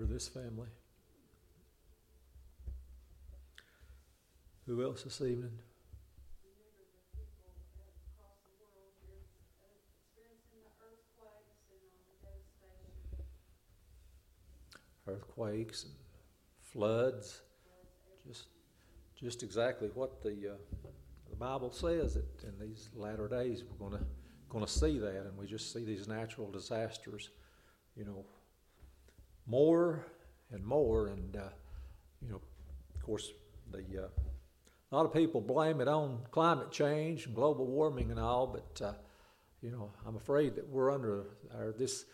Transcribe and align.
Remember 0.00 0.14
this 0.14 0.28
family. 0.28 0.68
Who 4.64 4.82
else 4.82 5.02
this 5.02 5.20
evening? 5.20 5.50
Earthquakes 15.06 15.84
and 15.84 15.92
floods, 16.62 17.42
just 18.26 18.46
just 19.20 19.42
exactly 19.42 19.90
what 19.92 20.22
the 20.22 20.52
uh, 20.52 20.88
the 21.28 21.36
Bible 21.36 21.72
says 21.72 22.14
that 22.14 22.24
in 22.44 22.58
these 22.58 22.88
latter 22.94 23.28
days 23.28 23.64
we're 23.68 23.88
going 23.88 24.00
to 24.00 24.06
going 24.48 24.64
to 24.64 24.70
see 24.70 24.98
that, 24.98 25.26
and 25.26 25.36
we 25.36 25.46
just 25.46 25.74
see 25.74 25.84
these 25.84 26.08
natural 26.08 26.50
disasters, 26.50 27.28
you 27.96 28.06
know, 28.06 28.24
more 29.50 30.06
and 30.52 30.64
more, 30.64 31.08
and 31.08 31.36
uh, 31.36 31.48
you 32.22 32.30
know, 32.30 32.40
of 32.94 33.02
course, 33.02 33.32
the 33.72 34.04
uh, 34.04 34.08
a 34.92 34.96
lot 34.96 35.04
of 35.04 35.12
people 35.12 35.40
blame 35.40 35.80
it 35.80 35.88
on 35.88 36.20
climate 36.30 36.70
change 36.70 37.26
and 37.26 37.34
global 37.34 37.66
warming 37.66 38.10
and 38.10 38.18
all, 38.18 38.46
but 38.46 38.84
uh, 38.84 38.92
you 39.60 39.70
know, 39.70 39.90
I'm 40.06 40.16
afraid 40.16 40.54
that 40.54 40.68
we're 40.68 40.92
under 40.92 41.26
our 41.56 41.72
this. 41.72 42.06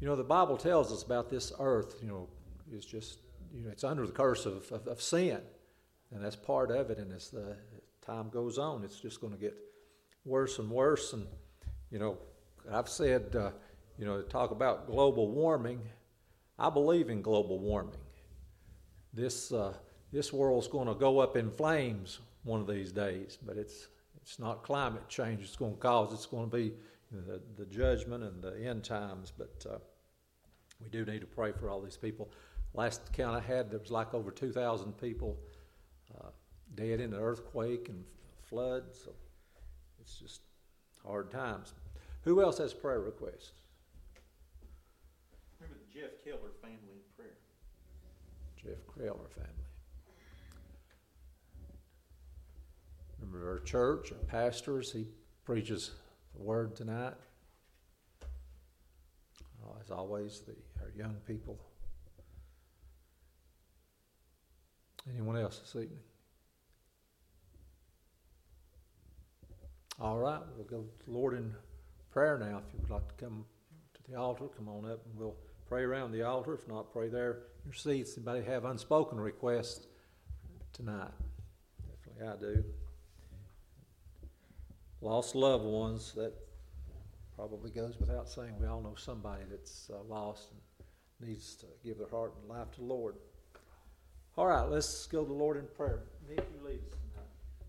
You 0.00 0.06
know, 0.06 0.14
the 0.14 0.22
Bible 0.24 0.56
tells 0.56 0.92
us 0.92 1.02
about 1.02 1.28
this 1.28 1.52
earth. 1.58 1.96
You 2.00 2.08
know, 2.08 2.28
is 2.70 2.84
just 2.84 3.18
you 3.54 3.64
know 3.64 3.70
it's 3.70 3.84
under 3.84 4.06
the 4.06 4.12
curse 4.12 4.46
of, 4.46 4.70
of, 4.70 4.86
of 4.86 5.02
sin, 5.02 5.40
and 6.12 6.22
that's 6.22 6.36
part 6.36 6.70
of 6.70 6.90
it. 6.90 6.98
And 6.98 7.12
as 7.12 7.30
the 7.30 7.56
time 8.04 8.28
goes 8.28 8.58
on, 8.58 8.84
it's 8.84 9.00
just 9.00 9.20
going 9.20 9.32
to 9.32 9.38
get 9.38 9.56
worse 10.24 10.58
and 10.58 10.70
worse. 10.70 11.14
And 11.14 11.26
you 11.90 11.98
know, 11.98 12.18
I've 12.70 12.88
said, 12.88 13.34
uh, 13.34 13.50
you 13.98 14.04
know, 14.04 14.22
talk 14.22 14.50
about 14.50 14.86
global 14.86 15.30
warming. 15.30 15.80
I 16.62 16.70
believe 16.70 17.10
in 17.10 17.22
global 17.22 17.58
warming. 17.58 17.98
This 19.12 19.50
uh, 19.50 19.74
this 20.12 20.32
world's 20.32 20.68
going 20.68 20.86
to 20.86 20.94
go 20.94 21.18
up 21.18 21.36
in 21.36 21.50
flames 21.50 22.20
one 22.44 22.60
of 22.60 22.68
these 22.68 22.92
days, 22.92 23.36
but 23.44 23.56
it's 23.56 23.88
it's 24.16 24.38
not 24.38 24.62
climate 24.62 25.08
change. 25.08 25.42
It's 25.42 25.56
going 25.56 25.74
to 25.74 25.80
cause. 25.80 26.12
It's 26.12 26.26
going 26.26 26.48
to 26.48 26.56
be 26.56 26.72
you 27.10 27.18
know, 27.18 27.22
the 27.26 27.40
the 27.56 27.66
judgment 27.66 28.22
and 28.22 28.40
the 28.40 28.64
end 28.64 28.84
times. 28.84 29.32
But 29.36 29.66
uh, 29.68 29.78
we 30.80 30.88
do 30.88 31.04
need 31.04 31.20
to 31.22 31.26
pray 31.26 31.50
for 31.50 31.68
all 31.68 31.80
these 31.82 31.96
people. 31.96 32.30
Last 32.74 33.12
count 33.12 33.36
I 33.36 33.40
had, 33.40 33.68
there 33.68 33.80
was 33.80 33.90
like 33.90 34.14
over 34.14 34.30
two 34.30 34.52
thousand 34.52 34.92
people 34.98 35.36
uh, 36.16 36.28
dead 36.76 37.00
in 37.00 37.12
an 37.12 37.20
earthquake 37.20 37.88
and 37.88 38.04
flood. 38.44 38.84
So 38.92 39.10
it's 40.00 40.16
just 40.16 40.42
hard 41.04 41.32
times. 41.32 41.74
Who 42.22 42.40
else 42.40 42.58
has 42.58 42.72
prayer 42.72 43.00
requests? 43.00 43.50
Jeff 45.92 46.10
Keller 46.24 46.52
family 46.62 46.94
in 46.94 47.02
prayer. 47.16 47.36
Jeff 48.56 48.78
Keller 48.96 49.28
family. 49.34 49.48
Remember 53.20 53.50
our 53.50 53.58
church, 53.60 54.10
our 54.12 54.18
pastors, 54.26 54.90
he 54.92 55.06
preaches 55.44 55.90
the 56.34 56.42
word 56.42 56.74
tonight. 56.74 57.14
Uh, 59.62 59.80
as 59.80 59.90
always, 59.90 60.40
the, 60.40 60.54
our 60.80 60.90
young 60.96 61.16
people. 61.26 61.58
Anyone 65.12 65.36
else 65.36 65.58
this 65.58 65.74
evening? 65.82 65.98
All 70.00 70.18
right, 70.18 70.40
we'll 70.56 70.64
go 70.64 70.82
to 70.82 71.04
the 71.04 71.12
Lord 71.12 71.34
in 71.34 71.54
prayer 72.10 72.38
now. 72.38 72.62
If 72.66 72.72
you 72.72 72.80
would 72.80 72.90
like 72.90 73.08
to 73.08 73.24
come 73.24 73.44
to 73.94 74.10
the 74.10 74.18
altar, 74.18 74.46
come 74.56 74.68
on 74.68 74.90
up 74.90 75.04
and 75.04 75.16
we'll 75.16 75.36
pray 75.72 75.84
around 75.84 76.12
the 76.12 76.22
altar. 76.22 76.52
If 76.52 76.68
not, 76.68 76.92
pray 76.92 77.08
there 77.08 77.30
in 77.30 77.70
your 77.70 77.72
seats. 77.72 78.18
Anybody 78.18 78.44
have 78.44 78.66
unspoken 78.66 79.18
requests 79.18 79.86
tonight? 80.74 81.08
Definitely 82.04 82.28
I 82.28 82.52
do. 82.52 82.64
Lost 85.00 85.34
loved 85.34 85.64
ones, 85.64 86.12
that 86.14 86.34
probably 87.36 87.70
goes 87.70 87.98
without 87.98 88.28
saying. 88.28 88.52
We 88.60 88.66
all 88.66 88.82
know 88.82 88.96
somebody 88.98 89.44
that's 89.50 89.88
uh, 89.88 90.02
lost 90.10 90.50
and 90.50 91.26
needs 91.26 91.56
to 91.56 91.66
give 91.82 91.96
their 91.96 92.10
heart 92.10 92.34
and 92.38 92.50
life 92.50 92.70
to 92.72 92.80
the 92.80 92.86
Lord. 92.86 93.14
All 94.36 94.48
right, 94.48 94.68
let's 94.68 95.06
go 95.06 95.22
to 95.22 95.26
the 95.26 95.32
Lord 95.32 95.56
in 95.56 95.64
prayer. 95.74 96.00
Nick, 96.28 96.46
you 96.52 96.68
lead 96.68 96.80
us. 96.92 96.98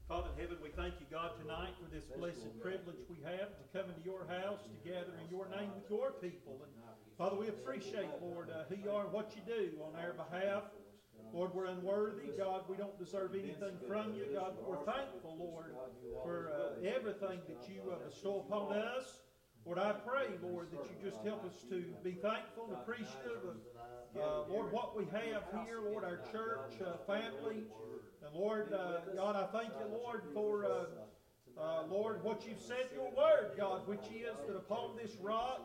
Father 0.09 0.27
in 0.35 0.41
heaven, 0.41 0.57
we 0.61 0.71
thank 0.75 0.95
you, 0.99 1.05
God, 1.09 1.31
tonight 1.39 1.71
for 1.79 1.89
this 1.89 2.03
blessed 2.03 2.59
privilege 2.59 2.99
we 3.09 3.23
have 3.23 3.55
to 3.55 3.63
come 3.71 3.87
into 3.87 4.03
your 4.03 4.27
house 4.27 4.59
to 4.67 4.89
gather 4.89 5.15
in 5.23 5.31
your 5.31 5.47
name 5.47 5.71
with 5.73 5.89
your 5.89 6.11
people. 6.19 6.59
And 6.59 6.83
Father, 7.17 7.35
we 7.35 7.47
appreciate, 7.47 8.09
Lord, 8.21 8.49
uh, 8.49 8.63
who 8.69 8.75
you 8.83 8.89
are 8.89 9.03
and 9.03 9.13
what 9.13 9.35
you 9.35 9.41
do 9.45 9.69
on 9.83 9.93
our 10.01 10.13
behalf. 10.13 10.63
Lord, 11.31 11.53
we're 11.53 11.65
unworthy. 11.65 12.29
God, 12.37 12.63
we 12.67 12.75
don't 12.75 12.97
deserve 12.97 13.35
anything 13.35 13.77
from 13.87 14.13
you. 14.15 14.25
God, 14.33 14.53
we're 14.67 14.83
thankful, 14.83 15.35
Lord, 15.37 15.75
for 16.23 16.51
uh, 16.51 16.87
everything 16.87 17.39
that 17.47 17.69
you 17.69 17.81
uh, 17.91 18.07
bestow 18.09 18.45
upon 18.47 18.75
us. 18.75 19.21
Lord, 19.65 19.77
I 19.77 19.91
pray, 19.91 20.27
Lord, 20.41 20.71
that 20.71 20.85
you 20.85 21.09
just 21.09 21.23
help 21.23 21.45
us 21.45 21.53
to 21.69 21.83
be 22.03 22.13
thankful 22.13 22.65
and 22.69 22.73
appreciative 22.73 23.45
of, 23.45 24.19
uh, 24.19 24.51
Lord, 24.51 24.71
what 24.71 24.97
we 24.97 25.05
have 25.05 25.43
here, 25.65 25.81
Lord, 25.85 26.03
our 26.03 26.19
church, 26.31 26.81
uh, 26.81 26.97
family, 27.05 27.63
and 28.25 28.35
Lord, 28.35 28.73
uh, 28.73 29.01
God, 29.15 29.35
I 29.35 29.45
thank 29.57 29.71
you, 29.79 29.97
Lord, 30.03 30.23
for, 30.33 30.65
uh, 30.65 31.61
uh, 31.61 31.83
Lord, 31.89 32.23
what 32.23 32.45
you've 32.47 32.59
said 32.59 32.89
your 32.93 33.09
word, 33.15 33.51
God, 33.55 33.87
which 33.87 34.05
is 34.13 34.35
that 34.47 34.55
upon 34.55 34.97
this 34.97 35.15
rock 35.21 35.61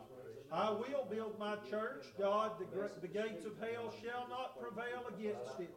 I 0.51 0.71
will 0.71 1.05
build 1.09 1.37
my 1.37 1.55
church. 1.69 2.05
God, 2.17 2.53
the, 2.59 2.89
the 3.01 3.07
gates 3.07 3.45
of 3.45 3.53
hell 3.59 3.93
shall 4.01 4.27
not 4.29 4.59
prevail 4.59 5.05
against 5.15 5.59
it. 5.59 5.69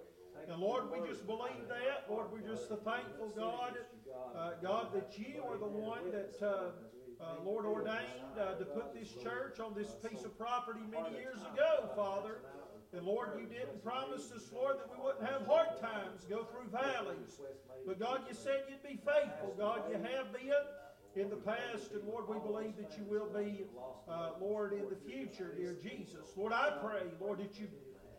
And 0.49 0.61
Lord, 0.61 0.85
we 0.91 1.07
just 1.07 1.27
believe 1.27 1.69
that. 1.69 2.11
Lord, 2.11 2.27
we're 2.33 2.41
just 2.49 2.69
so 2.69 2.77
thankful, 2.77 3.29
God, 3.37 3.77
uh, 4.35 4.53
God, 4.63 4.89
that 4.95 5.13
you 5.19 5.43
are 5.47 5.59
the 5.59 5.69
one 5.69 6.11
that, 6.11 6.35
uh, 6.41 7.23
uh, 7.23 7.45
Lord, 7.45 7.67
ordained 7.67 8.35
uh, 8.41 8.55
to 8.55 8.65
put 8.65 8.95
this 8.95 9.09
church 9.23 9.61
on 9.61 9.75
this 9.75 9.95
piece 10.09 10.25
of 10.25 10.37
property 10.39 10.81
many 10.91 11.17
years 11.19 11.39
ago, 11.53 11.91
Father. 11.95 12.39
And 12.95 13.07
Lord, 13.07 13.39
you 13.39 13.47
didn't 13.47 13.83
promise 13.85 14.33
us, 14.33 14.51
Lord, 14.53 14.77
that 14.79 14.89
we 14.91 15.03
wouldn't 15.03 15.25
have 15.25 15.47
hard 15.47 15.81
times, 15.81 16.25
go 16.29 16.45
through 16.45 16.69
valleys. 16.73 17.41
But 17.87 18.01
God, 18.01 18.23
you 18.29 18.35
said 18.35 18.65
you'd 18.69 18.83
be 18.83 19.01
faithful. 19.05 19.55
God, 19.59 19.83
you 19.89 19.97
have 19.97 20.33
been 20.33 20.53
in 21.15 21.29
the 21.29 21.37
past, 21.37 21.93
and 21.93 22.03
Lord, 22.09 22.29
we 22.29 22.39
believe 22.39 22.77
that 22.77 22.97
you 22.97 23.05
will 23.05 23.29
be, 23.29 23.65
uh, 24.09 24.31
Lord, 24.41 24.73
in 24.73 24.89
the 24.89 24.97
future, 24.97 25.55
dear 25.57 25.77
Jesus. 25.83 26.33
Lord, 26.37 26.53
I 26.53 26.71
pray, 26.83 27.03
Lord, 27.21 27.39
that 27.39 27.59
you 27.61 27.69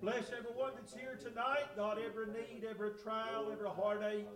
bless 0.02 0.32
everyone 0.38 0.74
that's 0.76 0.94
here 0.94 1.18
tonight. 1.22 1.76
God, 1.76 1.98
every 1.98 2.28
need, 2.28 2.66
every 2.70 2.92
trial, 3.04 3.50
every 3.52 3.70
heartache, 3.70 4.28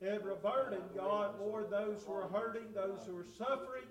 every 0.00 0.34
burden, 0.42 0.80
God, 0.94 1.40
Lord, 1.40 1.70
those 1.70 2.04
who 2.06 2.12
are 2.12 2.28
hurting, 2.28 2.72
those 2.74 3.04
who 3.06 3.16
are 3.16 3.26
suffering. 3.36 3.84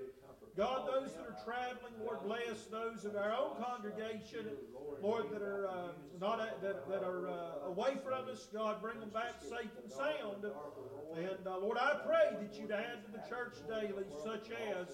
God, 0.56 0.88
those 0.88 1.14
that 1.14 1.26
are 1.26 1.38
traveling, 1.44 1.94
Lord, 2.00 2.20
bless 2.24 2.66
those 2.66 3.06
of 3.06 3.16
our 3.16 3.34
own 3.34 3.58
congregation, 3.58 4.46
Lord, 5.02 5.32
that 5.32 5.42
are 5.42 5.68
uh, 5.68 5.88
not 6.22 6.40
uh, 6.40 6.46
that, 6.62 6.88
that 6.90 7.04
are 7.04 7.28
uh, 7.28 7.70
away 7.70 7.98
from 8.04 8.30
us. 8.30 8.48
God, 8.54 8.80
bring 8.80 9.00
them 9.00 9.10
back 9.10 9.42
safe 9.42 9.72
and 9.82 9.92
sound. 9.92 10.46
And 11.16 11.48
uh, 11.48 11.58
Lord, 11.58 11.80
I 11.80 11.96
pray 12.06 12.38
that 12.40 12.54
you'd 12.60 12.70
add 12.70 13.04
to 13.04 13.12
the 13.12 13.28
church 13.28 13.56
daily 13.68 14.06
such 14.24 14.50
as 14.78 14.90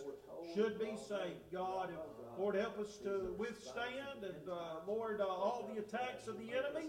should 0.56 0.80
be 0.80 0.96
saved. 0.96 1.52
God, 1.52 1.90
Lord, 2.38 2.56
help 2.56 2.80
us 2.80 2.96
to 3.04 3.36
withstand 3.38 4.24
and 4.24 4.50
uh, 4.50 4.88
Lord, 4.88 5.20
uh, 5.20 5.26
all 5.26 5.70
the 5.74 5.82
attacks 5.82 6.28
of 6.28 6.38
the 6.40 6.54
enemy. 6.58 6.88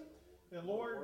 And 0.53 0.65
Lord, 0.67 0.99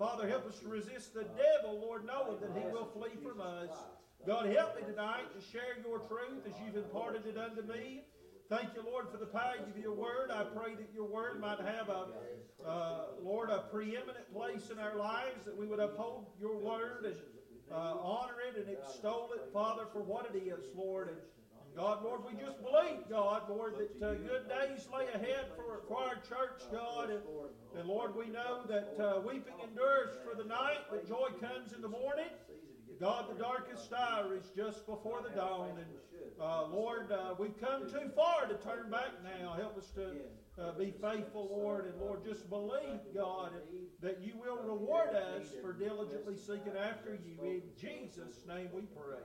Father, 0.00 0.28
help 0.28 0.46
us 0.48 0.58
to 0.60 0.68
resist 0.68 1.14
the 1.14 1.24
devil, 1.24 1.80
Lord, 1.80 2.04
knowing 2.04 2.40
that 2.40 2.50
he 2.60 2.66
will 2.72 2.86
flee 2.86 3.16
from 3.22 3.40
us. 3.40 3.70
God, 4.26 4.46
help 4.46 4.76
me 4.76 4.82
tonight 4.88 5.24
to 5.36 5.52
share 5.52 5.76
your 5.84 5.98
truth 5.98 6.46
as 6.46 6.52
you've 6.64 6.82
imparted 6.82 7.26
it 7.26 7.36
unto 7.36 7.60
me. 7.60 8.04
Thank 8.48 8.74
you, 8.74 8.82
Lord, 8.82 9.10
for 9.10 9.18
the 9.18 9.26
power 9.26 9.56
of 9.60 9.76
your 9.76 9.92
word. 9.92 10.30
I 10.32 10.44
pray 10.44 10.74
that 10.74 10.88
your 10.94 11.04
word 11.04 11.42
might 11.42 11.60
have 11.60 11.90
a, 11.90 12.06
uh, 12.66 13.00
Lord, 13.22 13.50
a 13.50 13.64
preeminent 13.70 14.32
place 14.32 14.70
in 14.70 14.78
our 14.78 14.96
lives, 14.96 15.44
that 15.44 15.54
we 15.54 15.66
would 15.66 15.78
uphold 15.78 16.24
your 16.40 16.56
word 16.56 17.04
and 17.04 17.16
uh, 17.70 17.96
honor 18.00 18.40
it 18.48 18.56
and 18.56 18.74
extol 18.74 19.28
it, 19.34 19.42
Father, 19.52 19.84
for 19.92 20.00
what 20.00 20.30
it 20.34 20.38
is, 20.38 20.64
Lord. 20.74 21.08
And 21.08 21.18
God, 21.76 22.02
Lord, 22.02 22.20
we 22.24 22.32
just 22.40 22.62
believe, 22.62 23.04
God, 23.10 23.42
Lord, 23.50 23.74
that 23.76 24.06
uh, 24.06 24.14
good 24.14 24.48
days 24.48 24.88
lay 24.96 25.04
ahead 25.08 25.48
for, 25.54 25.82
for 25.86 26.02
our 26.02 26.14
church, 26.14 26.62
God. 26.72 27.10
And, 27.10 27.20
and 27.78 27.86
Lord, 27.86 28.16
we 28.16 28.28
know 28.28 28.62
that 28.68 28.96
uh, 28.98 29.20
weeping 29.20 29.60
endures 29.62 30.16
for 30.24 30.34
the 30.34 30.48
night, 30.48 30.88
but 30.90 31.06
joy 31.06 31.28
comes 31.42 31.74
in 31.74 31.82
the 31.82 31.88
morning. 31.88 32.32
God, 33.04 33.26
the 33.28 33.42
darkest 33.42 33.92
hour 33.92 34.34
is 34.34 34.48
just 34.56 34.86
before 34.86 35.20
the 35.22 35.28
dawn. 35.36 35.72
And 35.76 36.40
uh, 36.40 36.68
Lord, 36.68 37.12
uh, 37.12 37.34
we've 37.38 37.60
come 37.60 37.82
too 37.82 38.10
far 38.16 38.46
to 38.46 38.54
turn 38.54 38.90
back 38.90 39.10
now. 39.22 39.52
Help 39.60 39.76
us 39.76 39.90
to 39.90 40.08
uh, 40.58 40.72
be 40.72 40.90
faithful, 41.02 41.50
Lord. 41.52 41.84
And 41.84 42.00
Lord, 42.00 42.24
just 42.24 42.48
believe, 42.48 43.00
God, 43.14 43.50
that 44.00 44.22
you 44.22 44.32
will 44.40 44.56
reward 44.56 45.14
us 45.14 45.52
for 45.60 45.74
diligently 45.74 46.34
seeking 46.34 46.72
after 46.80 47.18
you. 47.22 47.44
In 47.44 47.62
Jesus' 47.78 48.40
name 48.48 48.70
we 48.72 48.82
pray. 48.96 49.20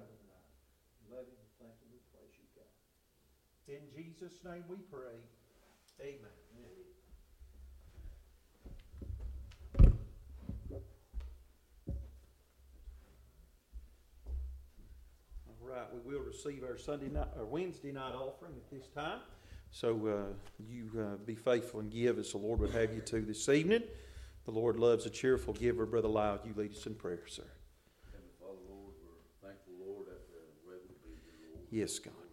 In 3.69 3.81
Jesus' 3.95 4.43
name 4.43 4.65
we 4.67 4.75
pray. 4.91 5.15
Amen. 6.01 6.38
We 16.05 16.15
will 16.15 16.23
receive 16.23 16.63
our 16.63 16.77
Sunday 16.77 17.09
night 17.09 17.27
our 17.37 17.45
Wednesday 17.45 17.91
night 17.91 18.13
offering 18.13 18.53
at 18.55 18.69
this 18.71 18.87
time. 18.87 19.19
So 19.71 20.07
uh, 20.07 20.33
you 20.67 20.89
uh, 20.99 21.17
be 21.25 21.35
faithful 21.35 21.79
and 21.79 21.91
give 21.91 22.17
as 22.17 22.31
the 22.31 22.37
Lord 22.37 22.59
would 22.59 22.71
have 22.71 22.93
you 22.93 23.01
to 23.01 23.21
this 23.21 23.49
evening. 23.49 23.83
The 24.45 24.51
Lord 24.51 24.79
loves 24.79 25.05
a 25.05 25.09
cheerful 25.09 25.53
giver. 25.53 25.85
Brother 25.85 26.07
Lyle, 26.07 26.39
you 26.43 26.53
lead 26.55 26.71
us 26.71 26.85
in 26.87 26.95
prayer, 26.95 27.21
sir. 27.27 27.43
Heavenly 28.11 28.33
Father, 28.39 28.57
Lord, 28.67 28.93
we're 29.03 29.47
thankful, 29.47 29.73
Lord, 29.79 30.07
that 30.07 30.25
uh, 32.09 32.28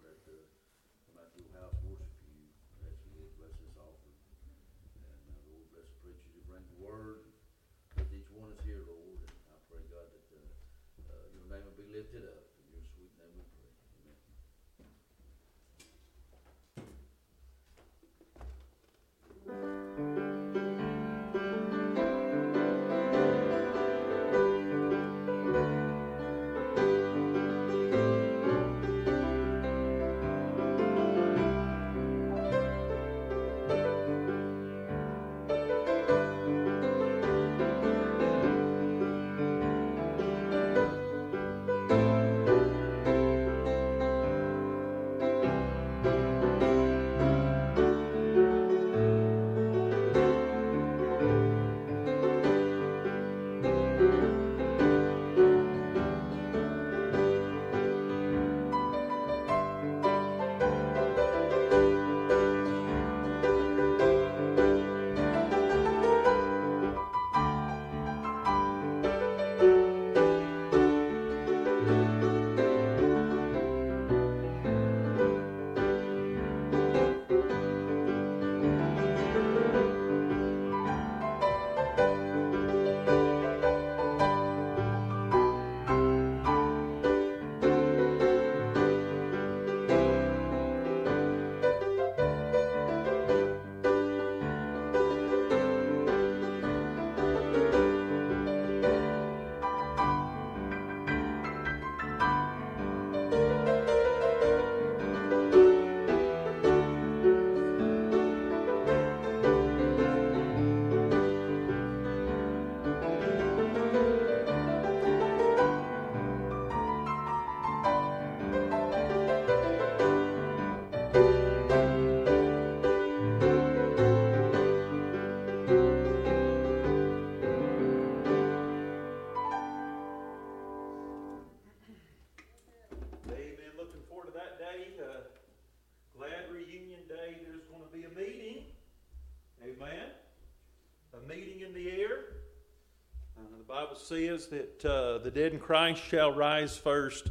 says 144.06 144.46
that 144.46 144.84
uh, 144.84 145.18
the 145.18 145.32
dead 145.32 145.52
in 145.52 145.58
Christ 145.58 146.00
shall 146.00 146.32
rise 146.32 146.76
first, 146.76 147.28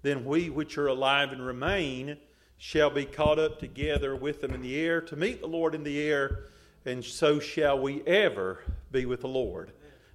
then 0.00 0.24
we 0.24 0.48
which 0.48 0.78
are 0.78 0.86
alive 0.86 1.32
and 1.32 1.44
remain 1.44 2.16
shall 2.56 2.88
be 2.88 3.04
caught 3.04 3.38
up 3.38 3.60
together 3.60 4.16
with 4.16 4.40
them 4.40 4.52
in 4.52 4.62
the 4.62 4.74
air 4.74 5.02
to 5.02 5.16
meet 5.16 5.42
the 5.42 5.46
Lord 5.46 5.74
in 5.74 5.84
the 5.84 6.00
air, 6.00 6.46
and 6.86 7.04
so 7.04 7.38
shall 7.40 7.78
we 7.78 8.02
ever 8.06 8.60
be 8.90 9.04
with 9.04 9.20
the 9.20 9.28
Lord. 9.28 9.72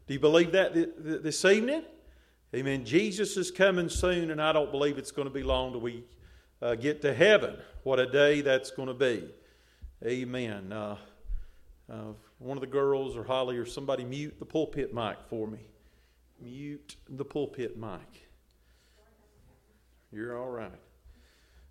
Do 0.08 0.16
you 0.16 0.20
believe 0.20 0.51
that 0.54 0.74
th- 0.74 0.89
th- 1.04 1.22
this 1.22 1.46
evening? 1.46 1.84
Amen. 2.56 2.86
Jesus 2.86 3.38
is 3.38 3.51
coming 3.51 3.88
soon, 3.88 4.32
and 4.32 4.42
I 4.42 4.51
don't 4.51 4.72
believe 4.72 4.98
it's 4.98 5.12
going 5.12 5.28
to 5.28 5.34
be 5.34 5.44
long 5.44 5.74
till 5.74 5.82
we 5.82 6.04
uh, 6.60 6.74
get 6.74 7.04
to 7.04 7.13
heaven. 7.13 7.56
What 7.84 8.00
a 8.00 8.10
day 8.10 8.42
that's 8.42 8.72
going 8.72 8.88
to 8.88 8.96
be. 8.96 9.30
Amen. 10.04 10.74
Uh, 10.74 10.98
uh, 11.88 12.13
one 12.39 12.58
of 12.58 12.62
the 12.62 12.68
girls 12.68 13.16
or 13.16 13.24
Holly 13.24 13.58
or 13.58 13.66
somebody 13.68 14.04
mute 14.04 14.39
the 14.39 14.46
pulpit 14.46 14.92
mic 14.92 15.18
for 15.30 15.46
me. 15.46 15.60
Mute 16.41 16.96
the 17.10 17.25
pulpit 17.25 17.77
mic. 17.77 18.29
You're 20.12 20.38
all 20.38 20.50
right. 20.50 20.72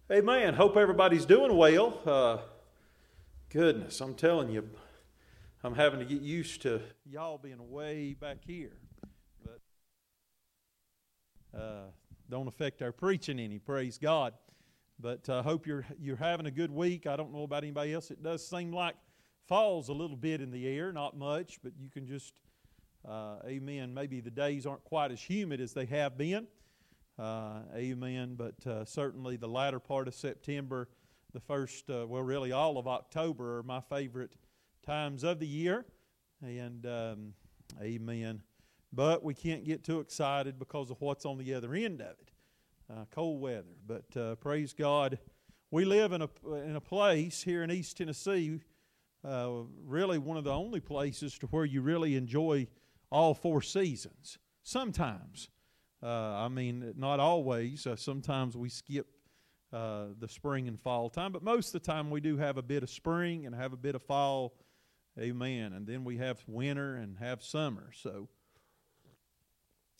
Hey, 0.08 0.20
man, 0.20 0.54
Hope 0.54 0.76
everybody's 0.76 1.26
doing 1.26 1.56
well. 1.56 2.00
Uh, 2.06 2.38
goodness, 3.50 4.00
I'm 4.00 4.14
telling 4.14 4.50
you, 4.50 4.68
I'm 5.64 5.74
having 5.74 5.98
to 6.00 6.06
get 6.06 6.22
used 6.22 6.62
to 6.62 6.80
y'all 7.04 7.38
being 7.38 7.70
way 7.70 8.14
back 8.14 8.38
here. 8.46 8.76
But 9.44 9.60
uh, 11.58 11.86
don't 12.30 12.48
affect 12.48 12.80
our 12.82 12.92
preaching 12.92 13.40
any. 13.40 13.58
Praise 13.58 13.98
God. 13.98 14.34
But 15.00 15.28
I 15.28 15.34
uh, 15.34 15.42
hope 15.42 15.66
you're 15.66 15.86
you're 16.00 16.16
having 16.16 16.46
a 16.46 16.50
good 16.50 16.70
week. 16.70 17.06
I 17.06 17.16
don't 17.16 17.32
know 17.32 17.44
about 17.44 17.62
anybody 17.62 17.92
else. 17.92 18.10
It 18.10 18.22
does 18.22 18.46
seem 18.46 18.72
like 18.72 18.96
fall's 19.48 19.88
a 19.88 19.92
little 19.92 20.16
bit 20.16 20.40
in 20.40 20.50
the 20.50 20.68
air, 20.68 20.92
not 20.92 21.16
much, 21.16 21.58
but 21.62 21.72
you 21.78 21.88
can 21.88 22.06
just, 22.06 22.34
uh, 23.08 23.36
amen. 23.46 23.94
Maybe 23.94 24.20
the 24.20 24.30
days 24.30 24.66
aren't 24.66 24.84
quite 24.84 25.10
as 25.10 25.20
humid 25.20 25.60
as 25.60 25.72
they 25.72 25.86
have 25.86 26.18
been. 26.18 26.46
Uh, 27.18 27.60
amen. 27.74 28.34
But 28.36 28.66
uh, 28.66 28.84
certainly 28.84 29.36
the 29.36 29.48
latter 29.48 29.80
part 29.80 30.08
of 30.08 30.14
September, 30.14 30.88
the 31.32 31.40
first, 31.40 31.88
uh, 31.90 32.06
well, 32.06 32.22
really 32.22 32.52
all 32.52 32.78
of 32.78 32.86
October 32.86 33.58
are 33.58 33.62
my 33.62 33.80
favorite 33.80 34.34
times 34.84 35.24
of 35.24 35.40
the 35.40 35.46
year. 35.46 35.86
And 36.42 36.86
um, 36.86 37.34
amen. 37.80 38.42
But 38.92 39.24
we 39.24 39.34
can't 39.34 39.64
get 39.64 39.84
too 39.84 40.00
excited 40.00 40.58
because 40.58 40.90
of 40.90 41.00
what's 41.00 41.24
on 41.24 41.38
the 41.38 41.54
other 41.54 41.74
end 41.74 42.00
of 42.00 42.10
it 42.20 42.32
uh, 42.90 43.04
cold 43.10 43.40
weather. 43.40 43.76
But 43.86 44.16
uh, 44.16 44.34
praise 44.36 44.72
God. 44.72 45.18
We 45.70 45.84
live 45.84 46.12
in 46.12 46.22
a, 46.22 46.28
in 46.54 46.76
a 46.76 46.80
place 46.80 47.42
here 47.42 47.62
in 47.62 47.70
East 47.70 47.98
Tennessee, 47.98 48.60
uh, 49.24 49.50
really 49.84 50.18
one 50.18 50.38
of 50.38 50.44
the 50.44 50.52
only 50.52 50.80
places 50.80 51.38
to 51.38 51.46
where 51.48 51.64
you 51.64 51.82
really 51.82 52.16
enjoy 52.16 52.66
all 53.10 53.34
four 53.34 53.62
seasons. 53.62 54.38
Sometimes. 54.62 55.48
Uh, 56.02 56.06
I 56.06 56.48
mean, 56.48 56.94
not 56.96 57.20
always. 57.20 57.86
Uh, 57.86 57.96
sometimes 57.96 58.56
we 58.56 58.68
skip 58.68 59.06
uh, 59.72 60.06
the 60.18 60.28
spring 60.28 60.68
and 60.68 60.78
fall 60.78 61.10
time, 61.10 61.32
but 61.32 61.42
most 61.42 61.74
of 61.74 61.82
the 61.82 61.92
time 61.92 62.10
we 62.10 62.20
do 62.20 62.36
have 62.36 62.56
a 62.56 62.62
bit 62.62 62.82
of 62.82 62.90
spring 62.90 63.46
and 63.46 63.54
have 63.54 63.72
a 63.72 63.76
bit 63.76 63.94
of 63.94 64.02
fall. 64.02 64.54
Amen. 65.18 65.72
And 65.72 65.86
then 65.86 66.04
we 66.04 66.18
have 66.18 66.38
winter 66.46 66.94
and 66.94 67.18
have 67.18 67.42
summer. 67.42 67.90
So, 67.92 68.28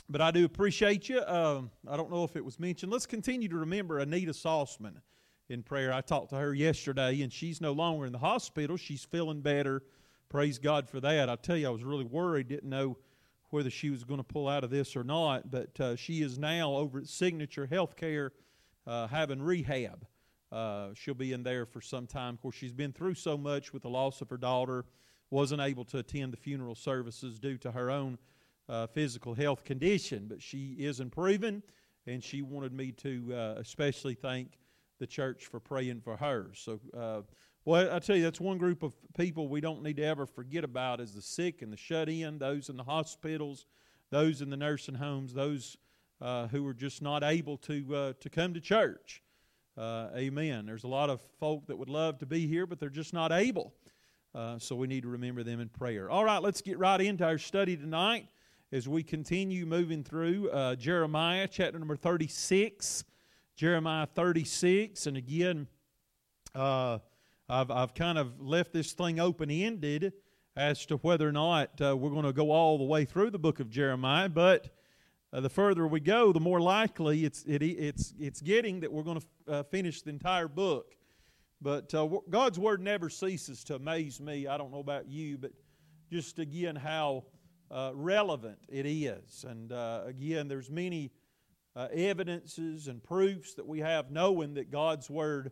but 0.09 0.21
I 0.21 0.31
do 0.31 0.45
appreciate 0.45 1.09
you. 1.09 1.21
Um, 1.25 1.71
I 1.89 1.97
don't 1.97 2.11
know 2.11 2.25
if 2.25 2.37
it 2.37 2.45
was 2.45 2.61
mentioned. 2.61 2.93
Let's 2.93 3.07
continue 3.07 3.49
to 3.49 3.57
remember 3.57 3.99
Anita 3.99 4.33
Salzman 4.33 5.03
in 5.49 5.63
prayer. 5.63 5.93
I 5.93 6.01
talked 6.01 6.31
to 6.31 6.37
her 6.37 6.55
yesterday, 6.55 7.23
and 7.23 7.33
she's 7.33 7.61
no 7.61 7.73
longer 7.73 8.07
in 8.07 8.13
the 8.13 8.19
hospital. 8.19 8.77
She's 8.77 9.05
feeling 9.05 9.41
better. 9.41 9.83
Praise 10.29 10.59
God 10.59 10.91
for 10.91 11.01
that. 11.01 11.31
I 11.31 11.37
tell 11.37 11.57
you, 11.57 11.67
I 11.67 11.71
was 11.71 11.83
really 11.83 12.05
worried, 12.05 12.49
didn't 12.49 12.69
know 12.69 12.99
whether 13.49 13.71
she 13.71 13.89
was 13.89 14.05
going 14.05 14.19
to 14.19 14.25
pull 14.25 14.47
out 14.47 14.63
of 14.63 14.69
this 14.69 14.95
or 14.95 15.03
not, 15.03 15.51
but 15.51 15.81
uh, 15.81 15.97
she 15.97 16.21
is 16.21 16.39
now 16.39 16.75
over 16.75 16.99
at 16.99 17.07
Signature 17.07 17.67
Healthcare 17.67 18.31
uh, 18.87 19.07
having 19.07 19.41
rehab. 19.41 20.07
Uh, 20.53 20.89
she'll 20.95 21.15
be 21.15 21.33
in 21.33 21.43
there 21.43 21.65
for 21.65 21.81
some 21.81 22.07
time. 22.07 22.35
Of 22.35 22.43
course, 22.43 22.57
she's 22.57 22.75
been 22.75 22.93
through 22.93 23.15
so 23.15 23.39
much 23.39 23.73
with 23.73 23.83
the 23.83 23.89
loss 23.89 24.21
of 24.21 24.29
her 24.29 24.37
daughter, 24.37 24.85
wasn't 25.31 25.63
able 25.63 25.87
to 25.87 25.99
attend 25.99 26.35
the 26.35 26.37
funeral 26.37 26.75
services 26.75 27.39
due 27.39 27.57
to 27.59 27.71
her 27.71 27.91
own 27.91 28.19
uh, 28.69 28.87
physical 28.87 29.33
health 29.33 29.65
condition, 29.65 30.27
but 30.29 30.43
she 30.43 30.77
is 30.79 31.01
improving 31.01 31.63
and 32.07 32.23
she 32.23 32.43
wanted 32.43 32.73
me 32.73 32.93
to 32.93 33.33
uh, 33.35 33.55
especially 33.59 34.15
thank 34.15 34.59
the 34.99 35.07
church 35.07 35.47
for 35.47 35.61
praying 35.61 36.01
for 36.03 36.17
her. 36.17 36.51
So, 36.55 36.81
uh, 36.95 37.21
well, 37.69 37.95
I 37.95 37.99
tell 37.99 38.17
you, 38.17 38.23
that's 38.23 38.41
one 38.41 38.57
group 38.57 38.83
of 38.83 38.95
people 39.15 39.47
we 39.47 39.61
don't 39.61 39.83
need 39.83 39.99
to 39.99 40.03
ever 40.03 40.25
forget 40.25 40.65
about 40.65 41.03
is 41.03 41.13
the 41.13 41.21
sick 41.21 41.61
and 41.61 41.71
the 41.71 41.77
shut 41.77 42.09
in, 42.09 42.39
those 42.39 42.71
in 42.71 42.79
the 42.79 42.83
hospitals, 42.83 43.67
those 44.09 44.41
in 44.41 44.49
the 44.49 44.57
nursing 44.57 44.95
homes, 44.95 45.35
those 45.35 45.77
uh, 46.23 46.47
who 46.47 46.67
are 46.67 46.73
just 46.73 47.03
not 47.03 47.23
able 47.23 47.59
to 47.59 47.95
uh, 47.95 48.13
to 48.21 48.31
come 48.31 48.55
to 48.55 48.61
church. 48.63 49.23
Uh, 49.77 50.09
amen. 50.17 50.65
There's 50.65 50.85
a 50.85 50.89
lot 50.89 51.11
of 51.11 51.21
folk 51.39 51.67
that 51.67 51.77
would 51.77 51.91
love 51.91 52.19
to 52.21 52.27
be 52.27 52.47
here, 52.47 52.67
but 52.67 52.81
they're 52.81 52.89
just 52.89 53.13
not 53.13 53.33
able. 53.33 53.75
Uh, 54.35 54.59
so 54.59 54.75
we 54.75 54.87
need 54.87 55.03
to 55.03 55.09
remember 55.09 55.43
them 55.43 55.61
in 55.61 55.69
prayer. 55.69 56.09
All 56.09 56.25
right, 56.25 56.41
let's 56.41 56.63
get 56.63 56.79
right 56.79 57.03
into 57.03 57.27
our 57.27 57.37
study 57.37 57.77
tonight 57.77 58.29
as 58.73 58.89
we 58.89 59.03
continue 59.03 59.67
moving 59.67 60.03
through 60.03 60.49
uh, 60.53 60.75
Jeremiah 60.75 61.47
chapter 61.47 61.79
number 61.79 61.97
36. 61.97 63.05
Jeremiah 63.57 64.07
36, 64.07 65.07
and 65.07 65.19
again, 65.19 65.67
uh, 66.55 66.99
I've, 67.49 67.71
I've 67.71 67.95
kind 67.95 68.19
of 68.19 68.41
left 68.41 68.73
this 68.73 68.93
thing 68.93 69.19
open 69.21 69.51
ended 69.51 70.13
as 70.57 70.85
to 70.87 70.97
whether 70.99 71.29
or 71.29 71.33
not 71.33 71.71
we're 71.81 72.11
going 72.11 72.25
to 72.25 72.33
go 72.33 72.51
all 72.51 72.79
the 72.79 72.85
way 72.85 73.05
through 73.05 73.31
the 73.31 73.39
book 73.39 73.61
of 73.61 73.71
Jeremiah, 73.71 74.29
but 74.29 74.71
uh, 75.33 75.41
the 75.41 75.51
further 75.51 75.87
we 75.87 76.01
go, 76.01 76.33
the 76.33 76.41
more 76.41 76.61
likely 76.61 77.25
it's, 77.25 77.45
it, 77.45 77.63
it's, 77.63 78.15
it's 78.19 78.41
getting 78.41 78.81
that 78.81 78.91
we're 78.91 79.03
going 79.03 79.21
to 79.21 79.53
uh, 79.53 79.63
finish 79.65 80.01
the 80.03 80.11
entire 80.11 80.49
book. 80.49 80.95
But 81.61 81.93
uh, 81.93 82.09
God's 82.31 82.59
Word 82.59 82.81
never 82.81 83.11
ceases 83.11 83.65
to 83.65 83.75
amaze 83.75 84.21
me. 84.21 84.47
I 84.47 84.57
don't 84.57 84.73
know 84.73 84.79
about 84.79 85.09
you, 85.09 85.37
but 85.37 85.53
just 86.11 86.39
again 86.39 86.77
how 86.77 87.25
uh, 87.71 87.91
relevant 87.95 88.59
it 88.69 88.87
is. 88.87 89.45
And 89.47 89.73
uh, 89.73 90.03
again, 90.07 90.49
there's 90.49 90.71
many 90.71 91.11
uh, 91.77 91.89
evidences 91.93 92.89
and 92.89 93.03
proofs 93.03 93.55
that 93.55 93.67
we 93.67 93.81
have 93.81 94.11
knowing 94.11 94.55
that 94.55 94.71
God's 94.71 95.11
Word, 95.11 95.51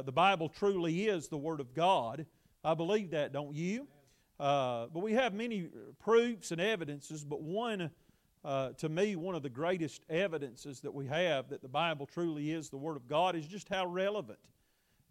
the 0.00 0.12
Bible 0.12 0.48
truly 0.48 1.06
is 1.06 1.28
the 1.28 1.36
Word 1.36 1.60
of 1.60 1.74
God. 1.74 2.24
I 2.64 2.72
believe 2.72 3.10
that, 3.10 3.32
don't 3.32 3.54
you? 3.54 3.86
but 4.38 5.02
we 5.02 5.12
have 5.12 5.34
many 5.34 5.68
proofs 6.00 6.50
and 6.50 6.60
evidences, 6.60 7.24
but 7.24 7.42
one 7.42 7.90
uh, 8.44 8.70
to 8.70 8.88
me, 8.88 9.14
one 9.14 9.36
of 9.36 9.42
the 9.42 9.50
greatest 9.50 10.02
evidences 10.10 10.80
that 10.80 10.92
we 10.92 11.06
have 11.06 11.48
that 11.48 11.62
the 11.62 11.68
Bible 11.68 12.06
truly 12.06 12.50
is 12.50 12.70
the 12.70 12.76
Word 12.76 12.96
of 12.96 13.06
God 13.06 13.36
is 13.36 13.46
just 13.46 13.68
how 13.68 13.86
relevant 13.86 14.40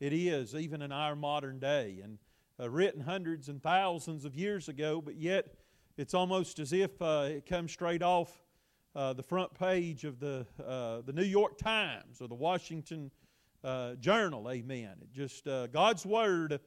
it 0.01 0.11
is, 0.11 0.53
even 0.53 0.81
in 0.81 0.91
our 0.91 1.15
modern 1.15 1.59
day. 1.59 2.01
And 2.03 2.17
uh, 2.59 2.69
written 2.69 3.01
hundreds 3.01 3.47
and 3.47 3.63
thousands 3.63 4.25
of 4.25 4.35
years 4.35 4.67
ago, 4.67 5.01
but 5.01 5.15
yet 5.15 5.47
it's 5.97 6.13
almost 6.13 6.59
as 6.59 6.73
if 6.73 7.01
uh, 7.01 7.27
it 7.29 7.45
comes 7.45 7.71
straight 7.71 8.03
off 8.03 8.29
uh, 8.95 9.13
the 9.13 9.23
front 9.23 9.53
page 9.53 10.03
of 10.03 10.19
the, 10.19 10.45
uh, 10.63 11.01
the 11.05 11.13
New 11.13 11.23
York 11.23 11.57
Times 11.57 12.21
or 12.21 12.27
the 12.27 12.35
Washington 12.35 13.09
Journal. 13.99 14.49
Amen. 14.49 14.95
It 15.01 15.11
just 15.13 15.45
God's 15.45 16.05
Word. 16.05 16.59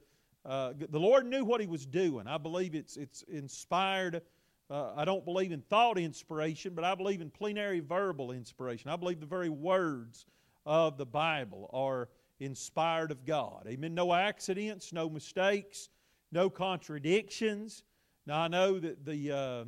the 0.45 0.75
Lord 0.93 1.27
knew 1.27 1.45
what 1.45 1.61
He 1.61 1.67
was 1.67 1.87
doing. 1.87 2.27
I 2.27 2.39
believe 2.39 2.75
it's, 2.75 2.97
it's 2.97 3.23
inspired 3.23 4.23
uh, 4.71 4.93
I 4.97 5.05
don't 5.05 5.25
believe 5.25 5.53
in 5.53 5.61
thought 5.61 5.99
inspiration, 5.99 6.73
but 6.75 6.85
I 6.85 6.95
believe 6.95 7.21
in 7.21 7.31
plenary 7.31 7.81
verbal 7.81 8.33
inspiration. 8.33 8.91
I 8.91 8.97
believe 8.97 9.21
the 9.21 9.27
very 9.27 9.51
words 9.51 10.27
of 10.65 10.97
the 10.97 11.05
Bible 11.05 11.69
are 11.73 12.09
inspired 12.41 13.11
of 13.11 13.27
God. 13.27 13.67
Amen. 13.69 13.95
No 13.95 14.15
accidents, 14.15 14.93
no 14.93 15.11
mistakes, 15.11 15.91
no 16.33 16.49
contradictions. 16.49 17.85
Now, 18.27 18.41
I 18.41 18.49
know 18.49 18.79
that 18.79 19.05
the, 19.05 19.33
uh, 19.33 19.65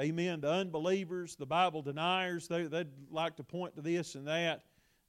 amen, 0.00 0.40
the 0.40 0.50
unbelievers, 0.50 1.36
the 1.36 1.46
Bible 1.46 1.82
deniers, 1.82 2.48
they, 2.48 2.62
they, 2.62 2.78
would 2.78 2.92
like 3.10 3.36
to 3.36 3.44
point 3.44 3.76
to 3.76 3.82
this 3.82 4.14
and 4.14 4.26
that 4.26 4.62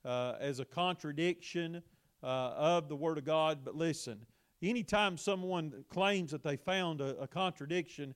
uh, 0.05 0.35
as 0.39 0.59
a 0.59 0.65
contradiction 0.65 1.81
uh, 2.23 2.25
of 2.25 2.89
the 2.89 2.95
Word 2.95 3.17
of 3.17 3.25
God. 3.25 3.59
But 3.63 3.75
listen, 3.75 4.25
anytime 4.61 5.17
someone 5.17 5.83
claims 5.89 6.31
that 6.31 6.43
they 6.43 6.57
found 6.57 7.01
a, 7.01 7.17
a 7.19 7.27
contradiction, 7.27 8.13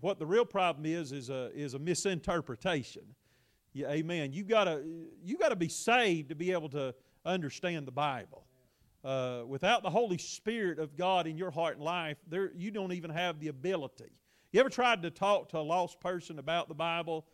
what 0.00 0.18
the 0.18 0.26
real 0.26 0.44
problem 0.44 0.86
is 0.86 1.12
is 1.12 1.30
a, 1.30 1.50
is 1.54 1.74
a 1.74 1.78
misinterpretation. 1.78 3.02
Yeah, 3.72 3.88
amen. 3.88 4.32
You 4.32 4.44
gotta 4.44 4.84
you 5.24 5.38
gotta 5.38 5.56
be 5.56 5.68
saved 5.68 6.28
to 6.28 6.34
be 6.34 6.52
able 6.52 6.68
to 6.70 6.94
understand 7.24 7.86
the 7.86 7.92
Bible. 7.92 8.44
Uh, 9.02 9.42
without 9.46 9.82
the 9.82 9.90
Holy 9.90 10.18
Spirit 10.18 10.78
of 10.78 10.96
God 10.96 11.26
in 11.26 11.36
your 11.36 11.50
heart 11.50 11.76
and 11.76 11.84
life, 11.84 12.18
there 12.28 12.52
you 12.54 12.70
don't 12.70 12.92
even 12.92 13.10
have 13.10 13.40
the 13.40 13.48
ability. 13.48 14.12
You 14.52 14.60
ever 14.60 14.68
tried 14.68 15.02
to 15.02 15.10
talk 15.10 15.48
to 15.50 15.58
a 15.58 15.60
lost 15.60 15.98
person 16.00 16.38
about 16.38 16.68
the 16.68 16.74
Bible? 16.74 17.26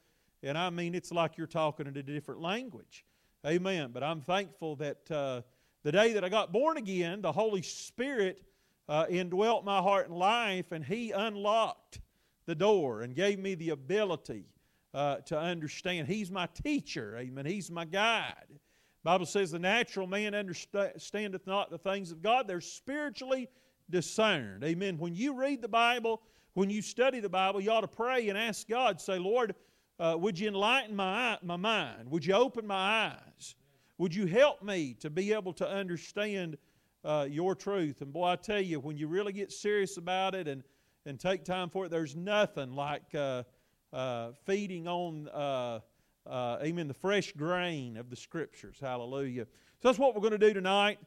And 0.44 0.56
I 0.56 0.70
mean, 0.70 0.94
it's 0.94 1.10
like 1.10 1.36
you're 1.36 1.48
talking 1.48 1.88
in 1.88 1.96
a 1.96 2.02
different 2.02 2.40
language. 2.40 3.04
Amen. 3.46 3.90
But 3.92 4.02
I'm 4.02 4.20
thankful 4.20 4.76
that 4.76 5.10
uh, 5.10 5.42
the 5.84 5.92
day 5.92 6.12
that 6.12 6.24
I 6.24 6.28
got 6.28 6.52
born 6.52 6.76
again, 6.76 7.22
the 7.22 7.32
Holy 7.32 7.62
Spirit 7.62 8.42
uh, 8.88 9.06
indwelt 9.08 9.64
my 9.64 9.80
heart 9.80 10.08
and 10.08 10.18
life, 10.18 10.72
and 10.72 10.84
He 10.84 11.12
unlocked 11.12 12.00
the 12.46 12.54
door 12.54 13.02
and 13.02 13.14
gave 13.14 13.38
me 13.38 13.54
the 13.54 13.70
ability 13.70 14.46
uh, 14.92 15.16
to 15.26 15.38
understand. 15.38 16.08
He's 16.08 16.30
my 16.30 16.48
teacher, 16.64 17.16
amen. 17.18 17.46
He's 17.46 17.70
my 17.70 17.84
guide. 17.84 18.58
Bible 19.04 19.26
says 19.26 19.52
the 19.52 19.58
natural 19.58 20.06
man 20.06 20.34
understandeth 20.34 21.46
not 21.46 21.70
the 21.70 21.78
things 21.78 22.10
of 22.10 22.20
God. 22.20 22.48
They're 22.48 22.60
spiritually 22.60 23.48
discerned. 23.88 24.64
Amen. 24.64 24.98
When 24.98 25.14
you 25.14 25.34
read 25.34 25.62
the 25.62 25.68
Bible, 25.68 26.20
when 26.54 26.68
you 26.68 26.82
study 26.82 27.20
the 27.20 27.28
Bible, 27.28 27.60
you 27.60 27.70
ought 27.70 27.82
to 27.82 27.88
pray 27.88 28.28
and 28.28 28.36
ask 28.36 28.68
God, 28.68 29.00
say, 29.00 29.18
Lord, 29.18 29.54
uh, 29.98 30.16
would 30.18 30.38
you 30.38 30.48
enlighten 30.48 30.94
my, 30.94 31.38
my 31.42 31.56
mind? 31.56 32.10
Would 32.10 32.24
you 32.24 32.34
open 32.34 32.66
my 32.66 33.12
eyes? 33.12 33.54
Would 33.98 34.14
you 34.14 34.26
help 34.26 34.62
me 34.62 34.94
to 35.00 35.10
be 35.10 35.32
able 35.32 35.52
to 35.54 35.68
understand 35.68 36.56
uh, 37.04 37.26
your 37.28 37.54
truth? 37.54 38.00
And 38.00 38.12
boy, 38.12 38.26
I 38.28 38.36
tell 38.36 38.60
you, 38.60 38.80
when 38.80 38.96
you 38.96 39.08
really 39.08 39.32
get 39.32 39.50
serious 39.52 39.96
about 39.96 40.34
it 40.34 40.46
and 40.46 40.62
and 41.08 41.18
take 41.18 41.42
time 41.42 41.70
for 41.70 41.86
it. 41.86 41.90
There's 41.90 42.14
nothing 42.14 42.74
like 42.74 43.14
uh, 43.14 43.44
uh, 43.92 44.32
feeding 44.44 44.86
on, 44.86 45.28
uh, 45.28 45.80
uh 46.26 46.58
amen, 46.62 46.86
the 46.86 46.94
fresh 46.94 47.32
grain 47.32 47.96
of 47.96 48.10
the 48.10 48.16
Scriptures. 48.16 48.76
Hallelujah. 48.80 49.46
So 49.80 49.88
that's 49.88 49.98
what 49.98 50.14
we're 50.14 50.20
going 50.20 50.32
to 50.32 50.38
do 50.38 50.52
tonight. 50.52 50.98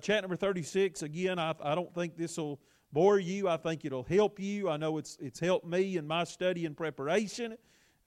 Chat 0.00 0.22
number 0.22 0.36
36. 0.36 1.02
Again, 1.02 1.38
I, 1.38 1.54
I 1.62 1.74
don't 1.74 1.94
think 1.94 2.16
this 2.16 2.36
will 2.36 2.60
bore 2.92 3.18
you. 3.18 3.48
I 3.48 3.56
think 3.56 3.84
it'll 3.84 4.02
help 4.02 4.40
you. 4.40 4.68
I 4.68 4.76
know 4.76 4.98
it's, 4.98 5.16
it's 5.20 5.38
helped 5.38 5.66
me 5.66 5.98
in 5.98 6.06
my 6.06 6.24
study 6.24 6.66
and 6.66 6.76
preparation. 6.76 7.56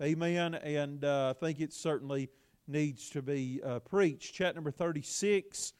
Amen. 0.01 0.56
And 0.56 1.04
uh, 1.04 1.34
I 1.36 1.39
think 1.39 1.60
it 1.60 1.74
certainly 1.74 2.30
needs 2.68 3.10
to 3.12 3.22
be 3.22 3.62
preached. 3.89 4.34
Chat 4.34 4.56
number 4.56 4.72
36. 4.72 5.74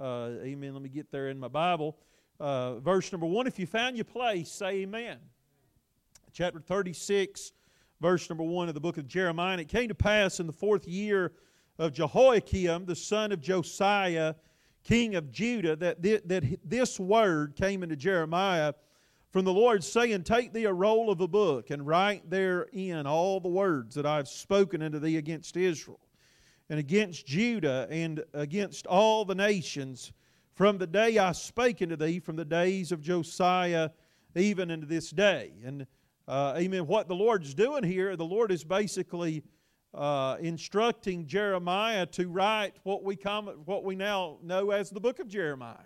amen. 0.00 0.72
Let 0.72 0.82
me 0.82 0.88
get 0.88 1.10
there 1.10 1.28
in 1.28 1.38
my 1.38 1.48
Bible 1.48 1.96
uh, 2.40 2.76
verse 2.76 3.12
number 3.12 3.26
one. 3.26 3.46
If 3.46 3.58
you 3.58 3.66
found 3.66 3.96
your 3.96 4.04
place, 4.04 4.50
say 4.50 4.82
amen. 4.82 5.18
Chapter 6.32 6.60
36, 6.60 7.52
verse 8.00 8.28
number 8.30 8.44
one 8.44 8.68
of 8.68 8.74
the 8.74 8.80
book 8.80 8.96
of 8.96 9.06
Jeremiah. 9.06 9.52
And 9.52 9.60
it 9.60 9.68
came 9.68 9.88
to 9.88 9.94
pass 9.94 10.40
in 10.40 10.46
the 10.46 10.52
fourth 10.52 10.88
year 10.88 11.32
of 11.78 11.92
Jehoiakim, 11.92 12.86
the 12.86 12.96
son 12.96 13.30
of 13.32 13.40
Josiah, 13.40 14.34
king 14.82 15.16
of 15.16 15.30
Judah, 15.30 15.76
that, 15.76 16.02
th- 16.02 16.22
that 16.26 16.44
this 16.64 16.98
word 16.98 17.56
came 17.56 17.82
into 17.82 17.96
Jeremiah 17.96 18.72
from 19.30 19.44
the 19.44 19.52
Lord, 19.52 19.84
saying, 19.84 20.24
Take 20.24 20.52
thee 20.52 20.64
a 20.64 20.72
roll 20.72 21.10
of 21.10 21.20
a 21.20 21.28
book, 21.28 21.70
and 21.70 21.86
write 21.86 22.28
therein 22.28 23.06
all 23.06 23.40
the 23.40 23.48
words 23.48 23.94
that 23.94 24.06
I 24.06 24.16
have 24.16 24.28
spoken 24.28 24.82
unto 24.82 24.98
thee 24.98 25.16
against 25.16 25.56
Israel, 25.56 26.00
and 26.68 26.78
against 26.78 27.26
Judah, 27.26 27.86
and 27.90 28.24
against 28.34 28.86
all 28.86 29.24
the 29.24 29.34
nations 29.34 30.12
from 30.54 30.78
the 30.78 30.86
day 30.86 31.16
I 31.16 31.32
spake 31.32 31.80
unto 31.80 31.96
thee, 31.96 32.20
from 32.20 32.36
the 32.36 32.44
days 32.44 32.92
of 32.92 33.00
Josiah, 33.00 33.90
even 34.34 34.70
unto 34.70 34.86
this 34.86 35.10
day. 35.10 35.52
And 35.64 35.86
uh, 36.28 36.54
amen. 36.56 36.86
What 36.86 37.08
the 37.08 37.14
Lord's 37.14 37.54
doing 37.54 37.82
here, 37.82 38.14
the 38.14 38.24
Lord 38.24 38.52
is 38.52 38.62
basically 38.62 39.42
uh, 39.94 40.36
instructing 40.40 41.26
Jeremiah 41.26 42.06
to 42.06 42.28
write 42.28 42.76
what 42.82 43.02
we 43.02 43.16
come, 43.16 43.46
what 43.64 43.84
we 43.84 43.94
now 43.94 44.38
know 44.42 44.70
as 44.70 44.90
the 44.90 45.00
book 45.00 45.18
of 45.18 45.28
Jeremiah. 45.28 45.76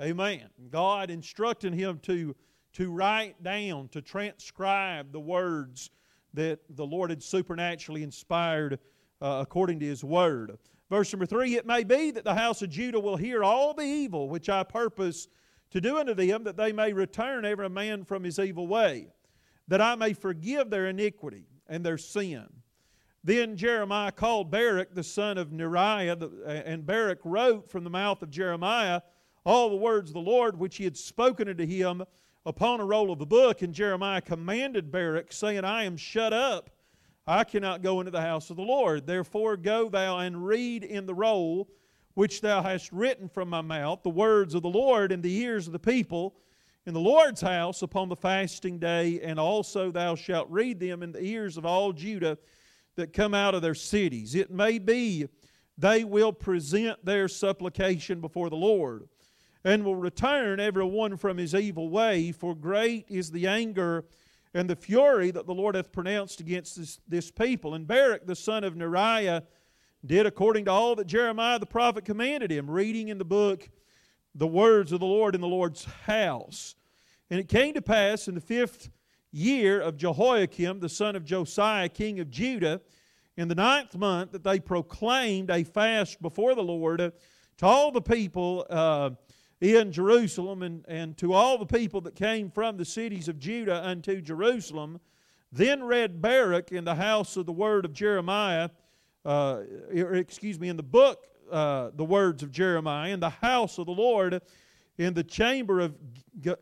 Amen. 0.00 0.48
God 0.70 1.10
instructing 1.10 1.72
him 1.72 1.98
to 2.04 2.34
to 2.78 2.92
write 2.92 3.42
down, 3.42 3.88
to 3.88 4.00
transcribe 4.00 5.10
the 5.10 5.18
words 5.18 5.90
that 6.32 6.60
the 6.76 6.86
Lord 6.86 7.10
had 7.10 7.20
supernaturally 7.20 8.04
inspired 8.04 8.78
uh, 9.20 9.40
according 9.42 9.80
to 9.80 9.86
His 9.86 10.04
Word. 10.04 10.56
Verse 10.88 11.12
number 11.12 11.26
three 11.26 11.56
It 11.56 11.66
may 11.66 11.82
be 11.82 12.12
that 12.12 12.22
the 12.22 12.36
house 12.36 12.62
of 12.62 12.70
Judah 12.70 13.00
will 13.00 13.16
hear 13.16 13.42
all 13.42 13.74
the 13.74 13.82
evil 13.82 14.28
which 14.28 14.48
I 14.48 14.62
purpose 14.62 15.26
to 15.72 15.80
do 15.80 15.98
unto 15.98 16.14
them, 16.14 16.44
that 16.44 16.56
they 16.56 16.72
may 16.72 16.92
return 16.92 17.44
every 17.44 17.68
man 17.68 18.04
from 18.04 18.22
his 18.22 18.38
evil 18.38 18.68
way, 18.68 19.08
that 19.66 19.80
I 19.80 19.96
may 19.96 20.12
forgive 20.12 20.70
their 20.70 20.86
iniquity 20.86 21.46
and 21.66 21.84
their 21.84 21.98
sin. 21.98 22.46
Then 23.24 23.56
Jeremiah 23.56 24.12
called 24.12 24.52
Baruch 24.52 24.94
the 24.94 25.02
son 25.02 25.36
of 25.36 25.50
Neriah, 25.50 26.16
and 26.46 26.86
Baruch 26.86 27.18
wrote 27.24 27.68
from 27.68 27.82
the 27.82 27.90
mouth 27.90 28.22
of 28.22 28.30
Jeremiah 28.30 29.00
all 29.44 29.68
the 29.68 29.76
words 29.76 30.10
of 30.10 30.14
the 30.14 30.20
Lord 30.20 30.56
which 30.56 30.76
he 30.76 30.84
had 30.84 30.96
spoken 30.96 31.48
unto 31.48 31.66
him 31.66 32.04
upon 32.48 32.80
a 32.80 32.84
roll 32.84 33.12
of 33.12 33.18
the 33.18 33.26
book. 33.26 33.62
And 33.62 33.72
Jeremiah 33.72 34.20
commanded 34.20 34.90
Baruch, 34.90 35.32
saying, 35.32 35.64
I 35.64 35.84
am 35.84 35.96
shut 35.96 36.32
up 36.32 36.70
I 37.28 37.44
cannot 37.44 37.82
go 37.82 38.00
into 38.00 38.10
the 38.10 38.22
house 38.22 38.48
of 38.48 38.56
the 38.56 38.62
Lord. 38.62 39.06
Therefore, 39.06 39.58
go 39.58 39.90
thou 39.90 40.16
and 40.16 40.46
read 40.46 40.82
in 40.82 41.04
the 41.04 41.14
roll 41.14 41.68
which 42.14 42.40
thou 42.40 42.62
hast 42.62 42.90
written 42.90 43.28
from 43.28 43.50
my 43.50 43.60
mouth 43.60 44.02
the 44.02 44.08
words 44.08 44.54
of 44.54 44.62
the 44.62 44.68
Lord 44.70 45.12
in 45.12 45.20
the 45.20 45.36
ears 45.36 45.66
of 45.66 45.74
the 45.74 45.78
people 45.78 46.36
in 46.86 46.94
the 46.94 47.00
Lord's 47.00 47.42
house 47.42 47.82
upon 47.82 48.08
the 48.08 48.16
fasting 48.16 48.78
day, 48.78 49.20
and 49.20 49.38
also 49.38 49.90
thou 49.90 50.14
shalt 50.14 50.48
read 50.48 50.80
them 50.80 51.02
in 51.02 51.12
the 51.12 51.22
ears 51.22 51.58
of 51.58 51.66
all 51.66 51.92
Judah 51.92 52.38
that 52.96 53.12
come 53.12 53.34
out 53.34 53.54
of 53.54 53.60
their 53.60 53.74
cities. 53.74 54.34
It 54.34 54.50
may 54.50 54.78
be 54.78 55.26
they 55.76 56.04
will 56.04 56.32
present 56.32 57.04
their 57.04 57.28
supplication 57.28 58.22
before 58.22 58.48
the 58.48 58.56
Lord, 58.56 59.06
and 59.64 59.84
will 59.84 59.96
return 59.96 60.60
every 60.60 60.84
one 60.84 61.16
from 61.16 61.36
his 61.36 61.54
evil 61.54 61.88
way, 61.88 62.32
for 62.32 62.54
great 62.54 63.06
is 63.08 63.30
the 63.30 63.46
anger 63.46 64.04
and 64.54 64.68
the 64.68 64.76
fury 64.76 65.30
that 65.30 65.46
the 65.46 65.54
Lord 65.54 65.74
hath 65.74 65.92
pronounced 65.92 66.40
against 66.40 66.76
this, 66.76 67.00
this 67.06 67.30
people. 67.30 67.74
And 67.74 67.86
Baruch 67.86 68.26
the 68.26 68.36
son 68.36 68.64
of 68.64 68.74
Neriah 68.74 69.42
did 70.06 70.26
according 70.26 70.64
to 70.66 70.70
all 70.70 70.94
that 70.96 71.06
Jeremiah 71.06 71.58
the 71.58 71.66
prophet 71.66 72.04
commanded 72.04 72.50
him, 72.50 72.70
reading 72.70 73.08
in 73.08 73.18
the 73.18 73.24
book 73.24 73.68
the 74.34 74.46
words 74.46 74.92
of 74.92 75.00
the 75.00 75.06
Lord 75.06 75.34
in 75.34 75.40
the 75.40 75.48
Lord's 75.48 75.84
house. 75.84 76.76
And 77.30 77.40
it 77.40 77.48
came 77.48 77.74
to 77.74 77.82
pass 77.82 78.28
in 78.28 78.34
the 78.34 78.40
fifth 78.40 78.90
year 79.32 79.80
of 79.80 79.96
Jehoiakim, 79.96 80.80
the 80.80 80.88
son 80.88 81.16
of 81.16 81.24
Josiah, 81.24 81.88
king 81.88 82.20
of 82.20 82.30
Judah, 82.30 82.80
in 83.36 83.48
the 83.48 83.54
ninth 83.54 83.96
month, 83.96 84.32
that 84.32 84.42
they 84.42 84.58
proclaimed 84.58 85.50
a 85.50 85.62
fast 85.62 86.20
before 86.22 86.54
the 86.54 86.62
Lord 86.62 86.98
to 86.98 87.66
all 87.66 87.92
the 87.92 88.00
people 88.00 88.66
uh, 88.70 89.10
in 89.60 89.90
Jerusalem 89.90 90.62
and, 90.62 90.84
and 90.86 91.16
to 91.18 91.32
all 91.32 91.58
the 91.58 91.66
people 91.66 92.00
that 92.02 92.14
came 92.14 92.50
from 92.50 92.76
the 92.76 92.84
cities 92.84 93.28
of 93.28 93.38
Judah 93.38 93.84
unto 93.84 94.20
Jerusalem. 94.20 95.00
Then 95.50 95.82
read 95.82 96.20
Baruch 96.20 96.72
in 96.72 96.84
the 96.84 96.94
house 96.94 97.36
of 97.36 97.46
the 97.46 97.52
word 97.52 97.84
of 97.84 97.92
Jeremiah, 97.92 98.70
uh, 99.24 99.62
er, 99.96 100.14
excuse 100.14 100.60
me, 100.60 100.68
in 100.68 100.76
the 100.76 100.82
book, 100.82 101.26
uh, 101.50 101.90
the 101.94 102.04
words 102.04 102.42
of 102.42 102.52
Jeremiah, 102.52 103.12
in 103.12 103.20
the 103.20 103.30
house 103.30 103.78
of 103.78 103.86
the 103.86 103.92
Lord, 103.92 104.40
in 104.98 105.14
the 105.14 105.24
chamber 105.24 105.80
of 105.80 105.96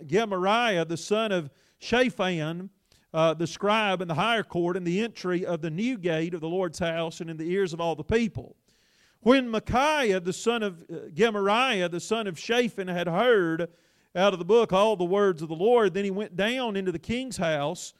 Gemariah, 0.06 0.84
the 0.84 0.96
son 0.96 1.32
of 1.32 1.50
Shaphan, 1.80 2.70
uh, 3.12 3.34
the 3.34 3.46
scribe 3.46 4.00
in 4.00 4.08
the 4.08 4.14
higher 4.14 4.42
court, 4.42 4.76
in 4.76 4.84
the 4.84 5.00
entry 5.00 5.44
of 5.44 5.60
the 5.62 5.70
new 5.70 5.98
gate 5.98 6.34
of 6.34 6.40
the 6.40 6.48
Lord's 6.48 6.78
house, 6.78 7.20
and 7.20 7.28
in 7.28 7.36
the 7.36 7.50
ears 7.50 7.72
of 7.72 7.80
all 7.80 7.96
the 7.96 8.04
people. 8.04 8.56
When 9.20 9.48
Micaiah, 9.48 10.20
the 10.20 10.32
son 10.32 10.62
of 10.62 10.82
uh, 10.82 11.08
Gemariah, 11.12 11.88
the 11.88 12.00
son 12.00 12.26
of 12.26 12.38
Shaphan, 12.38 12.88
had 12.88 13.08
heard 13.08 13.68
out 14.14 14.32
of 14.32 14.38
the 14.38 14.44
book 14.44 14.72
all 14.72 14.96
the 14.96 15.04
words 15.04 15.42
of 15.42 15.48
the 15.48 15.54
Lord, 15.54 15.94
then 15.94 16.04
he 16.04 16.10
went 16.10 16.36
down 16.36 16.76
into 16.76 16.92
the 16.92 16.98
king's 16.98 17.36
house, 17.36 17.92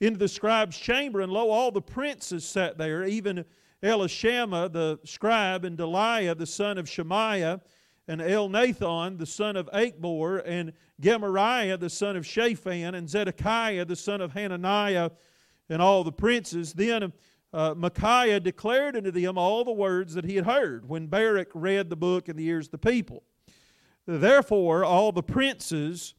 into 0.00 0.18
the 0.18 0.28
scribe's 0.28 0.76
chamber, 0.76 1.20
and 1.20 1.32
lo, 1.32 1.50
all 1.50 1.70
the 1.70 1.80
princes 1.80 2.44
sat 2.44 2.78
there, 2.78 3.04
even 3.04 3.44
Elishama 3.82 4.72
the 4.72 4.98
scribe, 5.04 5.64
and 5.64 5.76
Delaiah 5.76 6.36
the 6.36 6.46
son 6.46 6.78
of 6.78 6.88
Shemaiah, 6.88 7.60
and 8.06 8.20
Elnathan 8.20 9.18
the 9.18 9.26
son 9.26 9.56
of 9.56 9.68
Achbor, 9.72 10.42
and 10.44 10.72
Gemariah 11.00 11.76
the 11.76 11.90
son 11.90 12.16
of 12.16 12.26
Shaphan, 12.26 12.94
and 12.94 13.08
Zedekiah 13.08 13.84
the 13.84 13.96
son 13.96 14.20
of 14.20 14.32
Hananiah, 14.32 15.10
and 15.68 15.80
all 15.80 16.04
the 16.04 16.12
princes. 16.12 16.72
Then 16.72 17.12
uh, 17.54 17.72
Micaiah 17.76 18.40
declared 18.40 18.96
unto 18.96 19.12
them 19.12 19.38
all 19.38 19.64
the 19.64 19.72
words 19.72 20.14
that 20.14 20.24
he 20.24 20.34
had 20.34 20.44
heard 20.44 20.88
when 20.88 21.06
Baruch 21.06 21.50
read 21.54 21.88
the 21.88 21.96
book 21.96 22.28
in 22.28 22.36
the 22.36 22.44
ears 22.44 22.66
of 22.66 22.72
the 22.72 22.78
people. 22.78 23.22
Therefore, 24.06 24.84
all 24.84 25.12
the 25.12 25.22
princes 25.22 26.14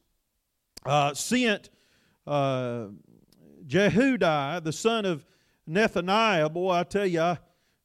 uh, 0.86 1.12
sent 1.12 1.68
uh, 2.26 2.86
Jehudi, 3.66 4.64
the 4.64 4.72
son 4.72 5.04
of 5.04 5.26
Nethaniah. 5.68 6.50
Boy, 6.50 6.72
I 6.72 6.84
tell 6.84 7.06
you, 7.06 7.20
I, 7.20 7.38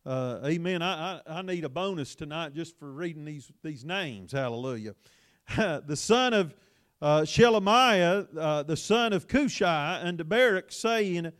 uh, 0.06 0.40
amen. 0.46 0.82
I, 0.82 1.18
I, 1.18 1.22
I, 1.28 1.42
need 1.42 1.66
a 1.66 1.70
bonus 1.70 2.16
tonight 2.16 2.54
just 2.56 2.80
for 2.80 2.90
reading 2.90 3.26
these, 3.26 3.52
these 3.64 3.84
names. 3.84 4.32
Hallelujah. 4.32 4.96
the 5.58 5.96
son 5.96 6.34
of 6.34 6.56
uh, 7.02 7.22
Shelemiah, 7.22 8.28
uh, 8.38 8.64
the 8.64 8.78
son 8.78 9.12
of 9.12 9.28
Cushai, 9.28 10.00
unto 10.04 10.24
Baruch, 10.24 10.72
saying, 10.72 11.34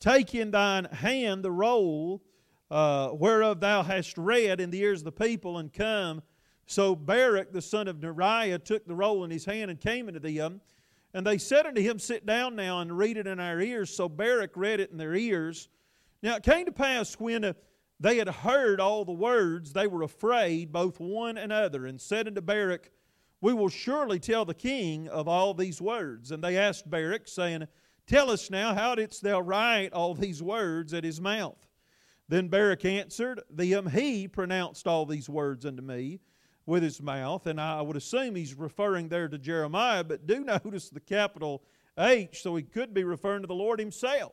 Take 0.00 0.34
in 0.34 0.50
thine 0.50 0.84
hand 0.84 1.42
the 1.42 1.50
roll 1.50 2.22
uh, 2.70 3.10
whereof 3.10 3.60
thou 3.60 3.82
hast 3.82 4.18
read 4.18 4.60
in 4.60 4.70
the 4.70 4.80
ears 4.80 5.00
of 5.00 5.04
the 5.04 5.12
people, 5.12 5.58
and 5.58 5.72
come. 5.72 6.22
So 6.66 6.96
Baruch, 6.96 7.52
the 7.52 7.62
son 7.62 7.86
of 7.86 8.00
Neriah, 8.00 8.62
took 8.62 8.86
the 8.86 8.94
roll 8.94 9.24
in 9.24 9.30
his 9.30 9.44
hand 9.44 9.70
and 9.70 9.80
came 9.80 10.08
unto 10.08 10.18
them. 10.18 10.60
And 11.14 11.26
they 11.26 11.38
said 11.38 11.66
unto 11.66 11.80
him, 11.80 11.98
Sit 11.98 12.26
down 12.26 12.56
now 12.56 12.80
and 12.80 12.96
read 12.96 13.16
it 13.16 13.26
in 13.26 13.38
our 13.38 13.60
ears. 13.60 13.94
So 13.94 14.08
Baruch 14.08 14.56
read 14.56 14.80
it 14.80 14.90
in 14.90 14.98
their 14.98 15.14
ears. 15.14 15.68
Now 16.22 16.36
it 16.36 16.42
came 16.42 16.66
to 16.66 16.72
pass 16.72 17.14
when 17.14 17.44
uh, 17.44 17.52
they 18.00 18.16
had 18.16 18.28
heard 18.28 18.80
all 18.80 19.04
the 19.04 19.12
words, 19.12 19.72
they 19.72 19.86
were 19.86 20.02
afraid, 20.02 20.72
both 20.72 21.00
one 21.00 21.38
and 21.38 21.52
other, 21.52 21.86
and 21.86 22.00
said 22.00 22.26
unto 22.26 22.40
Baruch, 22.40 22.90
We 23.40 23.54
will 23.54 23.68
surely 23.68 24.18
tell 24.18 24.44
the 24.44 24.52
king 24.52 25.08
of 25.08 25.28
all 25.28 25.54
these 25.54 25.80
words. 25.80 26.32
And 26.32 26.42
they 26.42 26.58
asked 26.58 26.90
Baruch, 26.90 27.28
saying, 27.28 27.68
Tell 28.06 28.30
us 28.30 28.50
now, 28.50 28.72
how 28.72 28.94
didst 28.94 29.22
thou 29.22 29.40
write 29.40 29.92
all 29.92 30.14
these 30.14 30.42
words 30.42 30.94
at 30.94 31.02
his 31.02 31.20
mouth? 31.20 31.66
Then 32.28 32.48
Baruch 32.48 32.84
answered 32.84 33.42
them, 33.50 33.88
He 33.88 34.28
pronounced 34.28 34.86
all 34.86 35.06
these 35.06 35.28
words 35.28 35.66
unto 35.66 35.82
me 35.82 36.20
with 36.66 36.82
his 36.82 37.00
mouth. 37.00 37.46
And 37.46 37.60
I 37.60 37.80
would 37.82 37.96
assume 37.96 38.34
he's 38.34 38.54
referring 38.54 39.08
there 39.08 39.28
to 39.28 39.38
Jeremiah, 39.38 40.04
but 40.04 40.26
do 40.26 40.40
notice 40.44 40.90
the 40.90 41.00
capital 41.00 41.62
H, 41.98 42.42
so 42.42 42.54
he 42.56 42.62
could 42.62 42.92
be 42.92 43.04
referring 43.04 43.42
to 43.42 43.48
the 43.48 43.54
Lord 43.54 43.80
himself. 43.80 44.32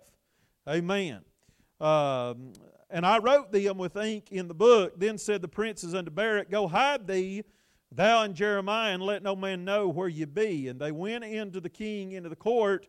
Amen. 0.67 1.21
Um, 1.79 2.53
and 2.89 3.05
I 3.05 3.17
wrote 3.17 3.51
them 3.51 3.77
with 3.77 3.95
ink 3.97 4.31
in 4.31 4.47
the 4.47 4.53
book. 4.53 4.99
Then 4.99 5.17
said 5.17 5.41
the 5.41 5.47
princes 5.47 5.95
unto 5.95 6.11
Baruch, 6.11 6.49
Go 6.49 6.67
hide 6.67 7.07
thee, 7.07 7.43
thou 7.91 8.23
and 8.23 8.35
Jeremiah, 8.35 8.93
and 8.93 9.01
let 9.01 9.23
no 9.23 9.35
man 9.35 9.65
know 9.65 9.87
where 9.87 10.07
ye 10.07 10.25
be. 10.25 10.67
And 10.67 10.79
they 10.79 10.91
went 10.91 11.23
into 11.23 11.59
the 11.59 11.69
king 11.69 12.11
into 12.11 12.29
the 12.29 12.35
court, 12.35 12.87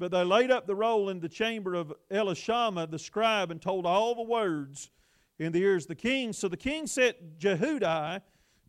but 0.00 0.10
they 0.10 0.24
laid 0.24 0.50
up 0.50 0.66
the 0.66 0.74
roll 0.74 1.10
in 1.10 1.20
the 1.20 1.28
chamber 1.28 1.74
of 1.74 1.92
Elishama 2.10 2.90
the 2.90 2.98
scribe, 2.98 3.50
and 3.50 3.60
told 3.60 3.84
all 3.84 4.14
the 4.14 4.22
words 4.22 4.90
in 5.38 5.52
the 5.52 5.60
ears 5.60 5.84
of 5.84 5.88
the 5.88 5.94
king. 5.94 6.32
So 6.32 6.48
the 6.48 6.56
king 6.56 6.86
sent 6.86 7.38
Jehudi 7.38 8.22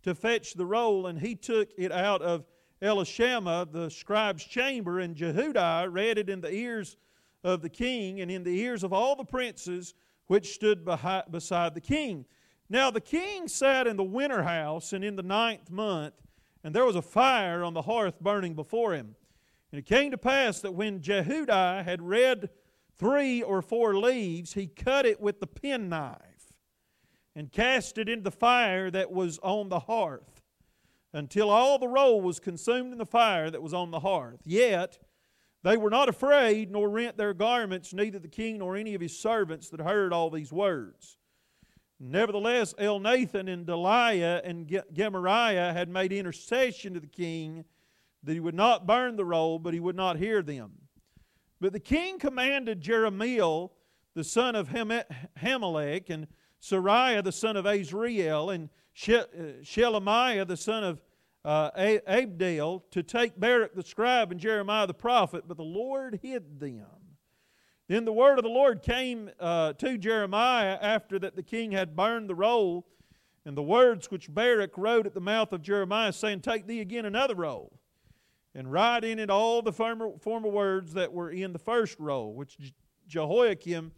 to 0.04 0.14
fetch 0.14 0.54
the 0.56 0.66
roll, 0.66 1.08
and 1.08 1.18
he 1.18 1.36
took 1.36 1.70
it 1.78 1.94
out 1.94 2.22
of 2.22 2.46
Elishama 2.82 3.72
the 3.72 3.90
scribe's 3.90 4.44
chamber, 4.44 5.00
and 5.00 5.16
Jehudi 5.16 5.88
read 5.90 6.18
it 6.18 6.30
in 6.30 6.42
the 6.42 6.54
ears 6.54 6.98
of 7.46 7.62
the 7.62 7.70
king 7.70 8.20
and 8.20 8.30
in 8.30 8.44
the 8.44 8.60
ears 8.60 8.84
of 8.84 8.92
all 8.92 9.16
the 9.16 9.24
princes 9.24 9.94
which 10.28 10.54
stood 10.54 10.86
beside 11.32 11.74
the 11.74 11.82
king. 11.82 12.26
Now 12.70 12.92
the 12.92 13.02
king 13.02 13.48
sat 13.48 13.88
in 13.88 13.96
the 13.96 14.04
winter 14.04 14.44
house, 14.44 14.92
and 14.92 15.02
in 15.02 15.16
the 15.16 15.24
ninth 15.24 15.72
month, 15.72 16.14
and 16.62 16.76
there 16.76 16.86
was 16.86 16.98
a 16.98 17.02
fire 17.02 17.64
on 17.64 17.74
the 17.74 17.84
hearth 17.84 18.20
burning 18.20 18.54
before 18.54 18.94
him. 18.94 19.16
And 19.72 19.80
it 19.80 19.86
came 19.86 20.12
to 20.12 20.18
pass 20.18 20.60
that 20.62 20.74
when 20.74 21.00
Jehudi 21.00 21.84
had 21.84 22.02
read 22.02 22.50
three 22.98 23.42
or 23.42 23.62
four 23.62 23.96
leaves, 23.96 24.54
he 24.54 24.68
cut 24.68 25.06
it 25.06 25.22
with 25.22 25.40
the 25.40 25.48
penknife 25.48 26.54
and 27.36 27.52
cast 27.52 27.98
it 27.98 28.10
into 28.10 28.24
the 28.24 28.32
fire 28.32 28.92
that 28.92 29.12
was 29.12 29.40
on 29.42 29.70
the 29.70 29.80
hearth, 29.80 30.42
until 31.14 31.50
all 31.50 31.80
the 31.80 31.88
roll 31.88 32.20
was 32.22 32.40
consumed 32.40 32.92
in 32.92 32.98
the 32.98 33.06
fire 33.06 33.50
that 33.50 33.62
was 33.62 33.74
on 33.74 33.92
the 33.92 34.02
hearth. 34.02 34.42
Yet 34.44 35.00
they 35.64 35.78
were 35.78 35.90
not 35.90 36.10
afraid, 36.10 36.72
nor 36.72 36.90
rent 36.90 37.18
their 37.18 37.34
garments, 37.34 37.94
neither 37.94 38.20
the 38.20 38.28
king 38.28 38.58
nor 38.58 38.76
any 38.76 38.94
of 38.96 39.02
his 39.02 39.18
servants 39.18 39.70
that 39.70 39.80
heard 39.80 40.12
all 40.12 40.30
these 40.30 40.52
words. 40.52 41.18
Nevertheless, 42.00 42.74
Elnathan 42.80 43.48
and 43.48 43.66
Delaiah 43.66 44.42
and 44.44 44.68
Gemariah 44.92 45.72
had 45.72 45.88
made 45.88 46.12
intercession 46.12 46.96
to 46.96 47.00
the 47.00 47.08
king 47.08 47.64
that 48.24 48.34
he 48.34 48.40
would 48.40 48.56
not 48.56 48.88
burn 48.88 49.16
the 49.16 49.26
roll, 49.26 49.60
but 49.60 49.74
he 49.74 49.80
would 49.80 49.96
not 49.96 50.18
hear 50.18 50.42
them. 50.42 50.72
But 51.60 51.74
the 51.74 51.80
king 51.80 52.20
commanded 52.20 52.82
Jerahmeel, 52.82 53.72
the 54.14 54.24
son 54.24 54.56
of 54.56 54.70
Hammelech, 54.70 56.10
and 56.10 56.28
Seraiah, 56.62 57.24
the 57.24 57.32
son 57.32 57.56
of 57.58 57.66
Azriel, 57.66 58.54
and 58.54 58.70
uh, 59.08 59.26
Shelemiah, 59.64 60.48
the 60.48 60.58
son 60.58 60.84
of 60.84 61.02
uh, 61.44 61.72
Abdeel 61.72 62.84
to 62.92 63.04
take 63.04 63.40
Baruch 63.40 63.74
the 63.74 63.84
scribe 63.84 64.32
and 64.32 64.40
Jeremiah 64.40 64.86
the 64.86 64.94
prophet, 64.94 65.46
but 65.48 65.58
the 65.58 65.64
Lord 65.64 66.20
hid 66.22 66.60
them. 66.60 66.86
Then 67.88 68.06
the 68.06 68.14
word 68.14 68.38
of 68.38 68.44
the 68.44 68.50
Lord 68.50 68.84
came 68.84 69.30
uh, 69.40 69.74
to 69.74 69.98
Jeremiah 69.98 70.78
after 70.82 71.20
that 71.20 71.36
the 71.36 71.44
king 71.44 71.72
had 71.72 71.96
burned 71.96 72.30
the 72.30 72.36
roll, 72.36 72.88
and 73.44 73.58
the 73.58 73.64
words 73.64 74.12
which 74.12 74.34
Baruch 74.34 74.78
wrote 74.78 75.06
at 75.06 75.14
the 75.14 75.20
mouth 75.20 75.52
of 75.52 75.62
Jeremiah, 75.62 76.14
saying, 76.14 76.42
Take 76.42 76.68
thee 76.68 76.80
again 76.80 77.06
another 77.06 77.36
roll, 77.36 77.81
and 78.54 78.72
write 78.72 79.04
in 79.04 79.20
it 79.20 79.30
all 79.30 79.62
the 79.62 79.72
former, 79.72 80.12
former 80.20 80.50
words 80.50 80.94
that 80.94 81.12
were 81.12 81.32
in 81.32 81.54
the 81.54 81.60
first 81.60 82.00
roll, 82.00 82.34
which 82.34 82.58
Jehoiakim 83.08 83.92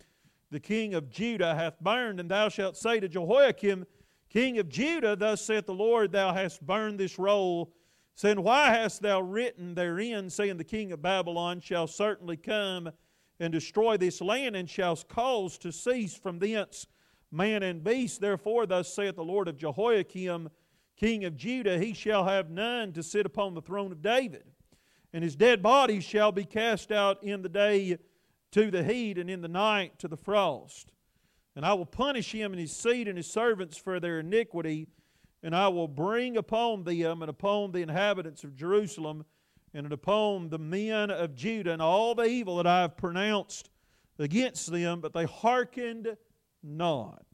the 0.53 0.59
king 0.59 0.93
of 0.93 1.09
Judah 1.09 1.55
hath 1.55 1.79
burned, 1.79 2.19
and 2.19 2.29
thou 2.29 2.47
shalt 2.47 2.77
say 2.77 2.99
to 2.99 3.09
Jehoiakim, 3.09 3.87
King 4.29 4.59
of 4.59 4.69
Judah, 4.69 5.15
thus 5.15 5.41
saith 5.41 5.65
the 5.65 5.73
Lord, 5.73 6.11
Thou 6.11 6.31
hast 6.31 6.63
burned 6.63 6.99
this 6.99 7.17
roll, 7.17 7.73
saying, 8.13 8.41
Why 8.41 8.69
hast 8.69 9.01
thou 9.01 9.21
written 9.21 9.73
therein, 9.73 10.29
saying, 10.29 10.57
The 10.57 10.63
king 10.63 10.91
of 10.91 11.01
Babylon 11.01 11.59
shall 11.59 11.87
certainly 11.87 12.37
come 12.37 12.91
and 13.39 13.51
destroy 13.51 13.97
this 13.97 14.21
land, 14.21 14.55
and 14.55 14.69
shall 14.69 14.95
cause 14.95 15.57
to 15.57 15.71
cease 15.71 16.15
from 16.15 16.37
thence 16.37 16.85
man 17.31 17.63
and 17.63 17.83
beast. 17.83 18.21
Therefore, 18.21 18.67
thus 18.67 18.93
saith 18.93 19.15
the 19.15 19.23
Lord 19.23 19.47
of 19.47 19.57
Jehoiakim, 19.57 20.49
king 20.95 21.25
of 21.25 21.35
Judah, 21.35 21.79
he 21.79 21.93
shall 21.93 22.25
have 22.25 22.49
none 22.49 22.93
to 22.93 23.03
sit 23.03 23.25
upon 23.25 23.53
the 23.53 23.61
throne 23.61 23.91
of 23.91 24.01
David. 24.01 24.43
And 25.11 25.23
his 25.23 25.35
dead 25.35 25.61
body 25.61 25.99
shall 25.99 26.31
be 26.31 26.45
cast 26.45 26.91
out 26.91 27.23
in 27.23 27.41
the 27.41 27.49
day 27.49 27.97
to 28.51 28.69
the 28.69 28.83
heat, 28.83 29.17
and 29.17 29.29
in 29.29 29.41
the 29.41 29.47
night 29.47 29.97
to 29.99 30.07
the 30.07 30.17
frost. 30.17 30.91
And 31.55 31.65
I 31.65 31.73
will 31.73 31.85
punish 31.85 32.31
him 32.31 32.51
and 32.51 32.59
his 32.59 32.75
seed 32.75 33.07
and 33.07 33.17
his 33.17 33.27
servants 33.27 33.77
for 33.77 33.99
their 33.99 34.19
iniquity, 34.19 34.87
and 35.41 35.55
I 35.55 35.67
will 35.67 35.87
bring 35.87 36.37
upon 36.37 36.83
them 36.83 37.21
and 37.21 37.29
upon 37.29 37.71
the 37.71 37.81
inhabitants 37.81 38.43
of 38.43 38.55
Jerusalem 38.55 39.25
and 39.73 39.91
upon 39.91 40.49
the 40.49 40.59
men 40.59 41.09
of 41.09 41.35
Judah 41.35 41.73
and 41.73 41.81
all 41.81 42.13
the 42.15 42.25
evil 42.25 42.57
that 42.57 42.67
I 42.67 42.81
have 42.81 42.95
pronounced 42.95 43.69
against 44.19 44.71
them, 44.71 45.01
but 45.01 45.13
they 45.13 45.25
hearkened 45.25 46.15
not. 46.61 47.25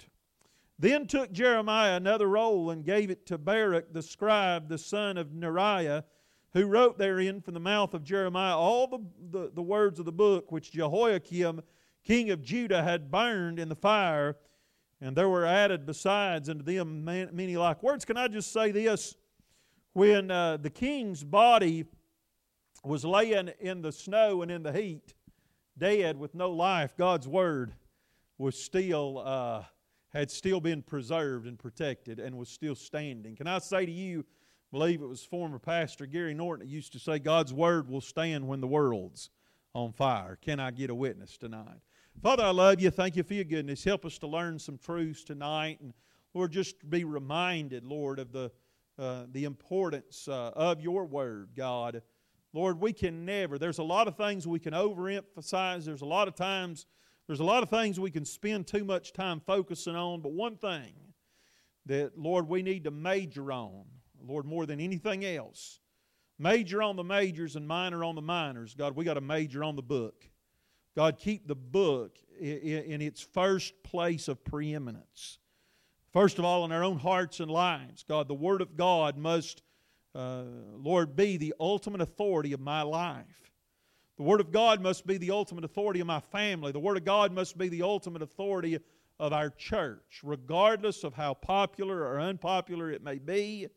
Then 0.80 1.08
took 1.08 1.34
Jeremiah 1.34 1.98
another 1.98 2.28
roll 2.28 2.70
and 2.70 2.86
gave 2.86 3.10
it 3.10 3.26
to 3.26 3.38
Baruch 3.38 3.92
the 3.92 4.02
scribe, 4.02 4.70
the 4.70 4.78
son 4.78 5.18
of 5.18 5.28
Neriah, 5.28 6.06
who 6.54 6.68
wrote 6.68 6.98
therein 6.98 7.42
from 7.42 7.54
the 7.54 7.60
mouth 7.60 7.94
of 7.94 8.06
Jeremiah 8.06 8.56
all 8.56 8.88
the, 8.88 9.00
the, 9.30 9.52
the 9.54 9.62
words 9.62 10.00
of 10.00 10.06
the 10.06 10.14
book 10.14 10.54
which 10.54 10.72
Jehoiakim, 10.72 11.62
king 12.06 12.30
of 12.30 12.42
Judah, 12.42 12.82
had 12.82 13.12
burned 13.12 13.60
in 13.60 13.68
the 13.68 13.76
fire. 13.76 14.38
And 15.02 15.16
there 15.16 15.30
were 15.30 15.46
added 15.46 15.86
besides 15.86 16.50
unto 16.50 16.64
them 16.64 17.04
many 17.04 17.58
like 17.58 17.84
words. 17.84 18.06
Can 18.06 18.18
I 18.18 18.30
just 18.30 18.54
say 18.54 18.72
this? 18.72 19.16
When 19.94 20.32
uh, 20.32 20.58
the 20.58 20.70
king's 20.70 21.24
body 21.24 21.86
was 22.86 23.04
laying 23.04 23.50
in 23.60 23.82
the 23.82 23.92
snow 23.92 24.42
and 24.44 24.52
in 24.52 24.64
the 24.64 24.72
heat, 24.72 25.14
dead 25.78 26.18
with 26.18 26.34
no 26.36 26.52
life, 26.52 26.96
God's 26.98 27.28
word 27.28 27.74
was 28.38 28.62
still 28.62 29.20
uh, 29.20 29.64
had 30.10 30.32
still 30.32 30.60
been 30.60 30.82
preserved 30.82 31.48
and 31.48 31.58
protected 31.58 32.20
and 32.20 32.38
was 32.38 32.50
still 32.50 32.76
standing. 32.76 33.36
Can 33.36 33.48
I 33.48 33.60
say 33.60 33.86
to 33.86 33.92
you, 33.92 34.26
believe 34.72 35.02
it 35.02 35.08
was 35.08 35.24
former 35.24 35.60
pastor 35.60 36.06
Gary 36.06 36.34
Norton 36.34 36.66
that 36.66 36.72
used 36.72 36.94
to 36.94 37.00
say, 37.00 37.20
God's 37.20 37.54
word 37.54 37.90
will 37.90 38.02
stand 38.02 38.48
when 38.48 38.62
the 38.62 38.68
world's 38.68 39.30
on 39.74 39.92
fire. 39.94 40.38
Can 40.42 40.60
I 40.60 40.72
get 40.72 40.90
a 40.90 40.96
witness 40.96 41.38
tonight? 41.38 41.80
Father, 42.22 42.44
I 42.44 42.50
love 42.50 42.82
you. 42.82 42.90
Thank 42.90 43.16
you 43.16 43.24
for 43.24 43.36
your 43.36 43.46
goodness. 43.46 43.84
Help 43.84 44.04
us 44.04 44.18
to 44.20 44.28
learn 44.28 44.60
some 44.60 44.78
truths 44.78 45.24
tonight. 45.24 45.80
And 45.82 45.94
Lord, 46.34 46.52
just 46.52 46.90
be 46.90 47.04
reminded, 47.04 47.86
Lord, 47.86 48.20
of 48.20 48.32
the, 48.32 48.52
uh, 48.98 49.26
the 49.32 49.46
importance 49.46 50.28
uh, 50.28 50.52
of 50.56 50.82
your 50.82 51.06
word, 51.06 51.52
God. 51.56 52.02
Lord, 52.52 52.82
we 52.82 52.94
can 52.94 53.26
never, 53.26 53.58
there's 53.60 53.78
a 53.78 53.84
lot 53.84 54.08
of 54.08 54.18
things 54.18 54.48
we 54.48 54.60
can 54.60 54.74
overemphasize. 54.74 55.86
There's 55.86 56.02
a 56.02 56.06
lot 56.06 56.28
of 56.28 56.36
times 56.36 56.88
there's 57.30 57.42
a 57.42 57.44
lot 57.44 57.62
of 57.62 57.70
things 57.70 58.00
we 58.00 58.10
can 58.10 58.26
spend 58.26 58.66
too 58.66 58.84
much 58.84 59.14
time 59.14 59.40
focusing 59.40 59.96
on, 59.96 60.22
but 60.22 60.32
one 60.32 60.56
thing 60.56 60.94
that, 61.86 62.18
Lord, 62.18 62.50
we 62.50 62.64
need 62.64 62.86
to 62.86 62.92
major 62.92 63.52
on, 63.52 63.84
Lord, 64.20 64.46
more 64.48 64.66
than 64.66 64.80
anything 64.80 65.24
else, 65.24 65.80
major 66.40 66.82
on 66.82 66.96
the 66.96 67.04
majors 67.04 67.56
and 67.56 67.68
minor 67.68 68.04
on 68.04 68.16
the 68.16 68.22
minors. 68.24 68.74
God, 68.74 68.96
we 68.96 69.06
got 69.06 69.14
to 69.14 69.22
major 69.22 69.64
on 69.64 69.76
the 69.76 69.84
book. 69.84 70.28
God, 70.96 71.20
keep 71.20 71.48
the 71.48 71.54
book 71.54 72.18
in 72.40 73.00
its 73.00 73.22
first 73.22 73.76
place 73.84 74.28
of 74.28 74.44
preeminence. 74.44 75.38
First 76.12 76.40
of 76.40 76.46
all, 76.46 76.66
in 76.66 76.72
our 76.72 76.84
own 76.84 76.98
hearts 76.98 77.40
and 77.42 77.52
lives, 77.52 78.04
God, 78.10 78.28
the 78.28 78.34
Word 78.34 78.60
of 78.60 78.76
God 78.76 79.18
must, 79.18 79.62
uh, 80.16 80.46
Lord, 80.74 81.16
be 81.16 81.38
the 81.38 81.54
ultimate 81.60 82.02
authority 82.02 82.54
of 82.54 82.60
my 82.60 82.82
life. 82.82 83.49
The 84.20 84.24
Word 84.24 84.42
of 84.42 84.52
God 84.52 84.82
must 84.82 85.08
be 85.08 85.18
the 85.18 85.32
ultimate 85.32 85.64
authority 85.64 86.02
of 86.02 86.08
my 86.08 86.20
family. 86.20 86.74
The 86.74 86.80
Word 86.80 86.98
of 86.98 87.06
God 87.06 87.32
must 87.32 87.58
be 87.58 87.70
the 87.70 87.84
ultimate 87.84 88.22
authority 88.22 88.78
of 89.18 89.32
our 89.32 89.50
church, 89.50 90.20
regardless 90.24 91.06
of 91.06 91.14
how 91.14 91.36
popular 91.36 92.02
or 92.02 92.20
unpopular 92.20 92.92
it 92.92 93.02
may 93.02 93.18
be. 93.18 93.68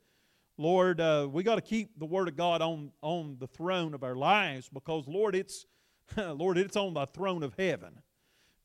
Lord, 0.58 1.00
uh, 1.00 1.28
we 1.30 1.44
got 1.44 1.54
to 1.54 1.60
keep 1.60 1.96
the 1.96 2.06
Word 2.06 2.26
of 2.26 2.36
God 2.36 2.60
on, 2.60 2.90
on 3.02 3.36
the 3.38 3.46
throne 3.46 3.94
of 3.94 4.02
our 4.02 4.16
lives 4.16 4.68
because, 4.68 5.06
Lord, 5.06 5.36
it's 5.36 5.64
Lord, 6.16 6.58
it's 6.58 6.76
on 6.76 6.94
the 6.94 7.06
throne 7.06 7.44
of 7.44 7.54
heaven. 7.56 8.00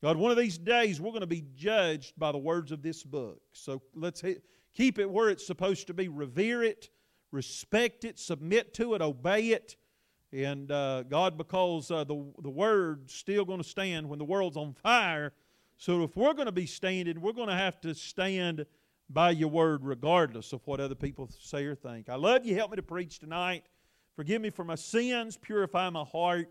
God, 0.02 0.16
one 0.16 0.32
of 0.32 0.36
these 0.36 0.58
days 0.58 1.00
we're 1.00 1.12
going 1.12 1.20
to 1.20 1.28
be 1.28 1.44
judged 1.54 2.18
by 2.18 2.32
the 2.32 2.38
words 2.38 2.72
of 2.72 2.82
this 2.82 3.04
book. 3.04 3.40
So 3.52 3.82
let's 3.94 4.24
keep 4.74 4.98
it 4.98 5.08
where 5.08 5.28
it's 5.28 5.46
supposed 5.46 5.86
to 5.86 5.94
be. 5.94 6.08
Revere 6.08 6.64
it, 6.64 6.90
respect 7.30 8.04
it, 8.04 8.18
submit 8.18 8.74
to 8.74 8.94
it, 8.94 9.00
obey 9.00 9.50
it. 9.50 9.76
And 10.32 10.70
uh, 10.70 11.04
God, 11.04 11.38
because 11.38 11.90
uh, 11.90 12.04
the, 12.04 12.32
the 12.42 12.50
Word's 12.50 13.14
still 13.14 13.44
going 13.44 13.62
to 13.62 13.68
stand 13.68 14.08
when 14.08 14.18
the 14.18 14.24
world's 14.24 14.56
on 14.56 14.74
fire. 14.74 15.32
So 15.78 16.02
if 16.02 16.16
we're 16.16 16.34
going 16.34 16.46
to 16.46 16.52
be 16.52 16.66
standing, 16.66 17.20
we're 17.20 17.32
going 17.32 17.48
to 17.48 17.54
have 17.54 17.80
to 17.82 17.94
stand 17.94 18.66
by 19.08 19.30
your 19.30 19.48
Word 19.48 19.84
regardless 19.84 20.52
of 20.52 20.60
what 20.66 20.80
other 20.80 20.94
people 20.94 21.30
say 21.40 21.64
or 21.64 21.74
think. 21.74 22.08
I 22.08 22.16
love 22.16 22.44
you. 22.44 22.54
Help 22.54 22.72
me 22.72 22.76
to 22.76 22.82
preach 22.82 23.18
tonight. 23.18 23.64
Forgive 24.16 24.42
me 24.42 24.50
for 24.50 24.64
my 24.64 24.74
sins. 24.74 25.38
Purify 25.38 25.88
my 25.90 26.04
heart. 26.04 26.50